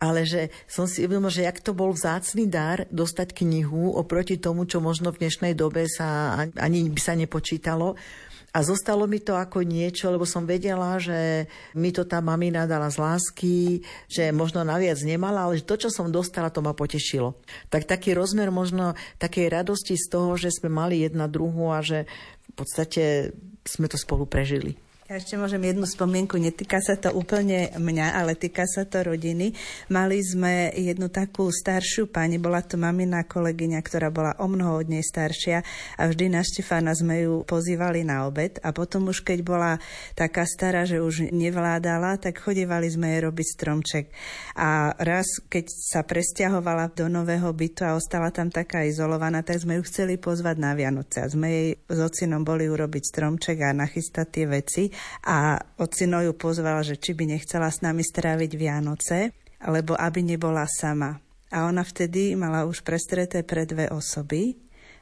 ale 0.00 0.24
že 0.24 0.48
som 0.64 0.88
si 0.88 1.04
uvedomila, 1.04 1.28
že 1.28 1.44
jak 1.44 1.60
to 1.60 1.76
bol 1.76 1.92
vzácný 1.92 2.48
dar 2.48 2.88
dostať 2.88 3.36
knihu 3.36 3.92
oproti 3.92 4.40
tomu, 4.40 4.64
čo 4.64 4.80
možno 4.80 5.12
v 5.12 5.20
dnešnej 5.20 5.52
dobe 5.52 5.84
sa 5.84 6.40
ani 6.56 6.88
by 6.88 7.00
sa 7.00 7.12
nepočítalo. 7.12 7.94
A 8.50 8.66
zostalo 8.66 9.06
mi 9.06 9.22
to 9.22 9.38
ako 9.38 9.62
niečo, 9.62 10.10
lebo 10.10 10.26
som 10.26 10.42
vedela, 10.42 10.98
že 10.98 11.46
mi 11.78 11.94
to 11.94 12.02
tá 12.02 12.18
mamina 12.18 12.66
dala 12.66 12.90
z 12.90 12.98
lásky, 12.98 13.86
že 14.10 14.34
možno 14.34 14.66
naviac 14.66 14.98
nemala, 15.06 15.46
ale 15.46 15.62
to, 15.62 15.78
čo 15.78 15.86
som 15.86 16.10
dostala, 16.10 16.50
to 16.50 16.58
ma 16.58 16.74
potešilo. 16.74 17.38
Tak 17.70 17.86
taký 17.86 18.10
rozmer 18.10 18.50
možno 18.50 18.98
takej 19.22 19.54
radosti 19.54 19.94
z 19.94 20.06
toho, 20.10 20.34
že 20.34 20.50
sme 20.50 20.66
mali 20.66 21.06
jedna 21.06 21.30
druhu 21.30 21.70
a 21.70 21.78
že 21.78 22.10
v 22.50 22.52
podstate 22.58 23.30
sme 23.62 23.86
to 23.86 23.94
spolu 23.94 24.26
prežili. 24.26 24.74
Ja 25.10 25.18
ešte 25.18 25.34
môžem 25.34 25.66
jednu 25.66 25.90
spomienku, 25.90 26.38
netýka 26.38 26.78
sa 26.78 26.94
to 26.94 27.10
úplne 27.10 27.74
mňa, 27.74 28.14
ale 28.14 28.38
týka 28.38 28.62
sa 28.62 28.86
to 28.86 29.02
rodiny. 29.02 29.50
Mali 29.90 30.22
sme 30.22 30.70
jednu 30.70 31.10
takú 31.10 31.50
staršiu 31.50 32.06
pani, 32.06 32.38
bola 32.38 32.62
to 32.62 32.78
mamina 32.78 33.26
kolegyňa, 33.26 33.82
ktorá 33.82 34.14
bola 34.14 34.38
o 34.38 34.46
mnoho 34.46 34.78
od 34.78 34.86
nej 34.86 35.02
staršia 35.02 35.66
a 35.98 36.06
vždy 36.06 36.30
na 36.30 36.46
Štefána 36.46 36.94
sme 36.94 37.26
ju 37.26 37.42
pozývali 37.42 38.06
na 38.06 38.22
obed 38.30 38.62
a 38.62 38.70
potom 38.70 39.10
už 39.10 39.26
keď 39.26 39.38
bola 39.42 39.82
taká 40.14 40.46
stará, 40.46 40.86
že 40.86 41.02
už 41.02 41.34
nevládala, 41.34 42.14
tak 42.22 42.38
chodívali 42.38 42.86
sme 42.86 43.10
jej 43.10 43.26
robiť 43.26 43.46
stromček. 43.50 44.14
A 44.62 44.94
raz, 44.94 45.26
keď 45.50 45.74
sa 45.74 46.06
presťahovala 46.06 46.94
do 46.94 47.10
nového 47.10 47.50
bytu 47.50 47.82
a 47.82 47.98
ostala 47.98 48.30
tam 48.30 48.46
taká 48.46 48.86
izolovaná, 48.86 49.42
tak 49.42 49.58
sme 49.58 49.74
ju 49.74 49.90
chceli 49.90 50.22
pozvať 50.22 50.54
na 50.62 50.70
Vianoce 50.78 51.18
a 51.18 51.26
sme 51.26 51.50
jej 51.50 51.68
s 51.82 51.98
ocinom 51.98 52.46
boli 52.46 52.70
urobiť 52.70 53.10
stromček 53.10 53.58
a 53.66 53.74
nachystať 53.74 54.26
tie 54.30 54.46
veci 54.46 54.99
a 55.26 55.60
ocino 55.78 56.24
ju 56.24 56.32
pozvala, 56.32 56.80
že 56.80 56.96
či 56.96 57.12
by 57.12 57.36
nechcela 57.36 57.68
s 57.68 57.84
nami 57.84 58.00
stráviť 58.00 58.50
Vianoce, 58.56 59.36
alebo 59.60 59.92
aby 59.96 60.24
nebola 60.24 60.64
sama. 60.64 61.20
A 61.50 61.66
ona 61.66 61.82
vtedy 61.82 62.38
mala 62.38 62.64
už 62.64 62.80
prestreté 62.86 63.42
pre 63.42 63.66
dve 63.66 63.90
osoby 63.90 64.56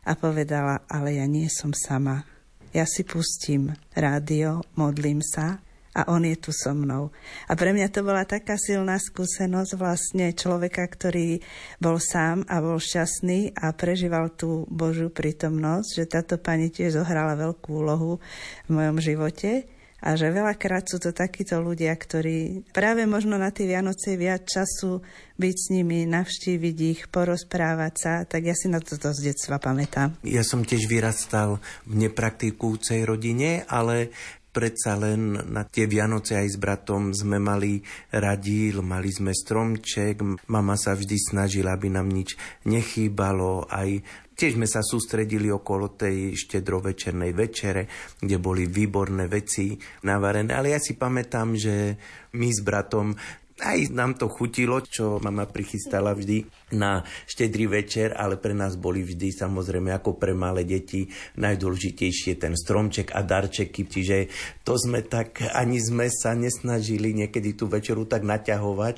a 0.09 0.16
povedala, 0.16 0.82
ale 0.88 1.20
ja 1.20 1.26
nie 1.28 1.46
som 1.53 1.76
sama. 1.76 2.24
Ja 2.72 2.84
si 2.88 3.05
pustím 3.05 3.76
rádio, 3.92 4.64
modlím 4.76 5.20
sa 5.20 5.61
a 5.96 6.05
on 6.09 6.24
je 6.24 6.36
tu 6.36 6.53
so 6.53 6.72
mnou. 6.76 7.11
A 7.49 7.57
pre 7.59 7.72
mňa 7.74 7.88
to 7.90 8.07
bola 8.07 8.22
taká 8.22 8.55
silná 8.61 9.01
skúsenosť 9.01 9.72
vlastne 9.76 10.30
človeka, 10.36 10.84
ktorý 10.84 11.42
bol 11.82 11.99
sám 11.99 12.44
a 12.46 12.61
bol 12.61 12.78
šťastný 12.78 13.57
a 13.57 13.72
prežíval 13.74 14.32
tú 14.36 14.68
Božiu 14.68 15.11
prítomnosť, 15.11 15.88
že 15.96 16.05
táto 16.07 16.34
pani 16.38 16.70
tiež 16.70 17.01
zohrala 17.01 17.34
veľkú 17.34 17.68
úlohu 17.72 18.22
v 18.68 18.70
mojom 18.70 18.96
živote 19.01 19.66
a 19.99 20.14
že 20.14 20.30
veľakrát 20.30 20.86
sú 20.86 21.03
to 21.03 21.11
takíto 21.11 21.59
ľudia, 21.59 21.90
ktorí 21.99 22.70
práve 22.70 23.03
možno 23.03 23.34
na 23.34 23.51
tie 23.51 23.66
Vianoce 23.66 24.14
viac 24.14 24.46
času 24.46 25.03
byť 25.34 25.57
s 25.59 25.66
nimi, 25.74 26.07
navštíviť 26.07 26.76
ich, 26.86 27.01
porozprávať 27.11 27.94
sa, 27.99 28.12
tak 28.22 28.46
ja 28.46 28.55
si 28.55 28.70
na 28.70 28.78
toto 28.78 29.11
z 29.11 29.34
detstva 29.34 29.59
pamätám. 29.59 30.14
Ja 30.22 30.46
som 30.46 30.62
tiež 30.62 30.86
vyrastal 30.86 31.59
v 31.86 32.07
nepraktikujúcej 32.07 33.03
rodine, 33.03 33.66
ale 33.66 34.14
predsa 34.49 34.99
len 34.99 35.38
na 35.55 35.62
tie 35.62 35.86
Vianoce 35.86 36.34
aj 36.34 36.49
s 36.51 36.57
bratom 36.59 37.14
sme 37.14 37.38
mali 37.38 37.78
radíl, 38.11 38.82
mali 38.82 39.11
sme 39.11 39.30
stromček, 39.30 40.18
mama 40.51 40.74
sa 40.74 40.99
vždy 40.99 41.14
snažila, 41.14 41.78
aby 41.78 41.94
nám 41.94 42.11
nič 42.11 42.34
nechýbalo, 42.66 43.70
aj 43.70 44.03
Tiež 44.39 44.55
sme 44.55 44.70
sa 44.70 44.86
sústredili 44.86 45.51
okolo 45.51 45.99
tej 45.99 46.39
štedrovečernej 46.39 47.34
večere, 47.34 47.91
kde 48.22 48.39
boli 48.39 48.70
výborné 48.70 49.26
veci 49.26 49.74
navarené. 50.07 50.55
Ale 50.55 50.70
ja 50.70 50.78
si 50.78 50.95
pamätám, 50.95 51.59
že 51.59 51.99
my 52.39 52.47
s 52.47 52.62
bratom 52.62 53.18
aj 53.59 53.90
nám 53.90 54.14
to 54.14 54.30
chutilo, 54.30 54.78
čo 54.82 55.18
mama 55.18 55.46
prichystala 55.50 56.14
vždy 56.14 56.46
na 56.74 57.02
štedrý 57.26 57.66
večer, 57.66 58.14
ale 58.14 58.38
pre 58.38 58.54
nás 58.54 58.78
boli 58.78 59.02
vždy 59.02 59.34
samozrejme 59.34 59.90
ako 59.94 60.14
pre 60.14 60.32
malé 60.34 60.62
deti 60.62 61.11
najdôležitejšie 61.38 62.38
ten 62.38 62.54
stromček 62.54 63.11
a 63.14 63.26
darčeky, 63.26 63.82
čiže 63.86 64.30
to 64.62 64.78
sme 64.78 65.02
tak, 65.02 65.42
ani 65.54 65.80
sme 65.82 66.06
sa 66.06 66.38
nesnažili 66.38 67.16
niekedy 67.16 67.59
tú 67.59 67.66
večeru 67.66 68.06
tak 68.06 68.22
naťahovať, 68.22 68.96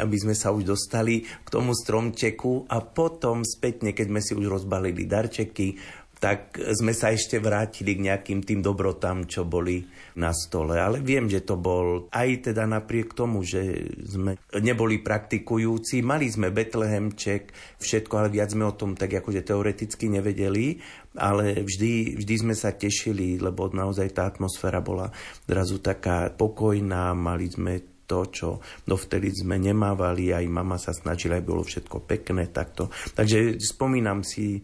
aby 0.00 0.16
sme 0.16 0.32
sa 0.32 0.54
už 0.54 0.64
dostali 0.64 1.26
k 1.26 1.48
tomu 1.48 1.76
stromčeku. 1.76 2.70
A 2.70 2.80
potom 2.80 3.42
spätne, 3.42 3.92
keď 3.92 4.06
sme 4.08 4.20
si 4.22 4.32
už 4.32 4.46
rozbalili 4.46 5.04
darčeky, 5.04 5.76
tak 6.20 6.60
sme 6.76 6.92
sa 6.92 7.16
ešte 7.16 7.40
vrátili 7.40 7.96
k 7.96 8.12
nejakým 8.12 8.44
tým 8.44 8.60
dobrotám, 8.60 9.24
čo 9.24 9.48
boli 9.48 9.80
na 10.20 10.36
stole. 10.36 10.76
Ale 10.76 11.00
viem, 11.00 11.24
že 11.32 11.40
to 11.40 11.56
bol 11.56 12.12
aj 12.12 12.52
teda 12.52 12.68
napriek 12.68 13.16
tomu, 13.16 13.40
že 13.40 13.88
sme 14.04 14.36
neboli 14.60 15.00
praktikujúci, 15.00 16.04
mali 16.04 16.28
sme 16.28 16.52
Betlehemček, 16.52 17.56
všetko, 17.80 18.12
ale 18.20 18.28
viac 18.28 18.52
sme 18.52 18.68
o 18.68 18.76
tom 18.76 18.92
tak 18.92 19.16
akože 19.16 19.40
teoreticky 19.40 20.12
nevedeli, 20.12 20.76
ale 21.16 21.64
vždy, 21.64 22.20
vždy 22.20 22.34
sme 22.36 22.52
sa 22.52 22.76
tešili, 22.76 23.40
lebo 23.40 23.72
naozaj 23.72 24.12
tá 24.12 24.28
atmosféra 24.28 24.84
bola 24.84 25.08
zrazu 25.48 25.80
taká 25.80 26.28
pokojná, 26.36 27.16
mali 27.16 27.48
sme 27.48 28.04
to, 28.04 28.26
čo 28.28 28.48
dovtedy 28.84 29.30
sme 29.30 29.56
nemávali, 29.56 30.34
aj 30.34 30.44
mama 30.50 30.76
sa 30.76 30.90
snažila, 30.90 31.38
aby 31.38 31.46
bolo 31.46 31.62
všetko 31.62 32.02
pekné, 32.04 32.50
takto. 32.50 32.90
Takže 33.14 33.62
spomínam 33.62 34.26
si 34.26 34.58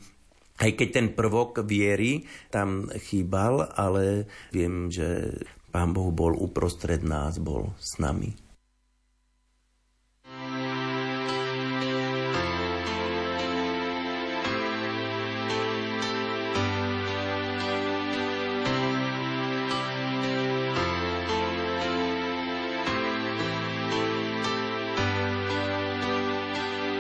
aj 0.57 0.71
keď 0.73 0.89
ten 0.93 1.07
prvok 1.13 1.65
viery 1.65 2.25
tam 2.49 2.89
chýbal, 2.89 3.77
ale 3.77 4.25
viem, 4.53 4.89
že 4.89 5.37
Pán 5.77 5.93
Boh 5.93 6.09
bol 6.09 6.33
uprostred 6.33 7.05
nás, 7.05 7.37
bol 7.37 7.77
s 7.77 8.01
nami. 8.01 8.33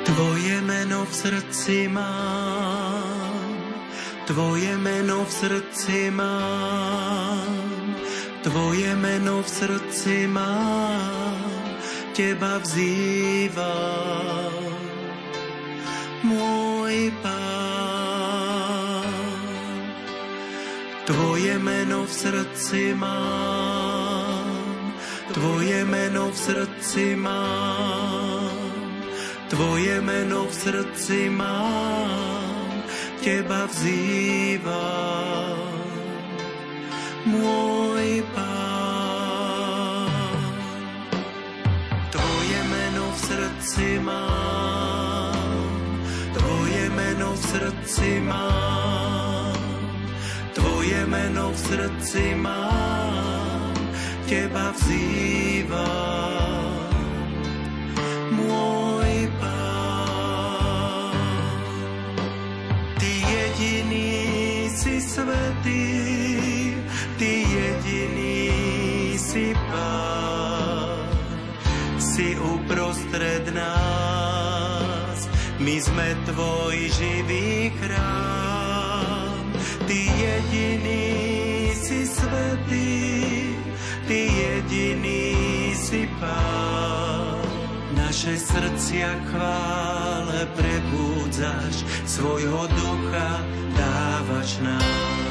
Tvoje 0.04 0.56
meno 0.60 1.08
v 1.08 1.12
srdci 1.12 1.88
mám 1.88 3.15
Tvoje 4.26 4.74
meno 4.74 5.22
v 5.22 5.30
srdci 5.30 6.10
mám, 6.10 7.94
Tvoje 8.42 8.90
meno 8.98 9.38
v 9.38 9.48
srdci 9.48 10.26
mám, 10.26 11.46
Teba 12.10 12.58
vzývam, 12.58 14.50
môj 16.26 17.14
Pán. 17.22 19.06
Tvoje 21.06 21.54
meno 21.62 22.02
v 22.02 22.10
srdci 22.10 22.98
mám, 22.98 24.90
Tvoje 25.30 25.86
meno 25.86 26.34
v 26.34 26.36
srdci 26.36 27.14
mám, 27.14 28.58
Tvoje 29.46 30.02
meno 30.02 30.50
v 30.50 30.54
srdci 30.54 31.30
mám, 31.30 32.45
Teba 33.26 33.66
vzývam, 33.66 35.58
môj 37.26 38.22
Pán. 38.30 40.14
Tvoje 42.14 42.60
v 43.10 43.18
srdci 43.18 43.98
mám, 43.98 45.74
Tvoje 46.38 46.86
meno 46.94 47.34
v 47.34 47.42
srdci 47.50 48.22
mám, 48.22 49.58
Tvoje 50.54 51.02
meno 51.10 51.50
v 51.50 51.58
srdci 51.58 52.30
mám, 52.38 53.74
Teba 54.30 54.70
vzývam, 54.70 56.45
svetý, 65.16 66.76
Ty 67.16 67.32
jediný 67.48 68.52
si 69.16 69.56
Pán, 69.72 71.08
si 71.96 72.36
uprostred 72.36 73.48
nás, 73.56 75.18
my 75.56 75.76
sme 75.80 76.08
Tvoj 76.28 76.76
živý 76.92 77.72
chrám. 77.80 79.40
Ty 79.88 80.00
jediný 80.04 81.08
si 81.72 82.04
svetý, 82.04 83.56
Ty 84.04 84.20
jediný 84.20 85.32
si 85.72 86.04
Pán. 86.20 87.40
Naše 87.96 88.36
srdcia 88.36 89.10
chvále 89.32 90.44
prebúdzaš, 91.26 91.76
svojho 92.06 92.66
ducha 92.70 93.42
dávaš 93.74 94.58
nám. 94.62 95.26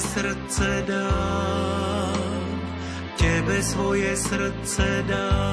srdce 0.00 0.84
dám, 0.88 2.60
Tebe 3.16 3.62
svoje 3.62 4.16
srdce 4.16 5.04
dám, 5.08 5.49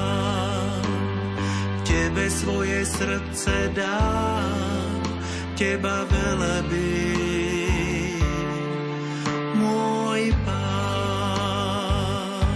svoje 2.30 2.86
srdce 2.86 3.70
dám, 3.74 5.02
Teba 5.56 6.04
velebí, 6.06 8.20
môj 9.56 10.32
Pán. 10.46 12.46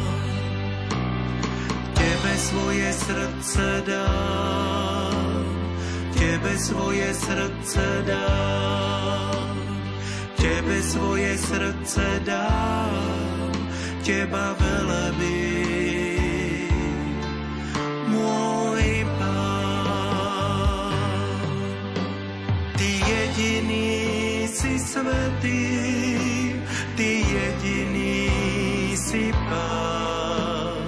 Tebe 1.97 2.33
svoje 2.39 2.93
srdce 2.93 3.83
dám, 3.89 5.45
Tebe 6.15 6.55
svoje 6.61 7.15
srdce 7.15 7.87
dám, 8.07 9.57
Tebe 10.37 10.83
svoje 10.85 11.39
srdce 11.39 12.21
dám, 12.25 13.53
Teba 14.05 14.55
velebí. 14.61 15.52
Svetý, 24.83 25.63
Ty 26.99 27.11
jediný 27.23 28.29
si 28.99 29.33
Pán, 29.49 30.87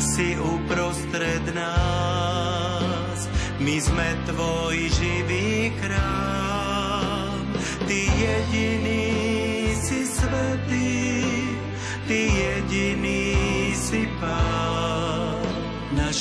si 0.00 0.34
uprostred 0.40 1.44
nás, 1.54 3.28
my 3.60 3.76
sme 3.80 4.08
Tvoj 4.26 4.76
živý 4.96 5.70
chrám. 5.78 7.44
Ty 7.84 8.00
jediný 8.08 9.03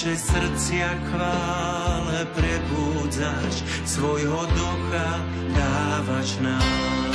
Naše 0.04 0.20
srdcia 0.20 0.99
chvále 1.08 2.28
prebúdzaš, 2.36 3.64
svojho 3.88 4.43
ducha 4.51 5.24
dávaš 5.56 6.43
nám. 6.43 7.12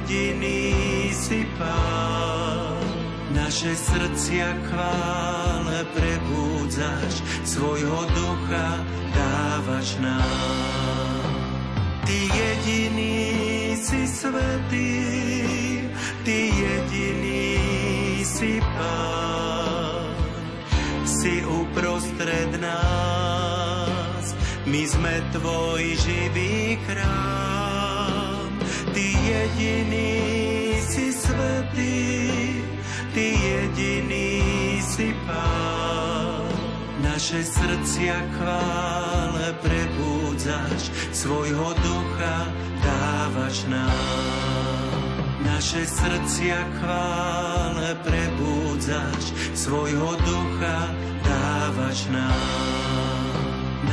Jediný 0.00 1.12
si 1.12 1.44
Pán, 1.60 2.80
naše 3.36 3.76
srdcia 3.76 4.48
chvále 4.72 5.84
prebúdzaš, 5.92 7.20
svojho 7.44 8.00
ducha 8.16 8.80
dávaš 9.12 10.00
nám. 10.00 11.24
Ty 12.08 12.18
jediný 12.32 13.28
si 13.76 14.08
svetý, 14.08 14.96
Ty 16.24 16.38
jediný 16.48 17.52
si 18.24 18.56
Pán, 18.64 20.16
si 21.04 21.44
uprostred 21.44 22.56
nás, 22.56 24.24
my 24.64 24.82
sme 24.88 25.14
Tvoj 25.36 25.82
živý 26.00 26.80
chrám. 26.88 27.69
Ty 28.90 29.06
jediný 29.22 30.18
si 30.82 31.12
svetý, 31.12 32.10
Ty 33.14 33.26
jediný 33.38 34.42
si 34.82 35.14
Pán, 35.26 36.50
naše 37.02 37.44
srdcia 37.44 38.18
chvále 38.38 39.54
prebúdzaš, 39.62 40.90
svojho 41.14 41.70
ducha 41.78 42.50
dávaš 42.82 43.64
nám. 43.70 45.00
Naše 45.46 45.86
srdcia 45.86 46.60
chvále 46.80 47.94
prebúdzaš, 48.02 49.54
svojho 49.54 50.16
ducha 50.24 50.78
dávaš 51.22 52.08
nám. 52.10 53.09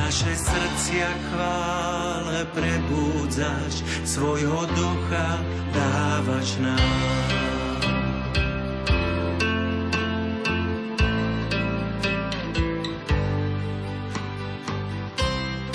Naše 0.08 0.40
srdcia 0.40 1.10
chvále 1.20 2.48
prebúdzaš, 2.56 3.84
svojho 4.08 4.64
ducha 4.72 5.36
dávaš 5.76 6.56
nám. 6.64 6.80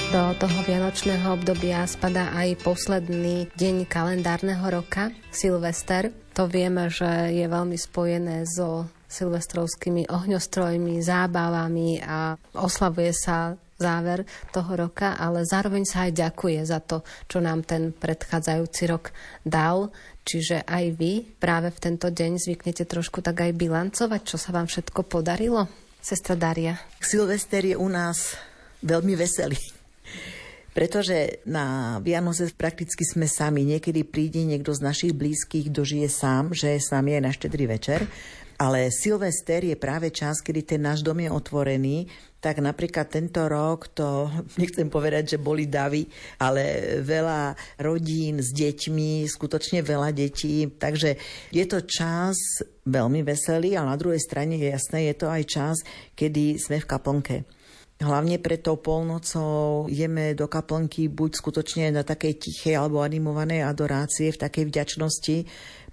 Do 0.09 0.25
toho 0.41 0.59
vianočného 0.65 1.29
obdobia 1.37 1.85
spadá 1.85 2.33
aj 2.33 2.57
posledný 2.65 3.53
deň 3.53 3.85
kalendárneho 3.85 4.65
roka, 4.65 5.13
Silvester. 5.29 6.09
To 6.33 6.49
vieme, 6.49 6.89
že 6.89 7.37
je 7.37 7.45
veľmi 7.45 7.77
spojené 7.77 8.49
so 8.49 8.89
silvestrovskými 9.13 10.09
ohňostrojmi, 10.09 11.05
zábavami 11.05 12.01
a 12.01 12.41
oslavuje 12.57 13.13
sa 13.13 13.61
záver 13.83 14.23
toho 14.55 14.79
roka, 14.79 15.19
ale 15.19 15.43
zároveň 15.43 15.83
sa 15.83 16.07
aj 16.07 16.13
ďakuje 16.15 16.61
za 16.63 16.79
to, 16.79 17.03
čo 17.27 17.43
nám 17.43 17.67
ten 17.67 17.91
predchádzajúci 17.91 18.83
rok 18.87 19.11
dal. 19.43 19.91
Čiže 20.23 20.63
aj 20.63 20.85
vy 20.95 21.27
práve 21.43 21.75
v 21.75 21.83
tento 21.83 22.07
deň 22.07 22.39
zvyknete 22.39 22.87
trošku 22.87 23.27
tak 23.27 23.43
aj 23.43 23.59
bilancovať, 23.59 24.23
čo 24.23 24.39
sa 24.39 24.55
vám 24.55 24.71
všetko 24.71 25.03
podarilo? 25.11 25.67
Sestra 25.99 26.39
Daria. 26.39 26.79
Silvester 27.03 27.63
je 27.63 27.75
u 27.75 27.91
nás 27.91 28.39
veľmi 28.87 29.19
veselý. 29.19 29.59
Pretože 30.73 31.45
na 31.45 31.99
Vianoce 32.01 32.49
prakticky 32.57 33.05
sme 33.05 33.29
sami. 33.29 33.63
Niekedy 33.69 34.09
príde 34.09 34.41
niekto 34.41 34.73
z 34.73 34.81
našich 34.81 35.13
blízkych, 35.13 35.69
kto 35.69 35.85
žije 35.85 36.09
sám, 36.09 36.57
že 36.57 36.81
s 36.81 36.89
nami 36.89 37.13
je 37.15 37.21
na 37.21 37.31
štedrý 37.31 37.69
večer. 37.69 38.09
Ale 38.63 38.95
Silvester 38.95 39.67
je 39.67 39.75
práve 39.75 40.15
čas, 40.15 40.39
kedy 40.39 40.63
ten 40.63 40.87
náš 40.87 41.03
dom 41.03 41.19
je 41.19 41.27
otvorený. 41.27 42.07
Tak 42.39 42.63
napríklad 42.63 43.11
tento 43.11 43.51
rok 43.51 43.91
to, 43.91 44.31
nechcem 44.63 44.87
povedať, 44.87 45.35
že 45.35 45.43
boli 45.43 45.67
davy, 45.67 46.07
ale 46.39 46.95
veľa 47.03 47.59
rodín 47.83 48.39
s 48.39 48.55
deťmi, 48.55 49.27
skutočne 49.27 49.83
veľa 49.83 50.15
detí. 50.15 50.71
Takže 50.79 51.19
je 51.51 51.65
to 51.67 51.83
čas 51.83 52.39
veľmi 52.87 53.27
veselý, 53.27 53.75
ale 53.75 53.91
na 53.91 53.99
druhej 53.99 54.23
strane 54.23 54.55
je 54.55 54.71
jasné, 54.71 55.11
je 55.11 55.15
to 55.19 55.27
aj 55.27 55.43
čas, 55.43 55.77
kedy 56.15 56.55
sme 56.55 56.79
v 56.79 56.87
kaplnke. 56.87 57.37
Hlavne 57.99 58.39
pred 58.43 58.63
tou 58.63 58.79
polnocou 58.79 59.87
jeme 59.91 60.35
do 60.39 60.47
kaplnky 60.47 61.07
buď 61.07 61.31
skutočne 61.39 61.95
na 61.95 62.03
takej 62.03 62.35
tichej 62.39 62.75
alebo 62.79 63.03
animovanej 63.03 63.63
adorácie, 63.63 64.31
v 64.35 64.43
takej 64.43 64.71
vďačnosti 64.71 65.37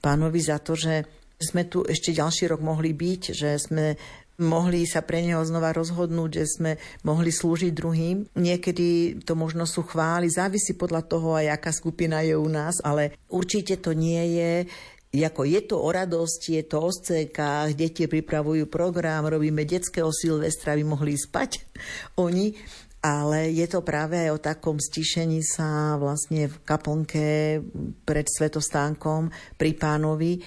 pánovi 0.01 0.39
za 0.41 0.57
to, 0.57 0.73
že 0.73 1.18
sme 1.39 1.63
tu 1.65 1.87
ešte 1.87 2.11
ďalší 2.11 2.51
rok 2.51 2.59
mohli 2.59 2.91
byť, 2.91 3.21
že 3.31 3.49
sme 3.55 3.95
mohli 4.39 4.87
sa 4.87 5.03
pre 5.03 5.19
neho 5.19 5.43
znova 5.43 5.75
rozhodnúť, 5.75 6.31
že 6.31 6.45
sme 6.47 6.71
mohli 7.03 7.31
slúžiť 7.31 7.71
druhým. 7.75 8.27
Niekedy 8.39 9.19
to 9.27 9.35
možno 9.35 9.67
sú 9.67 9.83
chvály, 9.83 10.31
závisí 10.31 10.75
podľa 10.75 11.03
toho 11.07 11.35
aj 11.35 11.59
aká 11.59 11.71
skupina 11.75 12.23
je 12.23 12.39
u 12.39 12.47
nás, 12.47 12.79
ale 12.83 13.19
určite 13.27 13.79
to 13.79 13.91
nie 13.91 14.39
je 14.39 14.53
ako 15.09 15.41
je 15.41 15.61
to 15.65 15.81
o 15.81 15.89
radosti, 15.89 16.61
je 16.61 16.69
to 16.69 16.85
o 16.85 16.93
scékách, 16.93 17.73
deti 17.73 18.05
pripravujú 18.05 18.69
program, 18.69 19.25
robíme 19.25 19.65
detského 19.65 20.13
Silvestra, 20.13 20.77
aby 20.77 20.85
mohli 20.85 21.17
spať 21.17 21.65
oni, 22.25 22.53
ale 22.99 23.49
je 23.55 23.63
to 23.65 23.79
práve 23.79 24.19
aj 24.19 24.29
o 24.35 24.43
takom 24.43 24.75
stišení 24.75 25.39
sa 25.39 25.95
vlastne 25.95 26.51
v 26.51 26.55
kaplnke 26.67 27.27
pred 28.03 28.27
svetostánkom 28.27 29.31
pri 29.55 29.71
pánovi. 29.79 30.43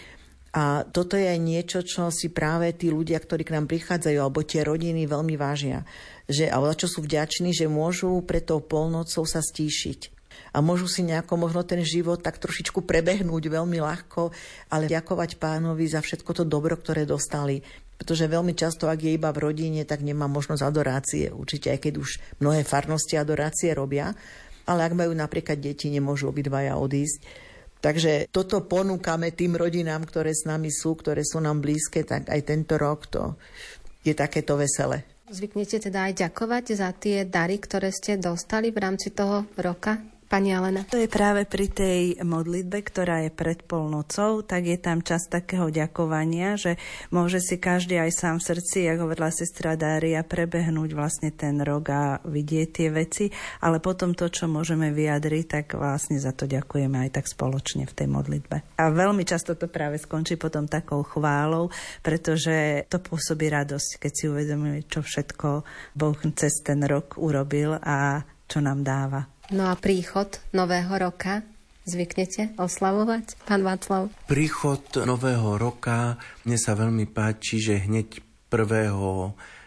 A 0.53 0.85
toto 0.85 1.17
je 1.17 1.33
aj 1.33 1.41
niečo, 1.41 1.81
čo 1.81 2.13
si 2.13 2.29
práve 2.29 2.69
tí 2.77 2.93
ľudia, 2.93 3.17
ktorí 3.17 3.49
k 3.49 3.57
nám 3.57 3.73
prichádzajú, 3.73 4.19
alebo 4.21 4.45
tie 4.45 4.61
rodiny 4.61 5.09
veľmi 5.09 5.35
vážia. 5.41 5.89
Že, 6.29 6.53
alebo 6.53 6.77
čo 6.77 6.93
sú 6.93 7.01
vďační, 7.01 7.57
že 7.57 7.73
môžu 7.73 8.21
pred 8.21 8.45
tou 8.45 8.61
polnocou 8.61 9.25
sa 9.25 9.41
stíšiť 9.41 10.23
a 10.53 10.61
môžu 10.61 10.85
si 10.85 11.01
nejako 11.01 11.41
možno 11.41 11.65
ten 11.65 11.81
život 11.81 12.21
tak 12.21 12.37
trošičku 12.37 12.85
prebehnúť 12.85 13.49
veľmi 13.49 13.81
ľahko, 13.81 14.33
ale 14.69 14.93
ďakovať 14.93 15.41
pánovi 15.41 15.89
za 15.89 16.05
všetko 16.05 16.31
to 16.37 16.45
dobro, 16.45 16.77
ktoré 16.77 17.09
dostali. 17.09 17.65
Pretože 17.97 18.29
veľmi 18.29 18.53
často, 18.53 18.91
ak 18.91 19.01
je 19.01 19.17
iba 19.17 19.33
v 19.33 19.43
rodine, 19.49 19.87
tak 19.89 20.05
nemá 20.05 20.29
možnosť 20.29 20.63
adorácie. 20.65 21.25
Určite 21.33 21.73
aj 21.73 21.79
keď 21.89 21.95
už 22.03 22.11
mnohé 22.43 22.67
farnosti 22.67 23.17
adorácie 23.17 23.73
robia, 23.73 24.13
ale 24.69 24.81
ak 24.85 24.93
majú 24.93 25.13
napríklad 25.17 25.57
deti, 25.59 25.89
nemôžu 25.89 26.29
obidvaja 26.29 26.77
odísť. 26.77 27.51
Takže 27.83 28.31
toto 28.31 28.63
ponúkame 28.63 29.35
tým 29.35 29.59
rodinám, 29.59 30.07
ktoré 30.07 30.31
s 30.31 30.47
nami 30.47 30.71
sú, 30.71 30.95
ktoré 30.95 31.27
sú 31.27 31.43
nám 31.43 31.59
blízke, 31.59 32.07
tak 32.07 32.31
aj 32.31 32.41
tento 32.47 32.79
rok 32.79 33.11
to 33.11 33.35
je 34.07 34.15
takéto 34.15 34.55
veselé. 34.55 35.03
Zvyknete 35.27 35.83
teda 35.83 36.07
aj 36.07 36.23
ďakovať 36.23 36.65
za 36.79 36.95
tie 36.95 37.27
dary, 37.27 37.59
ktoré 37.59 37.91
ste 37.91 38.21
dostali 38.23 38.71
v 38.71 38.79
rámci 38.79 39.11
toho 39.11 39.51
roka? 39.59 40.12
Pani 40.33 40.57
Alena. 40.57 40.89
To 40.89 40.97
je 40.97 41.13
práve 41.13 41.45
pri 41.45 41.69
tej 41.69 42.17
modlitbe, 42.25 42.81
ktorá 42.89 43.21
je 43.21 43.29
pred 43.29 43.61
polnocou, 43.69 44.41
tak 44.41 44.65
je 44.65 44.81
tam 44.81 45.05
čas 45.05 45.29
takého 45.29 45.69
ďakovania, 45.69 46.57
že 46.57 46.81
môže 47.13 47.37
si 47.37 47.61
každý 47.61 48.01
aj 48.01 48.17
sám 48.17 48.37
v 48.41 48.49
srdci, 48.49 48.89
ako 48.89 49.13
hovorila 49.13 49.29
sestra 49.29 49.77
Dária, 49.77 50.25
prebehnúť 50.25 50.97
vlastne 50.97 51.37
ten 51.37 51.61
rok 51.61 51.85
a 51.93 52.17
vidieť 52.25 52.69
tie 52.73 52.89
veci, 52.89 53.29
ale 53.61 53.77
potom 53.85 54.17
to, 54.17 54.33
čo 54.33 54.49
môžeme 54.49 54.89
vyjadriť, 54.89 55.45
tak 55.53 55.77
vlastne 55.77 56.17
za 56.17 56.33
to 56.33 56.49
ďakujeme 56.49 56.97
aj 56.97 57.13
tak 57.13 57.29
spoločne 57.29 57.85
v 57.85 57.93
tej 57.93 58.09
modlitbe. 58.09 58.81
A 58.81 58.89
veľmi 58.89 59.29
často 59.29 59.53
to 59.53 59.69
práve 59.69 60.01
skončí 60.01 60.41
potom 60.41 60.65
takou 60.65 61.05
chválou, 61.05 61.69
pretože 62.01 62.89
to 62.89 63.05
pôsobí 63.05 63.53
radosť, 63.53 64.01
keď 64.01 64.13
si 64.17 64.25
uvedomíme, 64.33 64.81
čo 64.89 65.05
všetko 65.05 65.49
Boh 65.93 66.17
cez 66.33 66.65
ten 66.65 66.81
rok 66.89 67.21
urobil 67.21 67.77
a 67.77 68.25
čo 68.49 68.65
nám 68.65 68.81
dáva. 68.81 69.42
No 69.53 69.69
a 69.69 69.77
príchod 69.77 70.41
nového 70.57 70.97
roka 70.97 71.45
zvyknete 71.85 72.57
oslavovať, 72.57 73.37
pán 73.45 73.61
Václav? 73.61 74.09
Príchod 74.25 74.81
nového 75.05 75.61
roka 75.61 76.17
mne 76.49 76.57
sa 76.57 76.73
veľmi 76.73 77.05
páči, 77.13 77.61
že 77.61 77.85
hneď 77.85 78.25
1. 78.49 78.97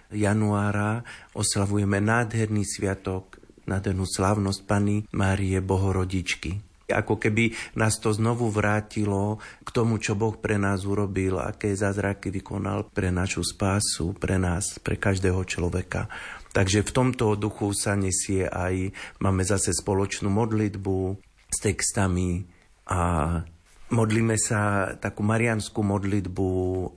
januára 0.10 1.06
oslavujeme 1.38 2.02
nádherný 2.02 2.66
sviatok, 2.66 3.38
nádhernú 3.70 4.10
slávnosť 4.10 4.66
Pany 4.66 5.06
Márie 5.14 5.62
Bohorodičky. 5.62 6.66
Ako 6.90 7.22
keby 7.22 7.54
nás 7.78 8.02
to 8.02 8.10
znovu 8.10 8.50
vrátilo 8.50 9.38
k 9.62 9.70
tomu, 9.70 10.02
čo 10.02 10.18
Boh 10.18 10.34
pre 10.34 10.58
nás 10.58 10.82
urobil, 10.82 11.38
aké 11.38 11.78
zázraky 11.78 12.34
vykonal 12.34 12.90
pre 12.90 13.14
našu 13.14 13.46
spásu, 13.46 14.18
pre 14.18 14.42
nás, 14.42 14.82
pre 14.82 14.98
každého 14.98 15.46
človeka. 15.46 16.10
Takže 16.56 16.88
v 16.88 16.92
tomto 16.96 17.36
duchu 17.36 17.76
sa 17.76 18.00
nesie 18.00 18.48
aj, 18.48 18.96
máme 19.20 19.44
zase 19.44 19.76
spoločnú 19.76 20.32
modlitbu 20.32 21.20
s 21.52 21.58
textami 21.60 22.48
a 22.88 23.44
modlíme 23.92 24.40
sa 24.40 24.96
takú 24.96 25.20
marianskú 25.20 25.84
modlitbu 25.84 26.48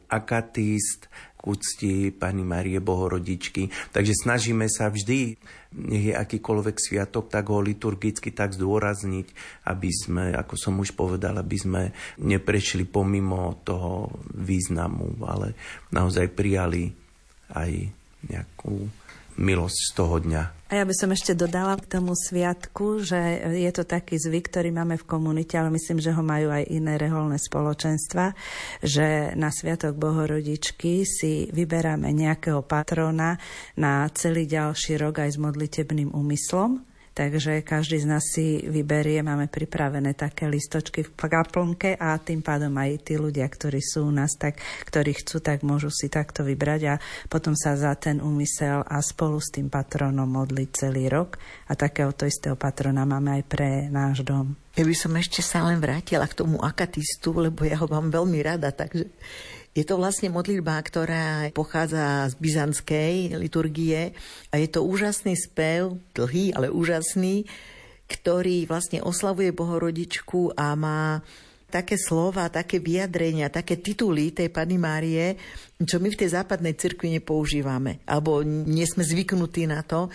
akatist 0.06 1.10
k 1.10 1.40
úcti 1.42 2.14
Pani 2.14 2.46
Marie 2.46 2.78
Bohorodičky. 2.78 3.90
Takže 3.90 4.14
snažíme 4.22 4.70
sa 4.70 4.94
vždy, 4.94 5.34
nech 5.74 6.04
je 6.10 6.14
akýkoľvek 6.14 6.76
sviatok, 6.78 7.26
tak 7.26 7.50
ho 7.50 7.58
liturgicky 7.58 8.30
tak 8.30 8.54
zdôrazniť, 8.54 9.26
aby 9.66 9.90
sme, 9.90 10.38
ako 10.38 10.54
som 10.54 10.78
už 10.78 10.94
povedal, 10.94 11.34
aby 11.34 11.58
sme 11.58 11.82
neprešli 12.22 12.86
pomimo 12.86 13.58
toho 13.66 14.22
významu, 14.38 15.18
ale 15.26 15.58
naozaj 15.90 16.30
prijali 16.30 16.94
aj 17.58 17.70
nejakú 18.22 18.86
milosť 19.38 19.78
z 19.78 19.92
toho 19.94 20.16
dňa. 20.18 20.42
A 20.68 20.76
ja 20.76 20.84
by 20.84 20.92
som 20.92 21.08
ešte 21.08 21.32
dodala 21.32 21.80
k 21.80 21.88
tomu 21.88 22.12
sviatku, 22.12 23.00
že 23.00 23.16
je 23.56 23.70
to 23.72 23.88
taký 23.88 24.20
zvyk, 24.20 24.52
ktorý 24.52 24.68
máme 24.68 25.00
v 25.00 25.08
komunite, 25.08 25.56
ale 25.56 25.72
myslím, 25.72 25.96
že 25.96 26.12
ho 26.12 26.20
majú 26.20 26.52
aj 26.52 26.68
iné 26.68 27.00
reholné 27.00 27.40
spoločenstva, 27.40 28.36
že 28.84 29.32
na 29.32 29.48
Sviatok 29.48 29.96
Bohorodičky 29.96 31.08
si 31.08 31.48
vyberáme 31.48 32.12
nejakého 32.12 32.60
patrona 32.68 33.40
na 33.80 34.04
celý 34.12 34.44
ďalší 34.44 35.00
rok 35.00 35.24
aj 35.24 35.30
s 35.32 35.38
modlitebným 35.40 36.12
úmyslom 36.12 36.87
Takže 37.18 37.66
každý 37.66 37.98
z 37.98 38.06
nás 38.06 38.22
si 38.22 38.62
vyberie, 38.62 39.26
máme 39.26 39.50
pripravené 39.50 40.14
také 40.14 40.46
listočky 40.46 41.02
v 41.02 41.10
kaplnke 41.18 41.98
a 41.98 42.14
tým 42.22 42.46
pádom 42.46 42.70
aj 42.78 43.10
tí 43.10 43.18
ľudia, 43.18 43.42
ktorí 43.42 43.82
sú 43.82 44.06
u 44.06 44.14
nás, 44.14 44.38
tak, 44.38 44.62
ktorí 44.86 45.18
chcú, 45.18 45.42
tak 45.42 45.66
môžu 45.66 45.90
si 45.90 46.06
takto 46.06 46.46
vybrať 46.46 46.80
a 46.86 46.94
potom 47.26 47.58
sa 47.58 47.74
za 47.74 47.98
ten 47.98 48.22
úmysel 48.22 48.86
a 48.86 49.02
spolu 49.02 49.42
s 49.42 49.50
tým 49.50 49.66
patronom 49.66 50.30
modliť 50.30 50.68
celý 50.70 51.10
rok. 51.10 51.42
A 51.66 51.74
takéhoto 51.74 52.22
istého 52.22 52.54
patrona 52.54 53.02
máme 53.02 53.42
aj 53.42 53.44
pre 53.50 53.90
náš 53.90 54.22
dom. 54.22 54.54
Ja 54.78 54.86
by 54.86 54.94
som 54.94 55.10
ešte 55.18 55.42
sa 55.42 55.66
len 55.66 55.82
vrátila 55.82 56.22
k 56.30 56.38
tomu 56.38 56.62
akatistu, 56.62 57.34
lebo 57.34 57.66
ja 57.66 57.82
ho 57.82 57.90
mám 57.90 58.14
veľmi 58.14 58.38
rada, 58.46 58.70
takže 58.70 59.10
je 59.78 59.86
to 59.86 59.94
vlastne 59.94 60.34
modlitba, 60.34 60.74
ktorá 60.82 61.54
pochádza 61.54 62.26
z 62.26 62.34
byzantskej 62.42 63.38
liturgie 63.38 64.10
a 64.50 64.58
je 64.58 64.66
to 64.66 64.82
úžasný 64.82 65.38
spev, 65.38 65.94
dlhý, 66.18 66.50
ale 66.58 66.66
úžasný, 66.66 67.46
ktorý 68.10 68.66
vlastne 68.66 68.98
oslavuje 68.98 69.54
Bohorodičku 69.54 70.58
a 70.58 70.74
má 70.74 71.22
také 71.70 71.94
slova, 71.94 72.50
také 72.50 72.82
vyjadrenia, 72.82 73.54
také 73.54 73.78
tituly 73.78 74.34
tej 74.34 74.50
Pany 74.50 74.80
Márie, 74.80 75.38
čo 75.78 76.02
my 76.02 76.10
v 76.10 76.20
tej 76.26 76.34
západnej 76.34 76.74
cirkvi 76.74 77.14
nepoužívame, 77.20 78.02
alebo 78.08 78.42
nie 78.42 78.88
sme 78.88 79.06
zvyknutí 79.06 79.70
na 79.70 79.86
to. 79.86 80.10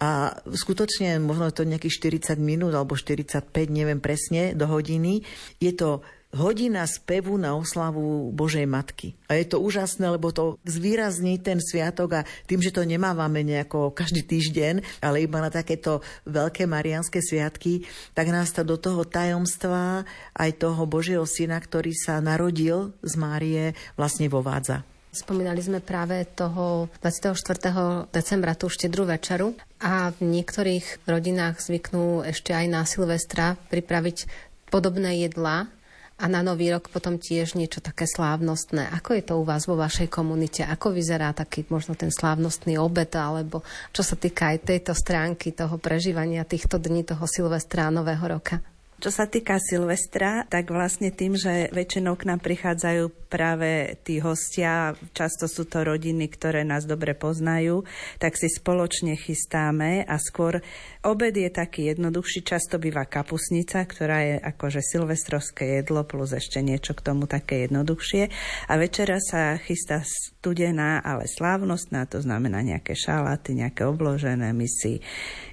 A 0.00 0.32
skutočne, 0.48 1.20
možno 1.20 1.52
to 1.52 1.66
nejakých 1.66 2.24
40 2.32 2.40
minút 2.40 2.72
alebo 2.72 2.96
45, 2.96 3.52
neviem 3.68 4.00
presne, 4.00 4.56
do 4.56 4.64
hodiny. 4.64 5.22
Je 5.60 5.72
to 5.76 6.00
hodina 6.34 6.82
spevu 6.84 7.38
na 7.38 7.54
oslavu 7.54 8.34
Božej 8.34 8.66
Matky. 8.66 9.14
A 9.30 9.38
je 9.38 9.46
to 9.46 9.62
úžasné, 9.62 10.02
lebo 10.10 10.34
to 10.34 10.58
zvýrazní 10.66 11.38
ten 11.38 11.62
sviatok 11.62 12.20
a 12.20 12.26
tým, 12.50 12.58
že 12.58 12.74
to 12.74 12.82
nemávame 12.82 13.46
nejako 13.46 13.94
každý 13.94 14.26
týždeň, 14.26 15.00
ale 15.00 15.24
iba 15.24 15.38
na 15.38 15.48
takéto 15.48 16.02
veľké 16.26 16.66
marianské 16.66 17.22
sviatky, 17.22 17.86
tak 18.12 18.28
nás 18.34 18.50
to 18.50 18.66
do 18.66 18.74
toho 18.74 19.06
tajomstva 19.06 20.02
aj 20.34 20.50
toho 20.58 20.82
Božieho 20.84 21.24
syna, 21.24 21.62
ktorý 21.62 21.94
sa 21.94 22.18
narodil 22.18 22.90
z 23.00 23.14
Márie, 23.14 23.64
vlastne 23.94 24.26
vovádza. 24.26 24.82
Spomínali 25.14 25.62
sme 25.62 25.78
práve 25.78 26.26
toho 26.26 26.90
24. 26.98 28.10
decembra 28.10 28.58
tú 28.58 28.66
štedrú 28.66 29.06
večeru 29.06 29.54
a 29.78 30.10
v 30.10 30.26
niektorých 30.26 31.06
rodinách 31.06 31.62
zvyknú 31.62 32.26
ešte 32.26 32.50
aj 32.50 32.66
na 32.66 32.82
Silvestra 32.82 33.54
pripraviť 33.70 34.26
podobné 34.74 35.22
jedlá 35.22 35.70
a 36.14 36.30
na 36.30 36.46
Nový 36.46 36.70
rok 36.70 36.86
potom 36.94 37.18
tiež 37.18 37.58
niečo 37.58 37.82
také 37.82 38.06
slávnostné. 38.06 38.86
Ako 38.94 39.18
je 39.18 39.22
to 39.26 39.34
u 39.38 39.44
vás 39.44 39.66
vo 39.66 39.74
vašej 39.74 40.06
komunite? 40.06 40.62
Ako 40.62 40.94
vyzerá 40.94 41.34
taký 41.34 41.66
možno 41.66 41.98
ten 41.98 42.14
slávnostný 42.14 42.78
obed, 42.78 43.10
alebo 43.18 43.66
čo 43.90 44.06
sa 44.06 44.14
týka 44.14 44.54
aj 44.54 44.62
tejto 44.62 44.92
stránky 44.94 45.50
toho 45.50 45.74
prežívania 45.76 46.46
týchto 46.46 46.78
dní, 46.78 47.02
toho 47.02 47.26
Silvestra 47.26 47.90
Nového 47.90 48.38
roka? 48.38 48.73
Čo 49.02 49.10
sa 49.10 49.26
týka 49.26 49.58
Silvestra, 49.58 50.46
tak 50.46 50.70
vlastne 50.70 51.10
tým, 51.10 51.34
že 51.34 51.68
väčšinou 51.74 52.14
k 52.14 52.30
nám 52.30 52.40
prichádzajú 52.40 53.26
práve 53.26 53.98
tí 54.06 54.22
hostia, 54.22 54.94
často 55.10 55.50
sú 55.50 55.66
to 55.66 55.82
rodiny, 55.82 56.30
ktoré 56.30 56.62
nás 56.62 56.86
dobre 56.86 57.18
poznajú, 57.18 57.82
tak 58.22 58.38
si 58.38 58.46
spoločne 58.46 59.18
chystáme 59.18 60.06
a 60.06 60.14
skôr 60.22 60.62
obed 61.02 61.34
je 61.34 61.50
taký 61.50 61.90
jednoduchší, 61.90 62.46
často 62.46 62.78
býva 62.78 63.02
kapusnica, 63.10 63.82
ktorá 63.82 64.18
je 64.22 64.36
akože 64.38 64.78
silvestrovské 64.78 65.82
jedlo 65.82 66.06
plus 66.06 66.30
ešte 66.30 66.62
niečo 66.62 66.94
k 66.94 67.02
tomu 67.02 67.26
také 67.26 67.66
jednoduchšie. 67.66 68.30
A 68.70 68.72
večera 68.78 69.18
sa 69.18 69.58
chystá 69.58 70.06
studená, 70.06 71.02
ale 71.02 71.26
slávnostná, 71.26 72.06
to 72.06 72.22
znamená 72.22 72.62
nejaké 72.62 72.94
šaláty, 72.94 73.58
nejaké 73.58 73.82
obložené 73.82 74.54
misy, 74.54 75.02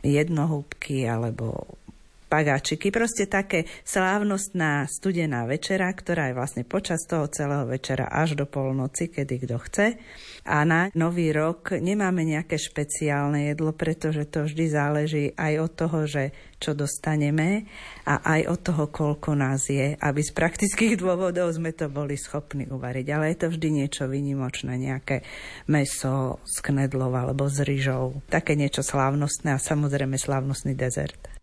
jednohúbky 0.06 1.10
alebo 1.10 1.81
pagáčiky. 2.32 2.96
Proste 2.96 3.28
také 3.28 3.68
slávnostná 3.84 4.88
studená 4.88 5.44
večera, 5.44 5.92
ktorá 5.92 6.32
je 6.32 6.38
vlastne 6.40 6.64
počas 6.64 7.04
toho 7.04 7.28
celého 7.28 7.68
večera 7.68 8.08
až 8.08 8.40
do 8.40 8.48
polnoci, 8.48 9.12
kedy 9.12 9.36
kto 9.44 9.58
chce. 9.68 9.86
A 10.48 10.64
na 10.64 10.88
nový 10.96 11.36
rok 11.36 11.76
nemáme 11.76 12.24
nejaké 12.24 12.56
špeciálne 12.56 13.52
jedlo, 13.52 13.76
pretože 13.76 14.24
to 14.32 14.48
vždy 14.48 14.66
záleží 14.72 15.26
aj 15.36 15.54
od 15.60 15.72
toho, 15.76 16.00
že 16.08 16.24
čo 16.62 16.72
dostaneme 16.72 17.68
a 18.08 18.24
aj 18.38 18.42
od 18.48 18.60
toho, 18.64 18.84
koľko 18.88 19.36
nás 19.36 19.68
je, 19.68 20.00
aby 20.00 20.22
z 20.24 20.32
praktických 20.32 20.96
dôvodov 20.96 21.52
sme 21.52 21.76
to 21.76 21.92
boli 21.92 22.16
schopní 22.16 22.70
uvariť. 22.70 23.06
Ale 23.12 23.36
je 23.36 23.38
to 23.44 23.48
vždy 23.52 23.68
niečo 23.84 24.08
vynimočné, 24.08 24.78
nejaké 24.80 25.26
meso 25.68 26.40
s 26.48 26.64
knedlov 26.64 27.12
alebo 27.12 27.50
s 27.50 27.60
ryžou, 27.66 28.24
také 28.32 28.54
niečo 28.54 28.86
slávnostné 28.86 29.58
a 29.58 29.60
samozrejme 29.60 30.16
slávnostný 30.16 30.78
dezert. 30.78 31.41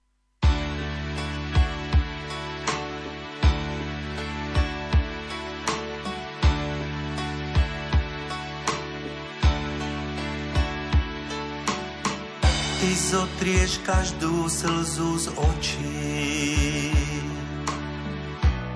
Zotrieš 12.99 13.79
každú 13.87 14.51
slzu 14.51 15.11
z 15.19 15.27
očí. 15.39 16.91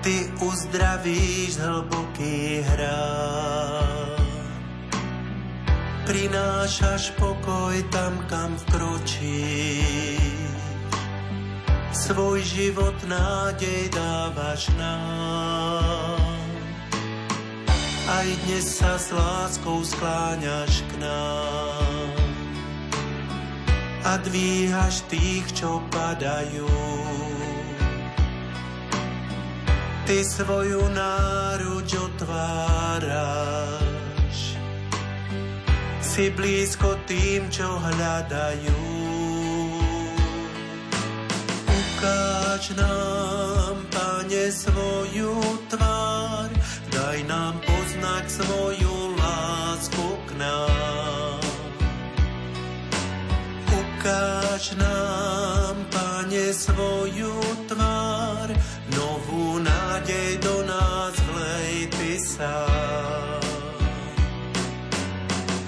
Ty 0.03 0.15
uzdravíš 0.39 1.59
hlboký 1.59 2.63
hrad. 2.63 4.19
Prinášaš 6.03 7.15
pokoj 7.15 7.75
tam, 7.87 8.19
kam 8.27 8.51
vkročíš. 8.67 10.19
Svoj 11.95 12.43
život 12.43 12.95
nádej 13.07 13.87
dávaš 13.95 14.67
nám. 14.75 16.19
Aj 18.03 18.27
dnes 18.43 18.67
sa 18.67 18.99
s 18.99 19.15
láskou 19.15 19.79
skláňaš 19.87 20.83
k 20.91 20.99
nám 20.99 22.22
a 24.03 24.19
dvíhaš 24.19 25.07
tých, 25.07 25.47
čo 25.55 25.79
padajú. 25.87 26.67
Ty 30.03 30.19
svoju 30.27 30.91
náruč 30.91 31.95
otváraš, 31.95 33.39
si 36.03 36.27
blízko 36.35 36.99
tým, 37.07 37.47
čo 37.47 37.79
hľadajú. 37.79 38.83
Ukáž 41.63 42.75
nám, 42.75 43.79
Pane, 43.87 44.51
svoju 44.51 45.39
tvár, 45.71 46.51
daj 46.91 47.23
nám 47.23 47.55
poznať 47.63 48.43
svoju 48.43 49.15
lásku 49.15 50.07
k 50.27 50.35
nám 50.35 51.02
ukáž 54.03 54.75
nám, 54.75 55.75
Pane, 55.87 56.51
svoju 56.51 57.39
tvár, 57.71 58.51
novú 58.91 59.63
nádej 59.63 60.43
do 60.43 60.59
nás 60.67 61.15
vlej 61.31 61.87
Ty 61.87 62.11
sám. 62.19 63.43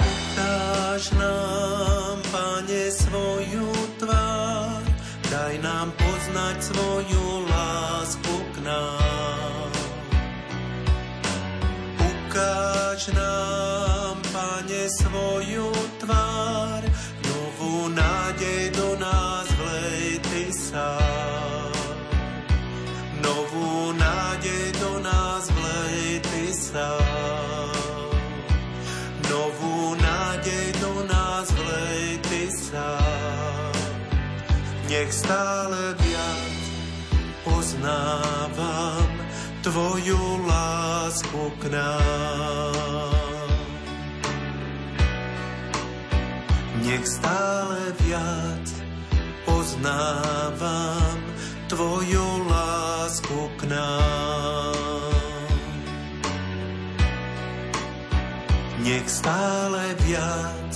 Ukáž 0.03 1.15
nám, 1.15 2.19
Pane, 2.27 2.91
svoju 2.91 3.71
tvár, 4.03 4.83
daj 5.31 5.55
nám 5.63 5.95
poznať 5.95 6.75
svoju 6.75 7.47
lásku 7.47 8.35
k 8.51 8.55
nám. 8.67 9.71
Ukáž 12.03 13.15
nám, 13.15 14.19
Pane, 14.27 14.91
svoju 14.91 15.74
Nech 35.05 35.21
stále 35.21 35.93
viac 36.01 36.57
poznávam 37.45 39.13
Tvoju 39.61 40.41
lásku 40.49 41.53
k 41.61 41.77
nám. 41.77 43.13
nech 46.81 47.05
stále 47.05 47.93
viac 48.01 48.65
poznávam 49.45 51.21
Tvoju 51.69 52.49
lásku 52.49 53.39
k 53.61 53.77
nám. 53.77 54.73
Nech 58.81 59.05
stále 59.05 59.93
viac 60.01 60.73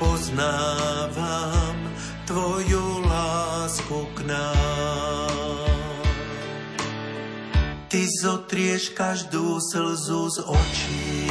poznávam 0.00 1.76
Tvoju 2.30 2.69
nám. 4.30 5.90
Ty 7.90 8.06
zotrieš 8.22 8.94
každú 8.94 9.58
slzu 9.58 10.30
z 10.30 10.38
očí, 10.46 11.26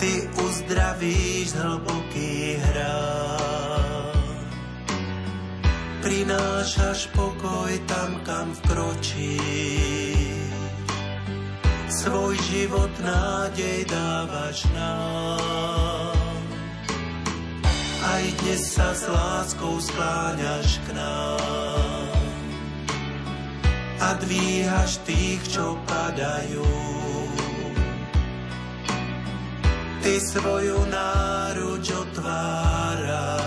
Ty 0.00 0.12
uzdravíš 0.40 1.52
hlboký 1.52 2.56
hrad. 2.56 4.00
Prinášaš 6.00 7.12
pokoj 7.12 7.72
tam, 7.84 8.24
kam 8.24 8.56
vkročíš. 8.56 10.10
Svoj 12.00 12.32
život 12.48 12.88
nádej 13.04 13.84
dávaš 13.84 14.64
nám 14.72 16.19
aj 18.00 18.24
dnes 18.40 18.62
sa 18.64 18.96
s 18.96 19.04
láskou 19.08 19.76
skláňaš 19.80 20.80
k 20.88 20.96
nám 20.96 22.20
a 24.00 24.16
dvíhaš 24.16 25.04
tých, 25.04 25.44
čo 25.52 25.76
padajú. 25.84 26.64
Ty 30.00 30.16
svoju 30.16 30.80
náruč 30.88 31.92
otváraš, 31.92 33.44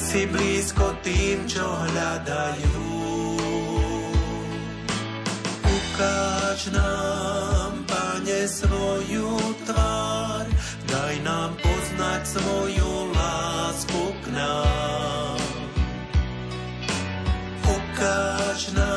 si 0.00 0.24
blízko 0.24 0.96
tým, 1.04 1.44
čo 1.44 1.62
hľadajú. 1.68 2.88
Ukáž 5.60 6.72
nám, 6.72 7.84
Pane, 7.84 8.48
svoju 8.48 9.36
tvár, 9.68 10.48
daj 10.88 11.14
nám 11.20 11.52
pocit, 11.60 11.79
poznať 12.20 12.44
svoju 12.44 12.92
lásku 13.16 14.02
k 14.20 14.24
nám. 14.36 15.40
Ukáž 17.64 18.60
nám, 18.76 18.89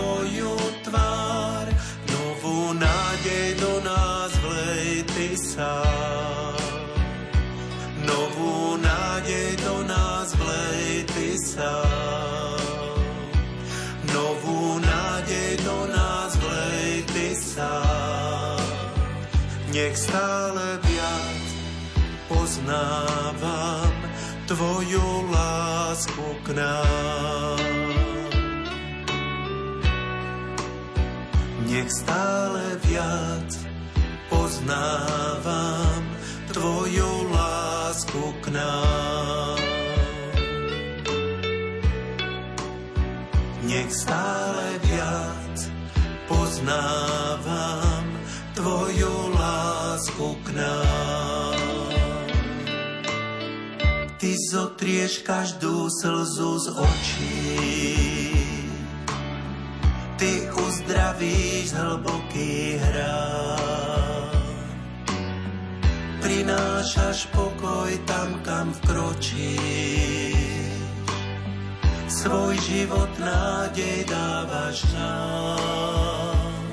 Svoju 0.00 0.56
tvár, 0.80 1.68
novú 2.08 2.72
nádej 2.72 3.52
do 3.60 3.84
nás 3.84 4.32
vlej 4.40 5.04
Ty 5.12 5.28
sám. 5.36 6.56
Novú 8.08 8.80
nádej 8.80 9.60
do 9.60 9.84
nás 9.84 10.32
vlej 10.40 11.04
Ty 11.04 11.36
sám. 11.36 12.96
Novú 14.08 14.80
nádej 14.80 15.60
do 15.68 15.92
nás 15.92 16.32
vlej 16.40 17.04
Ty 17.04 17.28
sám. 17.36 18.64
Nech 19.68 20.00
stále 20.00 20.80
viac 20.80 21.44
poznávam 22.24 23.92
Tvoju 24.48 25.28
lásku 25.28 26.24
k 26.48 26.56
nám. 26.56 27.69
Nech 31.80 31.96
stále 31.96 32.76
viac 32.84 33.56
poznávam 34.28 36.02
Tvoju 36.52 37.32
lásku 37.32 38.20
k 38.44 38.52
nám. 38.52 39.56
Nech 43.64 43.88
stále 43.96 44.76
viac 44.92 45.56
poznávam 46.28 48.04
Tvoju 48.52 49.32
lásku 49.40 50.36
k 50.44 50.60
nám. 50.60 51.60
Ty 54.20 54.36
zotrieš 54.52 55.24
každú 55.24 55.88
slzu 55.88 56.60
z 56.60 56.66
očí, 56.76 58.29
Ty 60.20 60.52
uzdravíš 60.52 61.72
hlboký 61.72 62.76
hrad. 62.76 64.36
Prinášaš 66.20 67.32
pokoj 67.32 67.88
tam, 68.04 68.36
kam 68.44 68.68
vkročíš. 68.84 70.36
Svoj 72.12 72.52
život 72.68 73.08
nádej 73.16 74.04
dávaš 74.04 74.84
nám. 74.92 76.68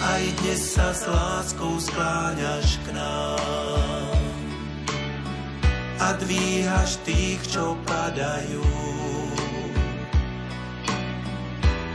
Aj 0.00 0.24
dnes 0.40 0.72
sa 0.72 0.96
s 0.96 1.04
láskou 1.04 1.76
skláňaš 1.76 2.80
k 2.88 2.96
nám. 2.96 4.24
A 6.00 6.16
dvíhaš 6.16 6.96
tých, 7.04 7.44
čo 7.44 7.76
padajú. 7.84 8.99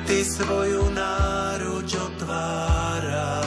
Ty 0.06 0.22
svoju 0.22 0.94
náruč 0.94 1.98
otváraš. 1.98 3.42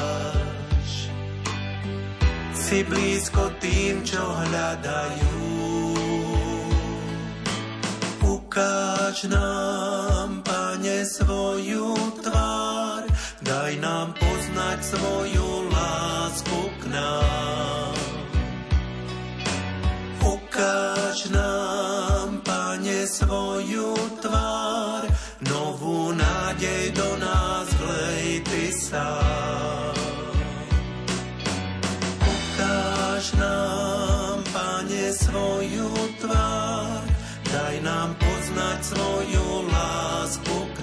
Si 2.51 2.83
blízko 2.83 3.55
tým, 3.63 4.03
čo 4.03 4.19
hľadajú. 4.19 5.39
Ukáž 8.27 9.31
nám, 9.31 10.43
Pane, 10.43 11.07
svoju 11.07 11.95
tvár, 12.27 13.07
daj 13.39 13.79
nám 13.79 14.19
poznať 14.19 14.79
svoju 14.83 15.71
lásku 15.71 16.61
k 16.83 16.91
nám. 16.91 17.95
Ukáž 20.27 21.31
nám, 21.31 22.43
Pane, 22.43 23.07
svoju 23.07 23.95
tvár, 23.95 24.28
Ukáž 32.25 33.33
nám, 33.33 34.43
Pane, 34.53 35.13
svoju 35.13 35.91
tvár, 36.21 37.03
daj 37.53 37.77
nám 37.83 38.15
poznať 38.19 38.79
svoju 38.85 39.47
lásku 39.71 40.59
k. 40.75 40.79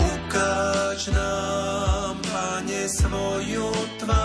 Ukáž 0.00 1.00
nám, 1.12 2.14
Pane, 2.26 2.88
svoju 2.88 3.68
tvár, 4.00 4.15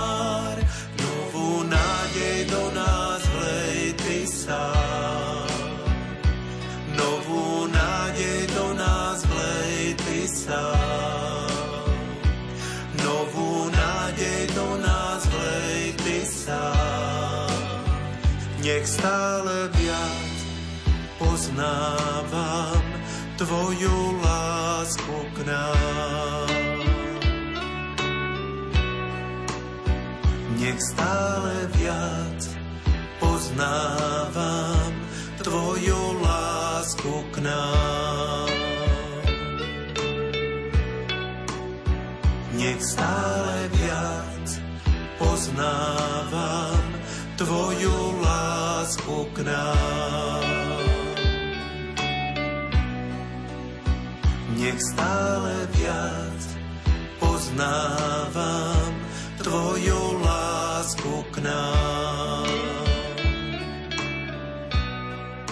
stále 18.92 19.72
viac 19.80 20.36
poznávam 21.16 22.84
Tvoju 23.40 24.20
lásku 24.22 25.18
k 25.34 25.38
nám. 25.48 26.50
Nech 30.62 30.78
stále 30.78 31.72
viac 31.74 32.42
poznávam 33.18 34.01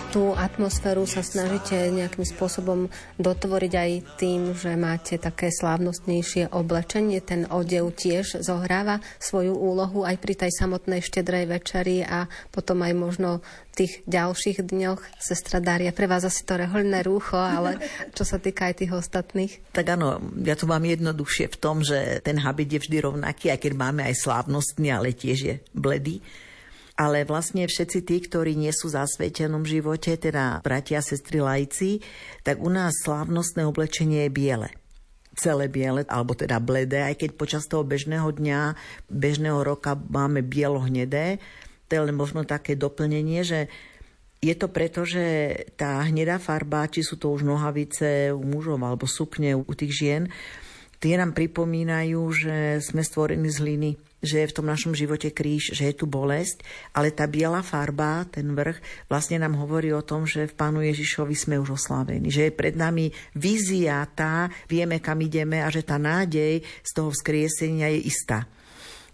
Tú 0.10 0.34
atmosféru 0.34 1.06
sa 1.06 1.22
snažíte 1.22 1.78
nejakým 1.94 2.26
spôsobom 2.26 2.90
dotvoriť 3.22 3.74
aj 3.78 3.92
tým, 4.18 4.58
že 4.58 4.74
máte 4.74 5.22
také 5.22 5.54
slávnostnejšie 5.54 6.50
oblečenie. 6.50 7.22
Ten 7.22 7.46
odev 7.46 7.94
tiež 7.94 8.42
zohráva 8.42 9.06
svoju 9.22 9.54
úlohu 9.54 10.02
aj 10.02 10.18
pri 10.18 10.34
tej 10.34 10.52
samotnej 10.58 11.06
štedrej 11.06 11.46
večeri 11.54 12.02
a 12.02 12.26
potom 12.50 12.82
aj 12.82 12.94
možno 12.98 13.30
v 13.70 13.86
tých 13.86 14.02
ďalších 14.10 14.66
dňoch. 14.66 15.22
Sestra 15.22 15.62
Daria, 15.62 15.94
pre 15.94 16.10
vás 16.10 16.26
asi 16.26 16.42
to 16.42 16.58
rehoľné 16.58 17.06
rúcho, 17.06 17.38
ale 17.38 17.78
čo 18.18 18.26
sa 18.26 18.42
týka 18.42 18.66
aj 18.66 18.82
tých 18.82 18.98
ostatných? 18.98 19.62
Tak 19.78 19.94
áno, 19.94 20.18
ja 20.42 20.58
to 20.58 20.66
mám 20.66 20.90
jednoduchšie 20.90 21.54
v 21.54 21.60
tom, 21.62 21.86
že 21.86 22.18
ten 22.26 22.42
habit 22.42 22.82
je 22.82 22.82
vždy 22.82 22.98
rovnaký, 22.98 23.54
aj 23.54 23.62
keď 23.62 23.74
máme 23.78 24.02
aj 24.10 24.26
slávnostný, 24.26 24.90
ale 24.90 25.14
tiež 25.14 25.38
je 25.38 25.56
bledý 25.78 26.26
ale 27.00 27.24
vlastne 27.24 27.64
všetci 27.64 28.00
tí, 28.04 28.20
ktorí 28.28 28.60
nie 28.60 28.76
sú 28.76 28.92
v 28.92 29.00
zasvetenom 29.00 29.64
živote, 29.64 30.20
teda 30.20 30.60
bratia, 30.60 31.00
sestry, 31.00 31.40
lajci, 31.40 32.04
tak 32.44 32.60
u 32.60 32.68
nás 32.68 32.92
slávnostné 33.08 33.64
oblečenie 33.64 34.28
je 34.28 34.36
biele 34.36 34.70
celé 35.40 35.72
biele, 35.72 36.04
alebo 36.12 36.36
teda 36.36 36.60
bledé, 36.60 37.00
aj 37.00 37.24
keď 37.24 37.30
počas 37.40 37.64
toho 37.64 37.88
bežného 37.88 38.28
dňa, 38.28 38.76
bežného 39.08 39.64
roka 39.64 39.96
máme 39.96 40.44
bielo-hnedé. 40.44 41.40
To 41.88 41.92
je 41.96 42.04
len 42.04 42.12
možno 42.12 42.44
také 42.44 42.76
doplnenie, 42.76 43.48
že 43.48 43.72
je 44.44 44.52
to 44.52 44.68
preto, 44.68 45.08
že 45.08 45.56
tá 45.80 46.04
hnedá 46.04 46.44
farba, 46.44 46.92
či 46.92 47.08
sú 47.08 47.16
to 47.16 47.32
už 47.32 47.48
nohavice 47.48 48.36
u 48.36 48.44
mužov 48.44 48.84
alebo 48.84 49.08
sukne 49.08 49.56
u 49.56 49.74
tých 49.76 49.96
žien, 49.96 50.24
tie 51.00 51.16
nám 51.16 51.32
pripomínajú, 51.32 52.20
že 52.36 52.84
sme 52.84 53.00
stvorení 53.00 53.48
z 53.48 53.58
hliny 53.64 53.90
že 54.20 54.44
je 54.44 54.50
v 54.52 54.56
tom 54.56 54.68
našom 54.68 54.92
živote 54.92 55.32
kríž, 55.32 55.72
že 55.72 55.92
je 55.92 55.96
tu 55.96 56.06
bolesť, 56.06 56.64
ale 56.92 57.16
tá 57.16 57.28
biela 57.28 57.64
farba, 57.64 58.28
ten 58.28 58.52
vrch, 58.52 59.08
vlastne 59.08 59.40
nám 59.40 59.56
hovorí 59.56 59.92
o 59.96 60.04
tom, 60.04 60.28
že 60.28 60.48
v 60.48 60.58
Pánu 60.58 60.84
Ježišovi 60.84 61.36
sme 61.36 61.56
už 61.60 61.80
oslávení, 61.80 62.28
že 62.28 62.48
je 62.48 62.54
pred 62.56 62.76
nami 62.76 63.12
vízia 63.36 64.04
tá, 64.12 64.52
vieme, 64.68 65.00
kam 65.00 65.24
ideme 65.24 65.64
a 65.64 65.72
že 65.72 65.84
tá 65.84 65.96
nádej 65.96 66.64
z 66.64 66.92
toho 66.92 67.10
vzkriesenia 67.12 67.92
je 67.96 68.12
istá. 68.12 68.48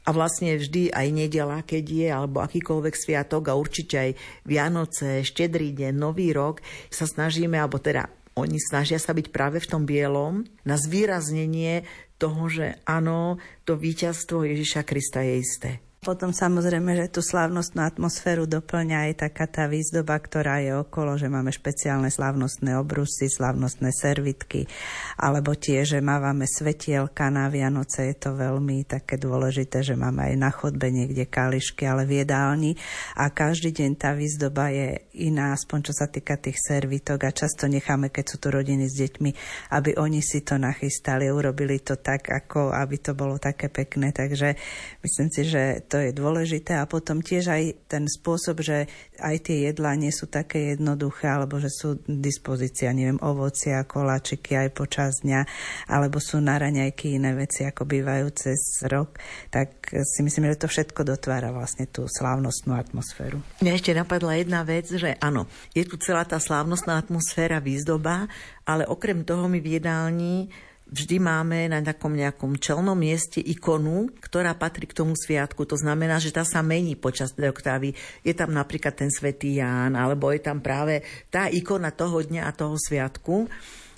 A 0.06 0.14
vlastne 0.14 0.54
vždy 0.54 0.94
aj 0.94 1.08
nedela, 1.10 1.66
keď 1.66 1.86
je, 1.90 2.08
alebo 2.14 2.46
akýkoľvek 2.46 2.94
sviatok 2.94 3.50
a 3.50 3.58
určite 3.58 3.96
aj 3.98 4.12
Vianoce, 4.46 5.26
Štedrý 5.26 5.74
deň, 5.74 5.98
Nový 5.98 6.30
rok, 6.30 6.62
sa 6.94 7.10
snažíme, 7.10 7.58
alebo 7.58 7.82
teda 7.82 8.06
oni 8.36 8.60
snažia 8.60 9.00
sa 9.00 9.16
byť 9.16 9.32
práve 9.32 9.64
v 9.64 9.70
tom 9.72 9.88
bielom 9.88 10.44
na 10.68 10.76
zvýraznenie 10.76 11.88
toho, 12.18 12.50
že 12.50 12.82
áno, 12.88 13.38
to 13.68 13.78
víťazstvo 13.78 14.44
Ježiša 14.48 14.82
Krista 14.88 15.22
je 15.22 15.36
isté. 15.40 15.85
Potom 16.06 16.30
samozrejme, 16.30 16.94
že 16.94 17.10
tú 17.10 17.26
slávnostnú 17.26 17.82
atmosféru 17.82 18.46
doplňa 18.46 19.10
aj 19.10 19.26
taká 19.26 19.50
tá 19.50 19.66
výzdoba, 19.66 20.22
ktorá 20.22 20.62
je 20.62 20.78
okolo, 20.78 21.18
že 21.18 21.26
máme 21.26 21.50
špeciálne 21.50 22.14
slávnostné 22.14 22.78
obrusy, 22.78 23.26
slávnostné 23.26 23.90
servitky, 23.90 24.70
alebo 25.18 25.58
tie, 25.58 25.82
že 25.82 26.06
mávame 26.06 26.46
svetielka 26.46 27.34
na 27.34 27.50
Vianoce, 27.50 28.06
je 28.14 28.22
to 28.22 28.38
veľmi 28.38 28.86
také 28.86 29.18
dôležité, 29.18 29.82
že 29.82 29.98
máme 29.98 30.30
aj 30.30 30.36
na 30.38 30.54
chodbe 30.54 30.94
niekde 30.94 31.26
kališky, 31.26 31.90
ale 31.90 32.06
v 32.06 32.22
jedálni. 32.22 32.78
A 33.18 33.34
každý 33.34 33.74
deň 33.74 33.92
tá 33.98 34.14
výzdoba 34.14 34.70
je 34.70 35.10
iná, 35.26 35.58
aspoň 35.58 35.90
čo 35.90 35.94
sa 35.98 36.06
týka 36.06 36.38
tých 36.38 36.62
servitok. 36.62 37.26
A 37.26 37.34
často 37.34 37.66
necháme, 37.66 38.14
keď 38.14 38.26
sú 38.30 38.38
tu 38.38 38.54
rodiny 38.54 38.86
s 38.86 38.94
deťmi, 39.02 39.32
aby 39.74 39.98
oni 39.98 40.22
si 40.22 40.46
to 40.46 40.62
nachystali, 40.62 41.34
urobili 41.34 41.82
to 41.82 41.98
tak, 41.98 42.30
ako 42.30 42.70
aby 42.70 43.02
to 43.02 43.18
bolo 43.18 43.42
také 43.42 43.74
pekné, 43.74 44.14
takže 44.14 44.54
myslím 45.02 45.34
si, 45.34 45.42
že 45.50 45.82
to 45.90 45.95
to 45.96 46.04
je 46.04 46.12
dôležité 46.12 46.76
a 46.76 46.84
potom 46.84 47.24
tiež 47.24 47.56
aj 47.56 47.88
ten 47.88 48.04
spôsob, 48.04 48.60
že 48.60 48.84
aj 49.16 49.48
tie 49.48 49.72
jedlá 49.72 49.96
nie 49.96 50.12
sú 50.12 50.28
také 50.28 50.76
jednoduché, 50.76 51.32
alebo 51.32 51.56
že 51.56 51.72
sú 51.72 52.04
dispozícia, 52.04 52.92
neviem, 52.92 53.16
ovocia, 53.24 53.88
koláčiky 53.88 54.60
aj 54.60 54.76
počas 54.76 55.24
dňa, 55.24 55.48
alebo 55.88 56.20
sú 56.20 56.44
na 56.44 56.60
raňajky 56.60 57.16
iné 57.16 57.32
veci, 57.32 57.64
ako 57.64 57.88
bývajú 57.88 58.28
cez 58.36 58.60
rok, 58.92 59.16
tak 59.48 59.88
si 59.88 60.20
myslím, 60.20 60.52
že 60.52 60.60
to 60.60 60.68
všetko 60.68 61.08
dotvára 61.08 61.56
vlastne 61.56 61.88
tú 61.88 62.12
slávnostnú 62.12 62.76
atmosféru. 62.76 63.40
Mňa 63.64 63.72
ešte 63.80 63.96
napadla 63.96 64.36
jedna 64.36 64.68
vec, 64.68 64.92
že 64.92 65.16
áno, 65.24 65.48
je 65.72 65.88
tu 65.88 65.96
celá 65.96 66.28
tá 66.28 66.44
slávnostná 66.44 67.00
atmosféra, 67.00 67.64
výzdoba, 67.64 68.28
ale 68.68 68.84
okrem 68.84 69.24
toho 69.24 69.48
mi 69.48 69.64
v 69.64 69.80
jedálni 69.80 70.52
vždy 70.96 71.20
máme 71.20 71.68
na 71.68 71.84
takom 71.84 72.16
nejakom 72.16 72.56
čelnom 72.56 72.96
mieste 72.96 73.44
ikonu, 73.44 74.08
ktorá 74.24 74.56
patrí 74.56 74.88
k 74.88 74.96
tomu 74.96 75.12
sviatku. 75.12 75.68
To 75.68 75.76
znamená, 75.76 76.24
že 76.24 76.32
tá 76.32 76.48
sa 76.48 76.64
mení 76.64 76.96
počas 76.96 77.36
tej 77.36 77.52
oktávy. 77.52 77.92
Je 78.24 78.32
tam 78.32 78.56
napríklad 78.56 78.96
ten 78.96 79.12
svätý 79.12 79.60
Ján, 79.60 80.00
alebo 80.00 80.32
je 80.32 80.40
tam 80.40 80.64
práve 80.64 81.04
tá 81.28 81.52
ikona 81.52 81.92
toho 81.92 82.24
dňa 82.24 82.48
a 82.48 82.56
toho 82.56 82.80
sviatku. 82.80 83.52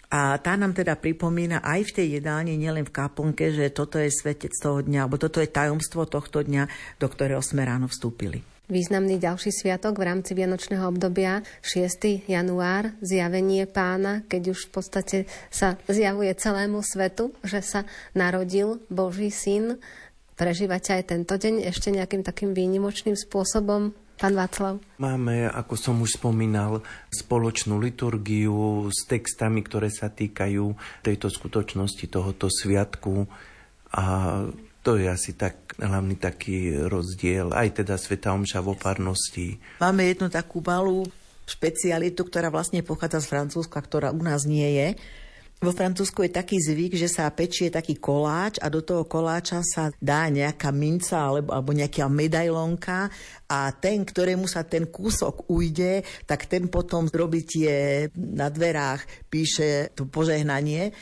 A 0.08 0.40
tá 0.42 0.56
nám 0.58 0.74
teda 0.74 0.98
pripomína 0.98 1.62
aj 1.62 1.92
v 1.92 1.96
tej 2.02 2.08
jedálni, 2.18 2.58
nielen 2.58 2.88
v 2.88 2.96
kaplnke, 2.96 3.52
že 3.54 3.70
toto 3.76 4.02
je 4.02 4.10
svetec 4.10 4.56
toho 4.56 4.82
dňa, 4.82 5.06
alebo 5.06 5.20
toto 5.20 5.44
je 5.44 5.52
tajomstvo 5.52 6.08
tohto 6.10 6.42
dňa, 6.42 6.96
do 6.98 7.08
ktorého 7.12 7.44
sme 7.44 7.68
ráno 7.68 7.92
vstúpili. 7.92 8.57
Významný 8.68 9.16
ďalší 9.16 9.56
sviatok 9.56 9.96
v 9.96 10.12
rámci 10.12 10.36
Vianočného 10.36 10.92
obdobia, 10.92 11.40
6. 11.64 12.28
január, 12.28 12.92
zjavenie 13.00 13.64
pána, 13.64 14.28
keď 14.28 14.52
už 14.52 14.68
v 14.68 14.72
podstate 14.76 15.18
sa 15.48 15.80
zjavuje 15.88 16.36
celému 16.36 16.84
svetu, 16.84 17.32
že 17.48 17.64
sa 17.64 17.88
narodil 18.12 18.84
Boží 18.92 19.32
syn. 19.32 19.80
Prežívate 20.36 21.00
aj 21.00 21.16
tento 21.16 21.40
deň 21.40 21.64
ešte 21.64 21.96
nejakým 21.96 22.28
takým 22.28 22.52
výnimočným 22.52 23.16
spôsobom? 23.16 23.96
Pán 24.20 24.36
Václav. 24.36 24.84
Máme, 25.00 25.48
ako 25.48 25.74
som 25.80 25.96
už 26.04 26.20
spomínal, 26.20 26.84
spoločnú 27.08 27.80
liturgiu 27.80 28.92
s 28.92 29.08
textami, 29.08 29.64
ktoré 29.64 29.88
sa 29.88 30.12
týkajú 30.12 30.76
tejto 31.08 31.32
skutočnosti, 31.32 32.04
tohoto 32.12 32.52
sviatku. 32.52 33.32
A 33.96 34.04
to 34.84 35.00
je 35.00 35.08
asi 35.08 35.40
tak 35.40 35.67
hlavný 35.78 36.18
taký 36.18 36.90
rozdiel, 36.90 37.54
aj 37.54 37.82
teda 37.84 37.96
Sveta 37.96 38.34
Omša 38.34 38.60
v 38.66 38.72
oparnosti. 38.74 39.48
Máme 39.78 40.10
jednu 40.10 40.28
takú 40.28 40.62
malú 40.66 41.06
špecialitu, 41.48 42.28
ktorá 42.28 42.52
vlastne 42.52 42.84
pochádza 42.84 43.24
z 43.24 43.30
Francúzska, 43.32 43.80
ktorá 43.80 44.12
u 44.12 44.20
nás 44.20 44.44
nie 44.44 44.68
je. 44.68 44.88
Vo 45.58 45.74
Francúzsku 45.74 46.22
je 46.22 46.38
taký 46.38 46.62
zvyk, 46.62 46.94
že 47.02 47.10
sa 47.10 47.34
pečie 47.34 47.74
taký 47.74 47.98
koláč 47.98 48.62
a 48.62 48.70
do 48.70 48.86
toho 48.86 49.10
koláča 49.10 49.66
sa 49.66 49.90
dá 49.98 50.30
nejaká 50.30 50.70
minca 50.70 51.18
alebo, 51.18 51.50
alebo 51.50 51.74
nejaká 51.74 52.06
medailonka 52.06 53.10
a 53.50 53.74
ten, 53.74 54.06
ktorému 54.06 54.46
sa 54.46 54.62
ten 54.70 54.86
kúsok 54.86 55.50
ujde, 55.50 56.06
tak 56.30 56.46
ten 56.46 56.70
potom 56.70 57.10
robí 57.10 57.42
tie 57.42 58.06
na 58.14 58.54
dverách, 58.54 59.02
píše 59.34 59.98
to 59.98 60.06
požehnanie. 60.06 60.94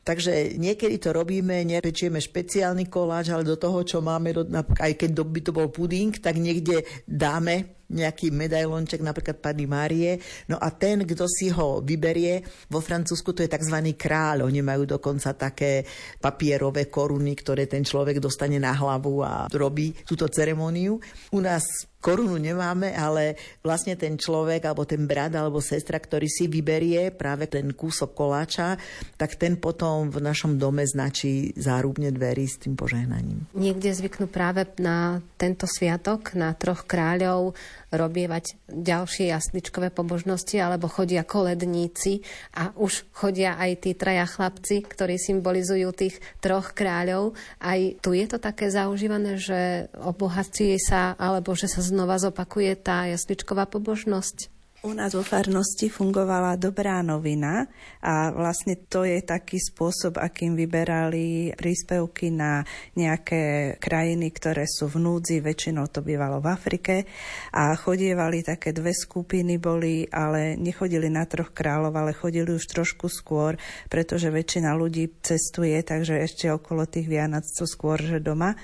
Takže 0.00 0.56
niekedy 0.56 0.96
to 0.96 1.12
robíme, 1.12 1.60
nepečieme 1.60 2.16
špeciálny 2.16 2.88
koláč, 2.88 3.28
ale 3.28 3.44
do 3.44 3.60
toho, 3.60 3.84
čo 3.84 4.00
máme, 4.00 4.32
aj 4.80 4.92
keď 4.96 5.10
by 5.12 5.40
to 5.44 5.52
bol 5.52 5.68
puding, 5.68 6.16
tak 6.16 6.40
niekde 6.40 6.88
dáme 7.04 7.80
nejaký 7.90 8.30
medailonček, 8.30 9.02
napríklad 9.02 9.42
Pani 9.42 9.66
Márie. 9.66 10.22
No 10.46 10.56
a 10.56 10.70
ten, 10.70 11.02
kto 11.02 11.26
si 11.26 11.50
ho 11.50 11.82
vyberie, 11.82 12.40
vo 12.70 12.78
Francúzsku 12.78 13.34
to 13.34 13.42
je 13.42 13.50
tzv. 13.50 13.76
kráľ. 13.98 14.46
Oni 14.46 14.62
majú 14.62 14.86
dokonca 14.86 15.34
také 15.34 15.82
papierové 16.22 16.86
koruny, 16.86 17.34
ktoré 17.34 17.66
ten 17.66 17.82
človek 17.82 18.22
dostane 18.22 18.62
na 18.62 18.70
hlavu 18.70 19.26
a 19.26 19.50
robí 19.50 19.90
túto 20.06 20.30
ceremoniu. 20.30 21.02
U 21.34 21.42
nás 21.42 21.89
korunu 22.00 22.40
nemáme, 22.40 22.96
ale 22.96 23.36
vlastne 23.60 23.94
ten 23.94 24.16
človek, 24.16 24.64
alebo 24.64 24.88
ten 24.88 25.04
brat, 25.04 25.36
alebo 25.36 25.60
sestra, 25.60 26.00
ktorý 26.00 26.26
si 26.26 26.48
vyberie 26.48 27.12
práve 27.12 27.46
ten 27.46 27.70
kúsok 27.70 28.16
koláča, 28.16 28.80
tak 29.20 29.36
ten 29.36 29.60
potom 29.60 30.08
v 30.08 30.18
našom 30.24 30.56
dome 30.56 30.82
značí 30.88 31.52
zárubne 31.54 32.08
dverí 32.08 32.48
s 32.48 32.56
tým 32.58 32.74
požehnaním. 32.74 33.46
Niekde 33.52 33.92
zvyknú 33.92 34.26
práve 34.26 34.64
na 34.80 35.20
tento 35.36 35.68
sviatok, 35.68 36.32
na 36.34 36.56
troch 36.56 36.88
kráľov, 36.88 37.52
robievať 37.90 38.58
ďalšie 38.70 39.34
jasličkové 39.34 39.90
pobožnosti, 39.90 40.54
alebo 40.58 40.86
chodia 40.86 41.26
koledníci 41.26 42.22
a 42.54 42.70
už 42.78 43.10
chodia 43.10 43.58
aj 43.58 43.86
tí 43.86 43.90
traja 43.98 44.26
chlapci, 44.26 44.86
ktorí 44.86 45.18
symbolizujú 45.18 45.90
tých 45.94 46.22
troch 46.38 46.72
kráľov. 46.74 47.34
Aj 47.58 47.78
tu 47.98 48.14
je 48.14 48.26
to 48.30 48.38
také 48.38 48.70
zaužívané, 48.70 49.38
že 49.38 49.90
obohacuje 49.98 50.78
sa, 50.78 51.18
alebo 51.18 51.54
že 51.58 51.66
sa 51.66 51.82
znova 51.82 52.18
zopakuje 52.22 52.78
tá 52.78 53.10
jasličková 53.10 53.66
pobožnosť? 53.66 54.59
U 54.80 54.96
nás 54.96 55.12
vo 55.12 55.20
farnosti 55.20 55.92
fungovala 55.92 56.56
dobrá 56.56 57.04
novina 57.04 57.68
a 58.00 58.32
vlastne 58.32 58.80
to 58.88 59.04
je 59.04 59.20
taký 59.20 59.60
spôsob, 59.60 60.16
akým 60.16 60.56
vyberali 60.56 61.52
príspevky 61.52 62.32
na 62.32 62.64
nejaké 62.96 63.76
krajiny, 63.76 64.32
ktoré 64.32 64.64
sú 64.64 64.88
v 64.88 65.04
núdzi, 65.04 65.44
väčšinou 65.44 65.84
to 65.92 66.00
bývalo 66.00 66.40
v 66.40 66.48
Afrike 66.48 67.04
a 67.52 67.76
chodievali 67.76 68.40
také 68.40 68.72
dve 68.72 68.96
skupiny 68.96 69.60
boli, 69.60 70.08
ale 70.08 70.56
nechodili 70.56 71.12
na 71.12 71.28
troch 71.28 71.52
kráľov, 71.52 72.00
ale 72.00 72.16
chodili 72.16 72.48
už 72.48 72.64
trošku 72.64 73.12
skôr, 73.12 73.60
pretože 73.92 74.32
väčšina 74.32 74.72
ľudí 74.72 75.12
cestuje, 75.20 75.76
takže 75.84 76.24
ešte 76.24 76.48
okolo 76.48 76.88
tých 76.88 77.04
Vianoc 77.04 77.44
sú 77.44 77.68
skôr, 77.68 78.00
že 78.00 78.16
doma. 78.16 78.56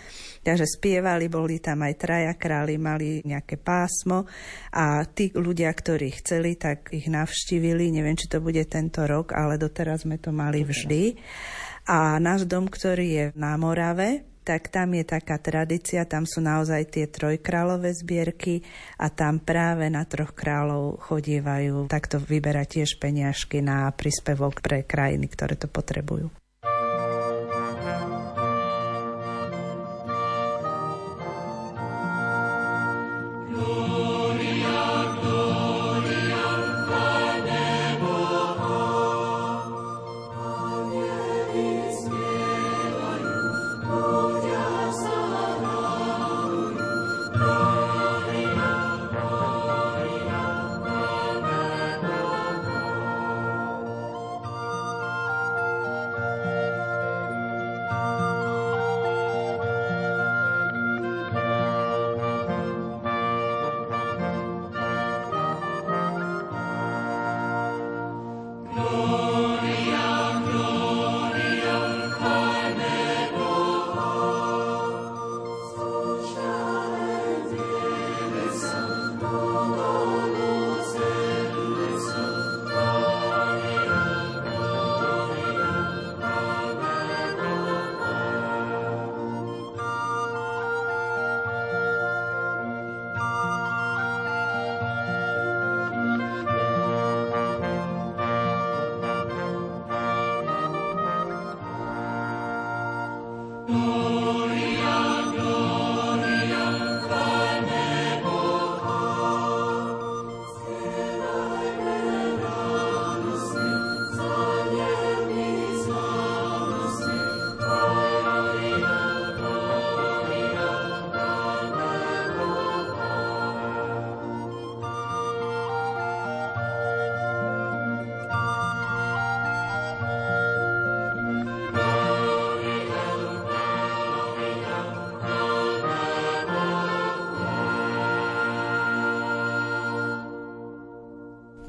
Takže 0.46 0.62
spievali, 0.62 1.26
boli 1.26 1.58
tam 1.58 1.82
aj 1.82 1.94
traja 1.98 2.30
králi, 2.38 2.78
mali 2.78 3.18
nejaké 3.26 3.58
pásmo 3.58 4.30
a 4.70 5.02
tí 5.02 5.34
ľudia, 5.34 5.74
ktorí 5.74 6.22
chceli, 6.22 6.54
tak 6.54 6.94
ich 6.94 7.10
navštívili. 7.10 7.90
Neviem, 7.90 8.14
či 8.14 8.30
to 8.30 8.38
bude 8.38 8.62
tento 8.70 9.02
rok, 9.10 9.34
ale 9.34 9.58
doteraz 9.58 10.06
sme 10.06 10.22
to 10.22 10.30
mali 10.30 10.62
vždy. 10.62 11.18
A 11.90 12.22
náš 12.22 12.46
dom, 12.46 12.70
ktorý 12.70 13.06
je 13.10 13.24
na 13.34 13.58
Morave, 13.58 14.22
tak 14.46 14.70
tam 14.70 14.94
je 14.94 15.02
taká 15.02 15.42
tradícia, 15.42 16.06
tam 16.06 16.22
sú 16.22 16.38
naozaj 16.38 16.94
tie 16.94 17.10
trojkrálové 17.10 17.90
zbierky 17.90 18.62
a 19.02 19.10
tam 19.10 19.42
práve 19.42 19.90
na 19.90 20.06
troch 20.06 20.30
kráľov 20.30 21.02
chodívajú 21.02 21.90
takto 21.90 22.22
vyberať 22.22 22.78
tiež 22.78 23.02
peniažky 23.02 23.58
na 23.58 23.90
príspevok 23.90 24.62
pre 24.62 24.86
krajiny, 24.86 25.26
ktoré 25.26 25.58
to 25.58 25.66
potrebujú. 25.66 26.30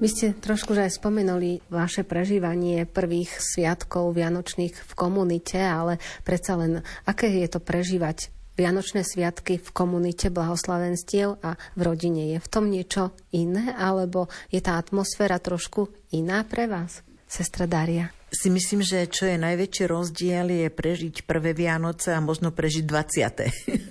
Vy 0.08 0.16
ste 0.16 0.32
trošku 0.32 0.72
že 0.72 0.88
aj 0.88 1.04
spomenuli 1.04 1.68
vaše 1.68 2.08
prežívanie 2.08 2.88
prvých 2.88 3.44
sviatkov 3.44 4.16
vianočných 4.16 4.72
v 4.72 4.94
komunite, 4.96 5.60
ale 5.60 6.00
predsa 6.24 6.56
len, 6.56 6.80
aké 7.04 7.28
je 7.28 7.52
to 7.52 7.60
prežívať 7.60 8.32
Vianočné 8.56 9.04
sviatky 9.04 9.60
v 9.60 9.70
komunite 9.76 10.32
blahoslavenstiev 10.32 11.44
a 11.44 11.60
v 11.76 11.82
rodine. 11.84 12.32
Je 12.32 12.40
v 12.40 12.48
tom 12.48 12.72
niečo 12.72 13.12
iné, 13.36 13.76
alebo 13.76 14.32
je 14.48 14.64
tá 14.64 14.80
atmosféra 14.80 15.44
trošku 15.44 15.92
iná 16.16 16.40
pre 16.48 16.72
vás, 16.72 17.04
sestra 17.28 17.68
Daria? 17.68 18.17
Si 18.28 18.52
myslím, 18.52 18.84
že 18.84 19.08
čo 19.08 19.24
je 19.24 19.40
najväčší 19.40 19.88
rozdiel 19.88 20.52
je 20.52 20.68
prežiť 20.68 21.24
prvé 21.24 21.56
Vianoce 21.56 22.12
a 22.12 22.20
možno 22.20 22.52
prežiť 22.52 22.84
20. 22.84 23.40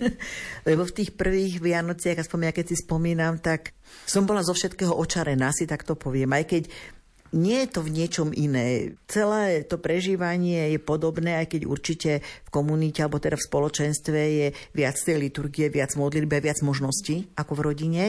Lebo 0.68 0.82
v 0.84 0.96
tých 0.96 1.16
prvých 1.16 1.64
Vianociach, 1.64 2.20
aspoň 2.20 2.48
ja 2.48 2.52
keď 2.52 2.66
si 2.72 2.76
spomínam, 2.84 3.40
tak 3.40 3.72
som 4.04 4.28
bola 4.28 4.44
zo 4.44 4.52
všetkého 4.52 4.92
očarená, 4.92 5.56
si 5.56 5.64
tak 5.64 5.88
to 5.88 5.96
poviem. 5.96 6.36
Aj 6.36 6.44
keď 6.44 6.68
nie 7.34 7.64
je 7.66 7.68
to 7.68 7.80
v 7.82 7.92
niečom 7.92 8.28
iné. 8.30 8.94
Celé 9.10 9.66
to 9.66 9.80
prežívanie 9.82 10.72
je 10.76 10.80
podobné, 10.80 11.42
aj 11.42 11.56
keď 11.56 11.62
určite 11.66 12.10
v 12.22 12.48
komunite 12.52 13.02
alebo 13.02 13.18
teda 13.18 13.34
v 13.34 13.46
spoločenstve 13.50 14.20
je 14.20 14.46
viac 14.76 14.96
tej 14.96 15.16
liturgie, 15.18 15.66
viac 15.72 15.96
modlitbe, 15.98 16.38
viac 16.38 16.62
možností 16.62 17.26
ako 17.34 17.52
v 17.58 17.64
rodine. 17.72 18.04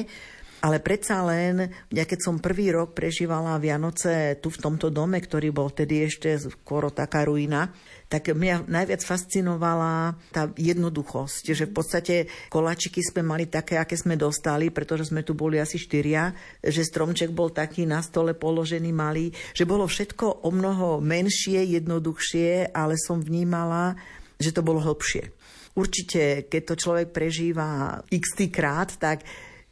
Ale 0.57 0.81
predsa 0.81 1.21
len, 1.21 1.69
ja 1.93 2.01
keď 2.01 2.19
som 2.25 2.41
prvý 2.41 2.73
rok 2.73 2.97
prežívala 2.97 3.61
Vianoce 3.61 4.41
tu 4.41 4.49
v 4.49 4.57
tomto 4.57 4.89
dome, 4.89 5.21
ktorý 5.21 5.53
bol 5.53 5.69
vtedy 5.69 6.09
ešte 6.09 6.33
skoro 6.41 6.89
taká 6.89 7.29
ruina, 7.29 7.69
tak 8.09 8.33
mňa 8.33 8.65
najviac 8.65 9.03
fascinovala 9.05 10.17
tá 10.33 10.49
jednoduchosť, 10.57 11.43
že 11.53 11.69
v 11.69 11.73
podstate 11.77 12.15
koláčiky 12.49 13.05
sme 13.05 13.21
mali 13.21 13.45
také, 13.45 13.77
aké 13.77 13.93
sme 13.99 14.17
dostali, 14.17 14.73
pretože 14.73 15.13
sme 15.13 15.21
tu 15.21 15.37
boli 15.37 15.61
asi 15.61 15.77
štyria, 15.77 16.33
že 16.65 16.81
stromček 16.81 17.29
bol 17.29 17.53
taký 17.53 17.85
na 17.85 18.01
stole 18.01 18.33
položený 18.33 18.89
malý, 18.89 19.29
že 19.53 19.69
bolo 19.69 19.85
všetko 19.85 20.41
o 20.41 20.49
mnoho 20.49 21.03
menšie, 21.05 21.61
jednoduchšie, 21.77 22.73
ale 22.73 22.97
som 22.97 23.21
vnímala, 23.21 23.93
že 24.41 24.49
to 24.49 24.65
bolo 24.65 24.81
hlbšie. 24.81 25.29
Určite, 25.77 26.49
keď 26.49 26.61
to 26.73 26.75
človek 26.81 27.13
prežíva 27.13 28.01
x 28.09 28.33
krát, 28.49 28.97
tak 28.97 29.21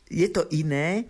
je 0.10 0.27
to 0.30 0.45
iné, 0.53 1.06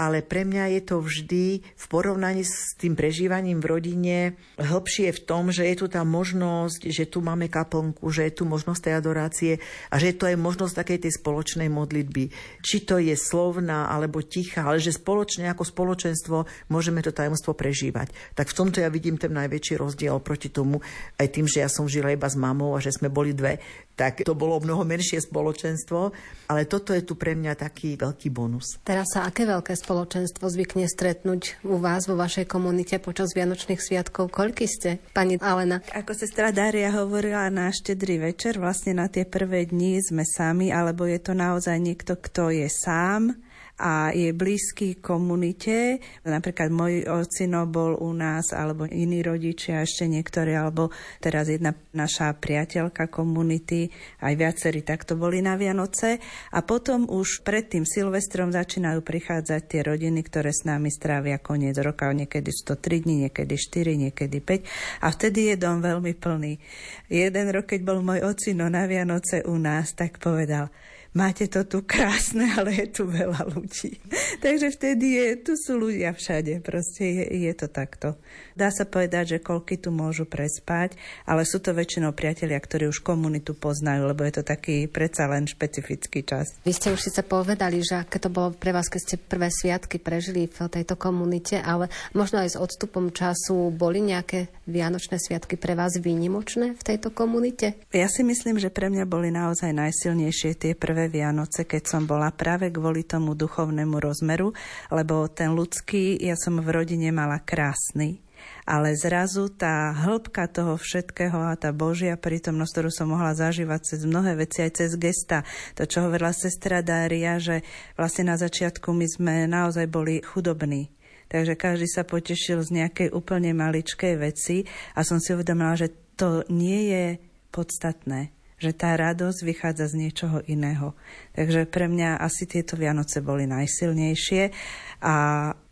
ale 0.00 0.24
pre 0.24 0.48
mňa 0.48 0.80
je 0.80 0.82
to 0.88 0.96
vždy 1.04 1.60
v 1.60 1.84
porovnaní 1.92 2.40
s 2.40 2.72
tým 2.80 2.96
prežívaním 2.96 3.60
v 3.60 3.68
rodine 3.68 4.18
hĺbšie 4.56 5.12
v 5.12 5.20
tom, 5.28 5.52
že 5.52 5.68
je 5.68 5.76
tu 5.76 5.92
tá 5.92 6.00
možnosť, 6.08 6.88
že 6.88 7.04
tu 7.04 7.20
máme 7.20 7.52
kaplnku, 7.52 8.08
že 8.08 8.24
je 8.24 8.40
tu 8.40 8.48
možnosť 8.48 8.80
tej 8.80 8.94
adorácie 8.96 9.52
a 9.92 10.00
že 10.00 10.08
je 10.08 10.16
tu 10.16 10.24
aj 10.24 10.40
možnosť 10.40 10.72
takej 10.72 10.98
tej 11.04 11.12
spoločnej 11.20 11.68
modlitby. 11.68 12.32
Či 12.64 12.88
to 12.88 12.96
je 12.96 13.12
slovná 13.12 13.92
alebo 13.92 14.24
tichá, 14.24 14.64
ale 14.64 14.80
že 14.80 14.96
spoločne 14.96 15.52
ako 15.52 15.68
spoločenstvo 15.68 16.48
môžeme 16.72 17.04
to 17.04 17.12
tajomstvo 17.12 17.52
prežívať. 17.52 18.08
Tak 18.32 18.48
v 18.48 18.56
tomto 18.56 18.80
ja 18.80 18.88
vidím 18.88 19.20
ten 19.20 19.36
najväčší 19.36 19.76
rozdiel 19.76 20.16
proti 20.24 20.48
tomu, 20.48 20.80
aj 21.20 21.28
tým, 21.28 21.44
že 21.44 21.60
ja 21.60 21.68
som 21.68 21.84
žila 21.84 22.16
iba 22.16 22.24
s 22.24 22.40
mamou 22.40 22.72
a 22.72 22.80
že 22.80 22.96
sme 22.96 23.12
boli 23.12 23.36
dve, 23.36 23.60
tak 24.00 24.24
to 24.24 24.32
bolo 24.32 24.56
mnoho 24.64 24.80
menšie 24.88 25.20
spoločenstvo, 25.20 26.16
ale 26.48 26.64
toto 26.64 26.96
je 26.96 27.04
tu 27.04 27.20
pre 27.20 27.36
mňa 27.36 27.52
taký 27.52 28.00
veľký 28.00 28.32
bonus. 28.32 28.80
Teraz 28.80 29.12
sa 29.12 29.28
aké 29.28 29.44
veľké 29.44 29.76
spoločenstvo 29.76 30.48
zvykne 30.48 30.88
stretnúť 30.88 31.60
u 31.68 31.76
vás 31.76 32.08
vo 32.08 32.16
vašej 32.16 32.48
komunite 32.48 32.96
počas 32.96 33.36
Vianočných 33.36 33.76
sviatkov? 33.76 34.32
Koľky 34.32 34.64
ste, 34.64 35.04
pani 35.12 35.36
Alena? 35.36 35.84
Ako 35.92 36.16
sestra 36.16 36.48
Dária 36.48 36.88
hovorila 36.96 37.52
na 37.52 37.68
štedrý 37.68 38.32
večer, 38.32 38.56
vlastne 38.56 38.96
na 38.96 39.12
tie 39.12 39.28
prvé 39.28 39.68
dni 39.68 40.00
sme 40.00 40.24
sami, 40.24 40.72
alebo 40.72 41.04
je 41.04 41.20
to 41.20 41.36
naozaj 41.36 41.76
niekto, 41.76 42.16
kto 42.16 42.48
je 42.56 42.72
sám, 42.72 43.36
a 43.80 44.12
je 44.12 44.36
blízky 44.36 45.00
komunite. 45.00 45.96
Napríklad 46.28 46.68
môj 46.68 47.08
ocino 47.08 47.64
bol 47.64 47.96
u 47.96 48.12
nás, 48.12 48.52
alebo 48.52 48.84
iní 48.84 49.24
rodičia, 49.24 49.80
ešte 49.80 50.04
niektorí, 50.04 50.52
alebo 50.52 50.92
teraz 51.16 51.48
jedna 51.48 51.72
naša 51.96 52.36
priateľka 52.36 53.08
komunity, 53.08 53.88
aj 54.20 54.36
viacerí 54.36 54.84
takto 54.84 55.16
boli 55.16 55.40
na 55.40 55.56
Vianoce. 55.56 56.20
A 56.52 56.60
potom 56.60 57.08
už 57.08 57.40
pred 57.40 57.72
tým 57.72 57.88
Silvestrom 57.88 58.52
začínajú 58.52 59.00
prichádzať 59.00 59.62
tie 59.64 59.80
rodiny, 59.80 60.20
ktoré 60.28 60.52
s 60.52 60.68
nami 60.68 60.92
strávia 60.92 61.40
koniec 61.40 61.80
roka, 61.80 62.12
niekedy 62.12 62.52
103 62.52 63.08
dní, 63.08 63.14
niekedy 63.26 63.56
4, 63.56 63.96
niekedy 63.96 64.38
5. 64.44 65.00
A 65.00 65.08
vtedy 65.08 65.48
je 65.50 65.56
dom 65.56 65.80
veľmi 65.80 66.12
plný. 66.20 66.60
Jeden 67.08 67.46
rok, 67.48 67.72
keď 67.72 67.80
bol 67.80 68.04
môj 68.04 68.20
ocino 68.28 68.68
na 68.68 68.84
Vianoce 68.84 69.40
u 69.48 69.56
nás, 69.56 69.96
tak 69.96 70.20
povedal, 70.20 70.68
máte 71.14 71.50
to 71.50 71.66
tu 71.66 71.82
krásne, 71.82 72.46
ale 72.58 72.74
je 72.74 72.86
tu 72.90 73.02
veľa 73.06 73.46
ľudí. 73.50 73.98
Takže 74.44 74.74
vtedy 74.74 75.06
je, 75.18 75.26
tu 75.42 75.52
sú 75.58 75.78
ľudia 75.78 76.14
všade, 76.14 76.62
proste 76.62 77.04
je, 77.04 77.24
je 77.50 77.52
to 77.54 77.66
takto. 77.66 78.18
Dá 78.60 78.68
sa 78.68 78.84
povedať, 78.84 79.24
že 79.24 79.38
koľky 79.40 79.80
tu 79.80 79.88
môžu 79.88 80.28
prespať, 80.28 80.92
ale 81.24 81.48
sú 81.48 81.64
to 81.64 81.72
väčšinou 81.72 82.12
priatelia, 82.12 82.60
ktorí 82.60 82.92
už 82.92 83.00
komunitu 83.00 83.56
poznajú, 83.56 84.04
lebo 84.04 84.20
je 84.28 84.36
to 84.36 84.42
taký 84.44 84.84
predsa 84.84 85.24
len 85.32 85.48
špecifický 85.48 86.20
čas. 86.20 86.60
Vy 86.68 86.76
ste 86.76 86.92
už 86.92 87.00
síce 87.00 87.24
povedali, 87.24 87.80
že 87.80 88.04
aké 88.04 88.20
to 88.20 88.28
bolo 88.28 88.52
pre 88.52 88.76
vás, 88.76 88.92
keď 88.92 89.00
ste 89.00 89.16
prvé 89.16 89.48
sviatky 89.48 89.96
prežili 89.96 90.44
v 90.44 90.68
tejto 90.68 91.00
komunite, 91.00 91.56
ale 91.56 91.88
možno 92.12 92.44
aj 92.44 92.52
s 92.52 92.60
odstupom 92.60 93.08
času 93.08 93.72
boli 93.72 94.04
nejaké 94.04 94.52
vianočné 94.68 95.16
sviatky 95.16 95.56
pre 95.56 95.72
vás 95.72 95.96
výnimočné 95.96 96.76
v 96.76 96.82
tejto 96.84 97.16
komunite? 97.16 97.80
Ja 97.96 98.12
si 98.12 98.20
myslím, 98.28 98.60
že 98.60 98.68
pre 98.68 98.92
mňa 98.92 99.08
boli 99.08 99.32
naozaj 99.32 99.72
najsilnejšie 99.72 100.60
tie 100.60 100.72
prvé 100.76 101.08
Vianoce, 101.08 101.64
keď 101.64 101.96
som 101.96 102.04
bola 102.04 102.28
práve 102.28 102.68
kvôli 102.68 103.08
tomu 103.08 103.32
duchovnému 103.32 103.96
rozmeru, 103.96 104.52
lebo 104.92 105.32
ten 105.32 105.56
ľudský 105.56 106.20
ja 106.20 106.36
som 106.36 106.60
v 106.60 106.68
rodine 106.68 107.08
mala 107.08 107.40
krásny, 107.40 108.20
ale 108.68 108.94
zrazu 108.94 109.50
tá 109.50 109.90
hĺbka 109.92 110.46
toho 110.50 110.78
všetkého 110.78 111.36
a 111.36 111.58
tá 111.58 111.74
Božia 111.74 112.14
prítomnosť, 112.14 112.72
ktorú 112.72 112.90
som 112.92 113.10
mohla 113.10 113.34
zažívať 113.34 113.80
cez 113.94 114.00
mnohé 114.06 114.38
veci, 114.38 114.62
aj 114.62 114.72
cez 114.78 114.94
gesta, 114.94 115.42
to, 115.74 115.88
čo 115.88 116.06
hovorila 116.06 116.30
sestra 116.30 116.84
Dária, 116.84 117.40
že 117.42 117.66
vlastne 117.98 118.30
na 118.30 118.36
začiatku 118.38 118.90
my 118.94 119.06
sme 119.10 119.34
naozaj 119.50 119.86
boli 119.90 120.22
chudobní. 120.22 120.92
Takže 121.30 121.54
každý 121.54 121.86
sa 121.86 122.02
potešil 122.02 122.58
z 122.66 122.70
nejakej 122.82 123.08
úplne 123.14 123.54
maličkej 123.54 124.18
veci 124.18 124.66
a 124.98 125.06
som 125.06 125.22
si 125.22 125.30
uvedomila, 125.30 125.78
že 125.78 125.94
to 126.18 126.42
nie 126.50 126.90
je 126.90 127.06
podstatné 127.54 128.34
že 128.60 128.76
tá 128.76 128.92
radosť 128.92 129.40
vychádza 129.40 129.88
z 129.88 129.98
niečoho 130.06 130.44
iného. 130.44 130.92
Takže 131.32 131.64
pre 131.64 131.88
mňa 131.88 132.20
asi 132.20 132.44
tieto 132.44 132.76
Vianoce 132.76 133.24
boli 133.24 133.48
najsilnejšie 133.48 134.52
a 135.00 135.16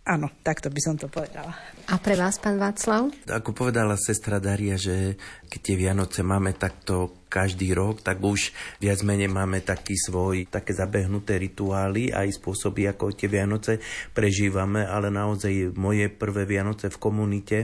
áno, 0.08 0.32
takto 0.40 0.72
by 0.72 0.80
som 0.80 0.96
to 0.96 1.12
povedala. 1.12 1.52
A 1.92 2.00
pre 2.00 2.16
vás, 2.16 2.40
pán 2.40 2.56
Václav? 2.56 3.12
Ako 3.28 3.52
povedala 3.52 4.00
sestra 4.00 4.40
Daria, 4.40 4.80
že 4.80 5.20
keď 5.52 5.60
tie 5.60 5.76
Vianoce 5.76 6.24
máme 6.24 6.56
takto 6.56 7.28
každý 7.28 7.76
rok, 7.76 8.00
tak 8.00 8.24
už 8.24 8.56
viac 8.80 9.04
menej 9.04 9.28
máme 9.28 9.60
taký 9.60 9.92
svoj, 10.00 10.48
také 10.48 10.72
zabehnuté 10.72 11.36
rituály 11.36 12.08
aj 12.08 12.40
spôsoby, 12.40 12.88
ako 12.88 13.12
tie 13.12 13.28
Vianoce 13.28 13.84
prežívame, 14.16 14.88
ale 14.88 15.12
naozaj 15.12 15.76
moje 15.76 16.08
prvé 16.08 16.48
Vianoce 16.48 16.88
v 16.88 16.96
komunite 16.96 17.58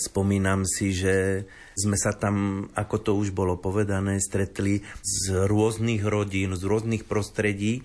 Spomínam 0.00 0.64
si, 0.64 0.96
že 0.96 1.44
sme 1.76 1.92
sa 2.00 2.16
tam, 2.16 2.66
ako 2.72 2.96
to 3.04 3.12
už 3.20 3.36
bolo 3.36 3.60
povedané, 3.60 4.16
stretli 4.16 4.80
z 5.04 5.44
rôznych 5.44 6.00
rodín, 6.08 6.56
z 6.56 6.62
rôznych 6.64 7.04
prostredí 7.04 7.84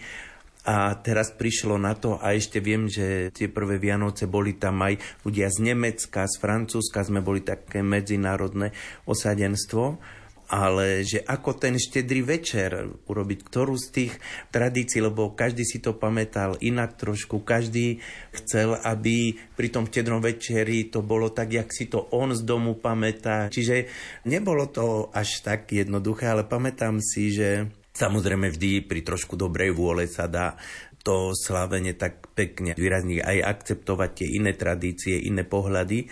a 0.66 0.98
teraz 0.98 1.30
prišlo 1.30 1.78
na 1.78 1.94
to 1.94 2.18
a 2.18 2.34
ešte 2.34 2.58
viem, 2.58 2.90
že 2.90 3.30
tie 3.30 3.54
prvé 3.54 3.78
Vianoce 3.78 4.26
boli 4.26 4.58
tam 4.58 4.82
aj 4.82 4.98
ľudia 5.22 5.54
z 5.54 5.62
Nemecka, 5.62 6.26
z 6.26 6.42
Francúzska, 6.42 7.06
sme 7.06 7.22
boli 7.22 7.46
také 7.46 7.86
medzinárodné 7.86 8.74
osadenstvo. 9.06 10.02
ale 10.50 11.02
že 11.02 11.26
ako 11.26 11.58
ten 11.58 11.76
štedrý 11.78 12.22
večer 12.22 12.86
urobiť 13.10 13.40
ktorú 13.42 13.74
z 13.82 13.88
tých 13.90 14.14
tradícií, 14.54 15.02
lebo 15.02 15.34
každý 15.34 15.66
si 15.66 15.82
to 15.82 15.98
pamätal 15.98 16.54
inak 16.62 16.98
trošku, 16.98 17.42
každý 17.42 18.02
chcel, 18.34 18.78
aby 18.86 19.34
pri 19.58 19.68
tom 19.74 19.90
štedrom 19.90 20.22
večeri 20.22 20.90
to 20.94 21.02
bolo 21.02 21.34
tak, 21.34 21.50
jak 21.50 21.70
si 21.74 21.90
to 21.90 22.06
on 22.14 22.34
z 22.38 22.46
domu 22.46 22.78
pamätá. 22.78 23.50
Čiže 23.50 23.90
nebolo 24.30 24.70
to 24.70 25.10
až 25.10 25.42
tak 25.42 25.74
jednoduché, 25.74 26.30
ale 26.30 26.46
pamätám 26.46 27.02
si, 27.02 27.34
že 27.34 27.66
Samozrejme 27.96 28.52
vždy 28.52 28.84
pri 28.84 29.08
trošku 29.08 29.40
dobrej 29.40 29.72
vôle 29.72 30.12
sa 30.12 30.28
dá 30.28 30.60
to 31.06 31.38
slávenie 31.38 31.94
tak 31.94 32.34
pekne 32.34 32.74
výrazne 32.74 33.22
aj 33.22 33.46
akceptovať 33.46 34.10
tie 34.20 34.28
iné 34.42 34.58
tradície, 34.58 35.22
iné 35.22 35.46
pohľady 35.46 36.10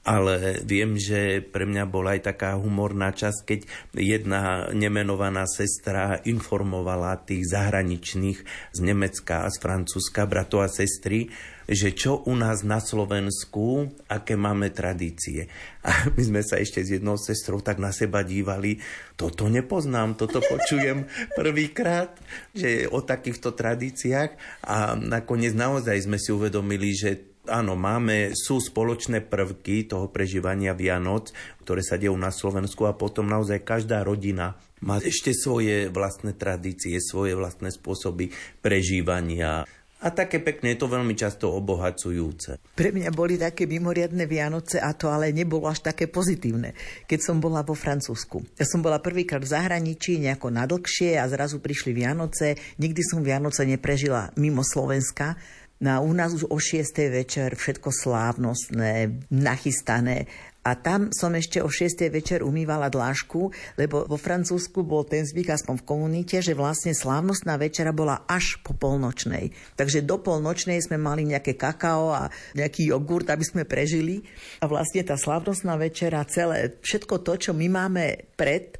ale 0.00 0.64
viem, 0.64 0.96
že 0.96 1.44
pre 1.44 1.68
mňa 1.68 1.84
bola 1.84 2.16
aj 2.16 2.32
taká 2.32 2.56
humorná 2.56 3.12
časť, 3.12 3.40
keď 3.44 3.60
jedna 3.92 4.72
nemenovaná 4.72 5.44
sestra 5.44 6.24
informovala 6.24 7.20
tých 7.20 7.52
zahraničných 7.52 8.38
z 8.72 8.78
Nemecka 8.80 9.44
a 9.44 9.52
z 9.52 9.60
Francúzska, 9.60 10.24
bratov 10.24 10.64
a 10.64 10.72
sestry, 10.72 11.28
že 11.70 11.94
čo 11.94 12.26
u 12.26 12.34
nás 12.34 12.66
na 12.66 12.82
Slovensku, 12.82 13.94
aké 14.10 14.34
máme 14.34 14.74
tradície. 14.74 15.46
A 15.86 16.10
my 16.18 16.22
sme 16.26 16.42
sa 16.42 16.58
ešte 16.58 16.82
s 16.82 16.98
jednou 16.98 17.14
sestrou 17.14 17.62
tak 17.62 17.78
na 17.78 17.94
seba 17.94 18.26
dívali, 18.26 18.82
toto 19.14 19.46
nepoznám, 19.46 20.18
toto 20.18 20.42
počujem 20.42 21.06
prvýkrát, 21.38 22.16
že 22.56 22.90
o 22.90 23.04
takýchto 23.04 23.54
tradíciách 23.54 24.64
a 24.66 24.98
nakoniec 24.98 25.54
naozaj 25.54 26.10
sme 26.10 26.18
si 26.18 26.34
uvedomili, 26.34 26.90
že 26.96 27.29
áno, 27.50 27.74
máme, 27.74 28.32
sú 28.38 28.62
spoločné 28.62 29.26
prvky 29.26 29.90
toho 29.90 30.06
prežívania 30.08 30.72
Vianoc, 30.72 31.34
ktoré 31.66 31.82
sa 31.82 31.98
dejú 31.98 32.14
na 32.14 32.30
Slovensku 32.30 32.86
a 32.86 32.94
potom 32.94 33.26
naozaj 33.26 33.66
každá 33.66 34.06
rodina 34.06 34.54
má 34.80 34.96
ešte 35.02 35.36
svoje 35.36 35.92
vlastné 35.92 36.38
tradície, 36.38 36.96
svoje 37.02 37.36
vlastné 37.36 37.68
spôsoby 37.68 38.32
prežívania. 38.64 39.68
A 40.00 40.08
také 40.08 40.40
pekne 40.40 40.72
je 40.72 40.80
to 40.80 40.88
veľmi 40.88 41.12
často 41.12 41.52
obohacujúce. 41.52 42.56
Pre 42.72 42.88
mňa 42.88 43.12
boli 43.12 43.36
také 43.36 43.68
mimoriadne 43.68 44.24
Vianoce 44.24 44.80
a 44.80 44.96
to 44.96 45.12
ale 45.12 45.28
nebolo 45.28 45.68
až 45.68 45.92
také 45.92 46.08
pozitívne, 46.08 46.72
keď 47.04 47.20
som 47.20 47.36
bola 47.36 47.60
vo 47.60 47.76
Francúzsku. 47.76 48.40
Ja 48.56 48.64
som 48.64 48.80
bola 48.80 48.96
prvýkrát 49.04 49.44
v 49.44 49.52
zahraničí 49.52 50.16
nejako 50.16 50.56
nadlhšie 50.56 51.20
a 51.20 51.28
zrazu 51.28 51.60
prišli 51.60 51.92
Vianoce. 51.92 52.56
Nikdy 52.80 53.02
som 53.04 53.20
Vianoce 53.20 53.68
neprežila 53.68 54.32
mimo 54.40 54.64
Slovenska 54.64 55.36
No 55.80 56.04
u 56.04 56.12
nás 56.12 56.36
už 56.36 56.44
o 56.52 56.60
6. 56.60 56.92
večer 57.08 57.56
všetko 57.56 57.88
slávnostné, 57.88 59.24
nachystané. 59.32 60.28
A 60.60 60.76
tam 60.76 61.08
som 61.08 61.32
ešte 61.32 61.64
o 61.64 61.72
6. 61.72 62.12
večer 62.12 62.44
umývala 62.44 62.92
dlášku, 62.92 63.48
lebo 63.80 64.04
vo 64.04 64.20
Francúzsku 64.20 64.84
bol 64.84 65.08
ten 65.08 65.24
zvyk, 65.24 65.56
aspoň 65.56 65.80
v 65.80 65.88
komunite, 65.88 66.36
že 66.44 66.52
vlastne 66.52 66.92
slávnostná 66.92 67.56
večera 67.56 67.96
bola 67.96 68.28
až 68.28 68.60
po 68.60 68.76
polnočnej. 68.76 69.56
Takže 69.80 70.04
do 70.04 70.20
polnočnej 70.20 70.84
sme 70.84 71.00
mali 71.00 71.24
nejaké 71.24 71.56
kakao 71.56 72.12
a 72.12 72.28
nejaký 72.52 72.92
jogurt, 72.92 73.32
aby 73.32 73.40
sme 73.40 73.64
prežili. 73.64 74.20
A 74.60 74.68
vlastne 74.68 75.00
tá 75.00 75.16
slávnostná 75.16 75.80
večera, 75.80 76.28
celé, 76.28 76.76
všetko 76.84 77.24
to, 77.24 77.40
čo 77.40 77.52
my 77.56 77.72
máme 77.72 78.28
pred, 78.36 78.76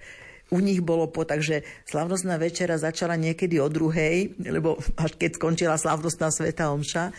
u 0.50 0.58
nich 0.58 0.82
bolo 0.82 1.06
po, 1.06 1.22
takže 1.22 1.62
slavnostná 1.86 2.34
večera 2.36 2.74
začala 2.74 3.14
niekedy 3.14 3.62
o 3.62 3.70
druhej, 3.70 4.34
lebo 4.42 4.78
až 4.98 5.14
keď 5.14 5.30
skončila 5.38 5.78
slavnostná 5.78 6.34
sveta 6.34 6.74
omša. 6.74 7.14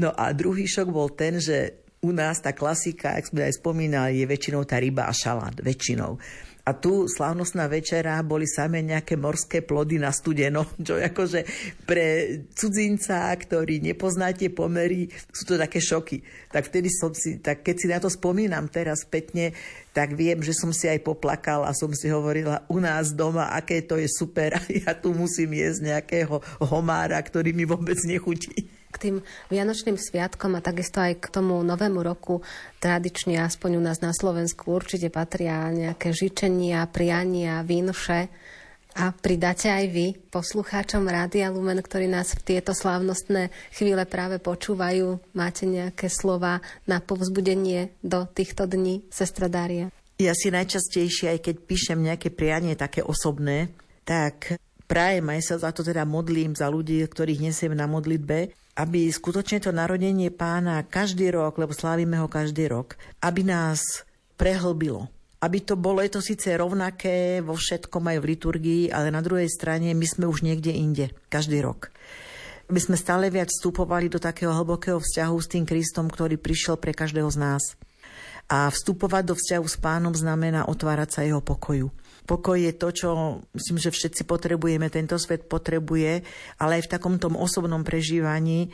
No 0.00 0.08
a 0.12 0.32
druhý 0.32 0.64
šok 0.64 0.88
bol 0.88 1.12
ten, 1.12 1.36
že 1.36 1.81
u 2.02 2.10
nás 2.10 2.42
tá 2.42 2.50
klasika, 2.50 3.14
ak 3.14 3.30
sme 3.30 3.46
aj 3.46 3.62
spomínali, 3.62 4.18
je 4.18 4.26
väčšinou 4.26 4.66
tá 4.66 4.82
ryba 4.82 5.06
a 5.06 5.14
šalát. 5.14 5.54
Väčšinou. 5.62 6.18
A 6.62 6.74
tu 6.74 7.06
slávnostná 7.06 7.66
večera 7.66 8.18
boli 8.22 8.46
samé 8.46 8.82
nejaké 8.82 9.14
morské 9.14 9.62
plody 9.62 10.02
na 10.02 10.10
studeno, 10.10 10.66
čo 10.86 10.98
akože 10.98 11.46
pre 11.86 12.38
cudzinca, 12.58 13.30
ktorý 13.30 13.78
nepoznáte 13.78 14.50
pomery, 14.50 15.06
sú 15.30 15.46
to 15.46 15.54
také 15.54 15.78
šoky. 15.78 16.26
Tak 16.50 16.74
vtedy 16.74 16.90
som 16.90 17.14
si, 17.14 17.38
tak 17.38 17.62
keď 17.62 17.76
si 17.78 17.86
na 17.86 18.02
to 18.02 18.10
spomínam 18.10 18.66
teraz 18.66 19.06
spätne, 19.06 19.54
tak 19.94 20.18
viem, 20.18 20.42
že 20.42 20.58
som 20.58 20.74
si 20.74 20.90
aj 20.90 21.06
poplakal 21.06 21.62
a 21.62 21.70
som 21.70 21.94
si 21.94 22.10
hovorila 22.10 22.66
u 22.66 22.82
nás 22.82 23.14
doma, 23.14 23.54
aké 23.54 23.78
to 23.78 23.94
je 23.94 24.10
super 24.10 24.54
a 24.58 24.62
ja 24.66 24.98
tu 24.98 25.14
musím 25.14 25.54
jesť 25.54 25.94
nejakého 25.94 26.42
homára, 26.66 27.22
ktorý 27.22 27.54
mi 27.54 27.62
vôbec 27.62 27.98
nechutí 28.02 28.81
k 28.92 28.96
tým 29.00 29.16
Vianočným 29.48 29.96
sviatkom 29.96 30.52
a 30.54 30.60
takisto 30.60 31.00
aj 31.00 31.18
k 31.18 31.26
tomu 31.32 31.56
novému 31.64 32.04
roku 32.04 32.44
tradične, 32.78 33.40
aspoň 33.40 33.80
u 33.80 33.82
nás 33.82 34.04
na 34.04 34.12
Slovensku, 34.12 34.68
určite 34.68 35.08
patria 35.08 35.72
nejaké 35.72 36.12
žičenia, 36.12 36.84
priania, 36.92 37.64
vínše. 37.64 38.28
A 38.92 39.08
pridáte 39.08 39.72
aj 39.72 39.88
vy, 39.88 40.12
poslucháčom 40.28 41.08
Rádia 41.08 41.48
Lumen, 41.48 41.80
ktorí 41.80 42.12
nás 42.12 42.36
v 42.36 42.44
tieto 42.44 42.76
slávnostné 42.76 43.48
chvíle 43.72 44.04
práve 44.04 44.36
počúvajú, 44.36 45.16
máte 45.32 45.64
nejaké 45.64 46.12
slova 46.12 46.60
na 46.84 47.00
povzbudenie 47.00 47.96
do 48.04 48.28
týchto 48.28 48.68
dní, 48.68 49.00
sestra 49.08 49.48
Dária? 49.48 49.88
Ja 50.20 50.36
si 50.36 50.52
najčastejšie, 50.52 51.32
aj 51.32 51.40
keď 51.40 51.54
píšem 51.64 51.98
nejaké 52.04 52.28
prianie 52.28 52.76
také 52.76 53.00
osobné, 53.00 53.72
tak 54.04 54.60
prajem 54.92 55.24
aj 55.32 55.40
sa 55.40 55.56
za 55.56 55.72
to 55.72 55.80
teda 55.80 56.04
modlím 56.04 56.52
za 56.52 56.68
ľudí, 56.68 57.00
ktorých 57.00 57.48
nesiem 57.48 57.72
na 57.72 57.88
modlitbe, 57.88 58.52
aby 58.76 59.08
skutočne 59.08 59.64
to 59.64 59.72
narodenie 59.72 60.28
pána 60.28 60.84
každý 60.84 61.32
rok, 61.32 61.56
lebo 61.56 61.72
slávime 61.72 62.20
ho 62.20 62.28
každý 62.28 62.68
rok, 62.68 63.00
aby 63.24 63.40
nás 63.40 64.04
prehlbilo. 64.36 65.08
Aby 65.40 65.64
to 65.64 65.74
bolo, 65.80 66.04
je 66.04 66.12
to 66.12 66.20
síce 66.20 66.46
rovnaké 66.54 67.40
vo 67.40 67.56
všetkom 67.56 68.04
aj 68.04 68.18
v 68.20 68.28
liturgii, 68.36 68.82
ale 68.92 69.08
na 69.08 69.24
druhej 69.24 69.48
strane 69.48 69.96
my 69.96 70.06
sme 70.06 70.28
už 70.28 70.44
niekde 70.44 70.70
inde, 70.76 71.10
každý 71.32 71.64
rok. 71.64 71.88
Aby 72.68 72.78
sme 72.78 73.00
stále 73.00 73.32
viac 73.32 73.48
vstupovali 73.48 74.12
do 74.12 74.20
takého 74.20 74.52
hlbokého 74.54 75.00
vzťahu 75.00 75.36
s 75.40 75.50
tým 75.50 75.64
Kristom, 75.64 76.12
ktorý 76.12 76.36
prišiel 76.36 76.76
pre 76.78 76.92
každého 76.94 77.32
z 77.32 77.40
nás. 77.40 77.74
A 78.46 78.68
vstupovať 78.68 79.24
do 79.24 79.34
vzťahu 79.34 79.66
s 79.66 79.76
pánom 79.80 80.12
znamená 80.12 80.68
otvárať 80.68 81.08
sa 81.10 81.20
jeho 81.24 81.40
pokoju. 81.40 81.90
Pokoj 82.22 82.54
je 82.54 82.72
to, 82.74 82.88
čo 82.94 83.08
myslím, 83.52 83.78
že 83.82 83.90
všetci 83.90 84.22
potrebujeme, 84.24 84.86
tento 84.88 85.18
svet 85.18 85.50
potrebuje, 85.50 86.22
ale 86.62 86.78
aj 86.78 86.86
v 86.86 86.92
takom 86.92 87.18
tom 87.18 87.34
osobnom 87.34 87.82
prežívaní 87.82 88.70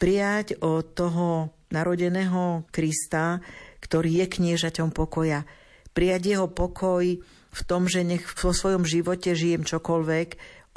prijať 0.00 0.56
od 0.62 0.96
toho 0.96 1.52
narodeného 1.68 2.64
Krista, 2.72 3.44
ktorý 3.84 4.24
je 4.24 4.26
kniežaťom 4.40 4.94
pokoja. 4.94 5.44
Prijať 5.92 6.22
jeho 6.38 6.48
pokoj 6.48 7.04
v 7.48 7.62
tom, 7.66 7.90
že 7.90 8.06
nech 8.06 8.24
vo 8.24 8.54
svojom 8.54 8.86
živote 8.88 9.34
žijem 9.34 9.66
čokoľvek, 9.66 10.28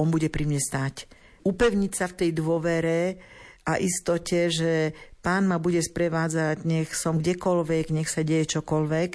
on 0.01 0.09
bude 0.09 0.27
pri 0.27 0.43
mne 0.49 0.59
stáť. 0.59 1.05
Upevniť 1.45 1.91
sa 1.93 2.05
v 2.09 2.17
tej 2.17 2.29
dôvere 2.35 3.21
a 3.63 3.77
istote, 3.77 4.49
že 4.49 4.97
pán 5.21 5.45
ma 5.45 5.61
bude 5.61 5.79
sprevádzať, 5.79 6.65
nech 6.65 6.89
som 6.97 7.21
kdekoľvek, 7.21 7.93
nech 7.93 8.09
sa 8.09 8.25
deje 8.25 8.57
čokoľvek 8.57 9.11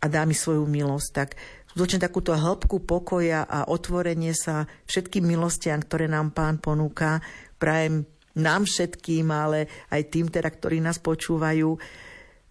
a 0.00 0.06
dá 0.08 0.24
mi 0.24 0.32
svoju 0.32 0.64
milosť. 0.64 1.08
Tak 1.12 1.28
skutočne 1.80 2.12
takúto 2.12 2.36
hĺbku 2.36 2.84
pokoja 2.84 3.48
a 3.48 3.64
otvorenie 3.64 4.36
sa 4.36 4.68
všetkým 4.84 5.24
milostiam, 5.24 5.80
ktoré 5.80 6.12
nám 6.12 6.36
pán 6.36 6.60
ponúka. 6.60 7.24
Prajem 7.56 8.04
nám 8.36 8.68
všetkým, 8.68 9.24
ale 9.32 9.64
aj 9.88 10.12
tým 10.12 10.28
teda, 10.28 10.52
ktorí 10.52 10.84
nás 10.84 11.00
počúvajú, 11.00 11.72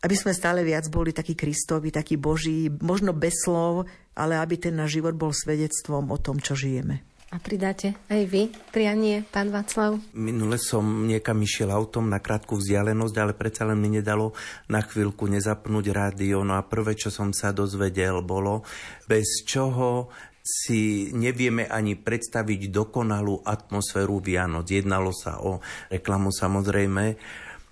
aby 0.02 0.16
sme 0.18 0.34
stále 0.34 0.66
viac 0.66 0.90
boli 0.90 1.14
takí 1.14 1.38
Kristovi, 1.38 1.94
takí 1.94 2.18
Boží, 2.18 2.74
možno 2.82 3.14
bez 3.14 3.46
slov, 3.46 3.86
ale 4.18 4.34
aby 4.34 4.58
ten 4.58 4.74
náš 4.74 4.98
život 4.98 5.14
bol 5.14 5.30
svedectvom 5.30 6.10
o 6.10 6.18
tom, 6.18 6.42
čo 6.42 6.58
žijeme. 6.58 7.06
A 7.30 7.38
pridáte 7.38 7.94
aj 8.10 8.26
vy 8.26 8.50
prianie, 8.74 9.22
pán 9.22 9.54
Václav? 9.54 10.02
Minule 10.18 10.58
som 10.58 11.06
niekam 11.06 11.38
išiel 11.46 11.70
autom 11.70 12.10
na 12.10 12.18
krátku 12.18 12.58
vzdialenosť, 12.58 13.16
ale 13.22 13.38
predsa 13.38 13.70
len 13.70 13.78
mi 13.78 13.94
nedalo 13.94 14.34
na 14.66 14.82
chvíľku 14.82 15.30
nezapnúť 15.30 15.94
rádio. 15.94 16.42
No 16.42 16.58
a 16.58 16.66
prvé, 16.66 16.98
čo 16.98 17.14
som 17.14 17.30
sa 17.30 17.54
dozvedel, 17.54 18.26
bolo, 18.26 18.66
bez 19.06 19.46
čoho 19.46 20.10
si 20.42 21.14
nevieme 21.14 21.70
ani 21.70 21.94
predstaviť 21.94 22.74
dokonalú 22.74 23.46
atmosféru 23.46 24.18
Vianoc. 24.26 24.66
Jednalo 24.66 25.14
sa 25.14 25.38
o 25.38 25.62
reklamu 25.94 26.34
samozrejme, 26.34 27.06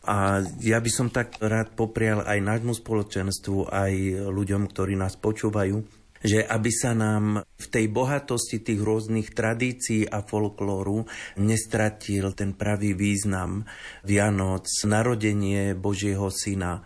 a 0.07 0.39
ja 0.63 0.79
by 0.79 0.88
som 0.93 1.11
tak 1.11 1.35
rád 1.41 1.75
poprial 1.75 2.23
aj 2.23 2.39
nášmu 2.39 2.77
spoločenstvu, 2.77 3.73
aj 3.73 3.93
ľuďom, 4.31 4.69
ktorí 4.71 4.95
nás 4.95 5.19
počúvajú, 5.19 5.84
že 6.28 6.44
aby 6.44 6.72
sa 6.76 6.91
nám 6.91 7.40
v 7.40 7.66
tej 7.72 7.88
bohatosti 7.88 8.60
tých 8.60 8.84
rôznych 8.84 9.32
tradícií 9.32 10.04
a 10.04 10.20
folklóru 10.20 11.08
nestratil 11.40 12.36
ten 12.36 12.52
pravý 12.52 12.91
význam 12.91 13.64
Vianoc, 14.04 14.68
narodenie 14.84 15.72
Božieho 15.72 16.28
Syna. 16.28 16.84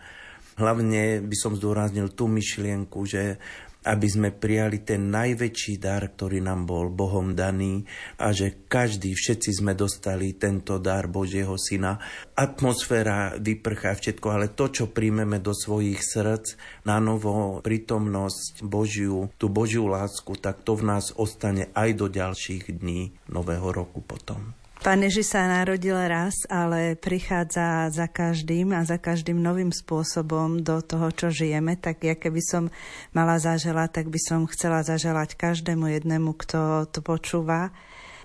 Hlavne 0.54 1.18
by 1.26 1.36
som 1.36 1.58
zdôraznil 1.58 2.14
tú 2.14 2.30
myšlienku, 2.30 3.02
že 3.02 3.42
aby 3.82 4.08
sme 4.08 4.30
prijali 4.30 4.86
ten 4.86 5.10
najväčší 5.10 5.82
dar, 5.82 6.06
ktorý 6.14 6.38
nám 6.42 6.66
bol 6.66 6.88
Bohom 6.88 7.34
daný 7.34 7.82
a 8.22 8.30
že 8.30 8.66
každý, 8.70 9.14
všetci 9.14 9.50
sme 9.62 9.74
dostali 9.74 10.38
tento 10.38 10.78
dar 10.78 11.10
Božieho 11.10 11.58
Syna. 11.58 11.98
Atmosféra 12.38 13.34
vyprchá 13.38 13.98
všetko, 13.98 14.26
ale 14.30 14.54
to, 14.54 14.70
čo 14.70 14.84
príjmeme 14.90 15.42
do 15.42 15.50
svojich 15.50 15.98
srdc, 15.98 16.54
na 16.86 17.02
novo 17.02 17.58
prítomnosť 17.60 18.62
Božiu, 18.62 19.30
tú 19.36 19.50
Božiu 19.50 19.90
lásku, 19.90 20.38
tak 20.38 20.62
to 20.62 20.78
v 20.78 20.86
nás 20.86 21.10
ostane 21.18 21.70
aj 21.74 21.90
do 21.98 22.06
ďalších 22.06 22.78
dní 22.78 23.14
nového 23.30 23.68
roku 23.74 23.98
potom. 23.98 24.61
Pán 24.82 24.98
Ježiš 24.98 25.38
sa 25.38 25.46
narodil 25.46 25.94
raz, 25.94 26.42
ale 26.50 26.98
prichádza 26.98 27.86
za 27.94 28.10
každým 28.10 28.74
a 28.74 28.82
za 28.82 28.98
každým 28.98 29.38
novým 29.38 29.70
spôsobom 29.70 30.58
do 30.58 30.82
toho, 30.82 31.06
čo 31.14 31.30
žijeme. 31.30 31.78
Tak 31.78 32.02
ja 32.02 32.18
keby 32.18 32.42
som 32.42 32.66
mala 33.14 33.38
zaželať, 33.38 34.02
tak 34.02 34.06
by 34.10 34.18
som 34.18 34.50
chcela 34.50 34.82
zaželať 34.82 35.38
každému 35.38 35.86
jednému, 35.86 36.34
kto 36.34 36.90
to 36.90 36.98
počúva, 36.98 37.70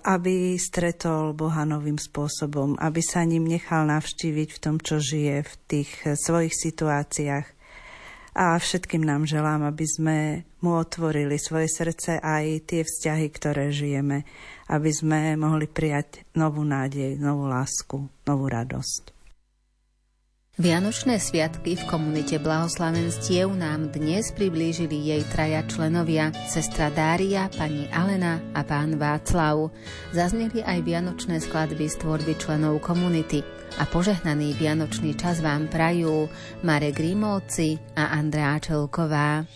aby 0.02 0.58
stretol 0.58 1.30
Boha 1.30 1.62
novým 1.62 1.94
spôsobom, 1.94 2.74
aby 2.82 3.06
sa 3.06 3.22
ním 3.22 3.46
nechal 3.46 3.86
navštíviť 3.86 4.48
v 4.50 4.58
tom, 4.58 4.82
čo 4.82 4.98
žije, 4.98 5.46
v 5.46 5.54
tých 5.70 5.90
svojich 6.18 6.58
situáciách. 6.58 7.57
A 8.38 8.54
všetkým 8.54 9.02
nám 9.02 9.26
želám, 9.26 9.66
aby 9.66 9.82
sme 9.82 10.16
mu 10.62 10.78
otvorili 10.78 11.42
svoje 11.42 11.66
srdce 11.66 12.22
aj 12.22 12.70
tie 12.70 12.86
vzťahy, 12.86 13.26
ktoré 13.34 13.74
žijeme 13.74 14.22
aby 14.68 14.90
sme 14.92 15.20
mohli 15.40 15.64
prijať 15.64 16.28
novú 16.36 16.60
nádej, 16.60 17.16
novú 17.16 17.48
lásku, 17.48 18.04
novú 18.28 18.44
radosť. 18.46 19.17
Vianočné 20.58 21.22
sviatky 21.22 21.78
v 21.78 21.86
komunite 21.86 22.34
blahoslavenstiev 22.42 23.46
nám 23.54 23.94
dnes 23.94 24.34
priblížili 24.34 25.06
jej 25.06 25.22
traja 25.30 25.62
členovia, 25.62 26.34
sestra 26.50 26.90
Dária, 26.90 27.46
pani 27.54 27.86
Alena 27.94 28.42
a 28.58 28.66
pán 28.66 28.98
Václav. 28.98 29.70
Zazneli 30.10 30.66
aj 30.66 30.82
vianočné 30.82 31.38
skladby 31.38 31.86
z 31.86 32.02
tvorby 32.02 32.34
členov 32.42 32.82
komunity 32.82 33.46
a 33.78 33.86
požehnaný 33.86 34.58
vianočný 34.58 35.14
čas 35.14 35.38
vám 35.38 35.70
prajú 35.70 36.26
Marek 36.66 36.98
Rímovci 36.98 37.78
a 37.94 38.18
Andrea 38.18 38.58
Čelková. 38.58 39.46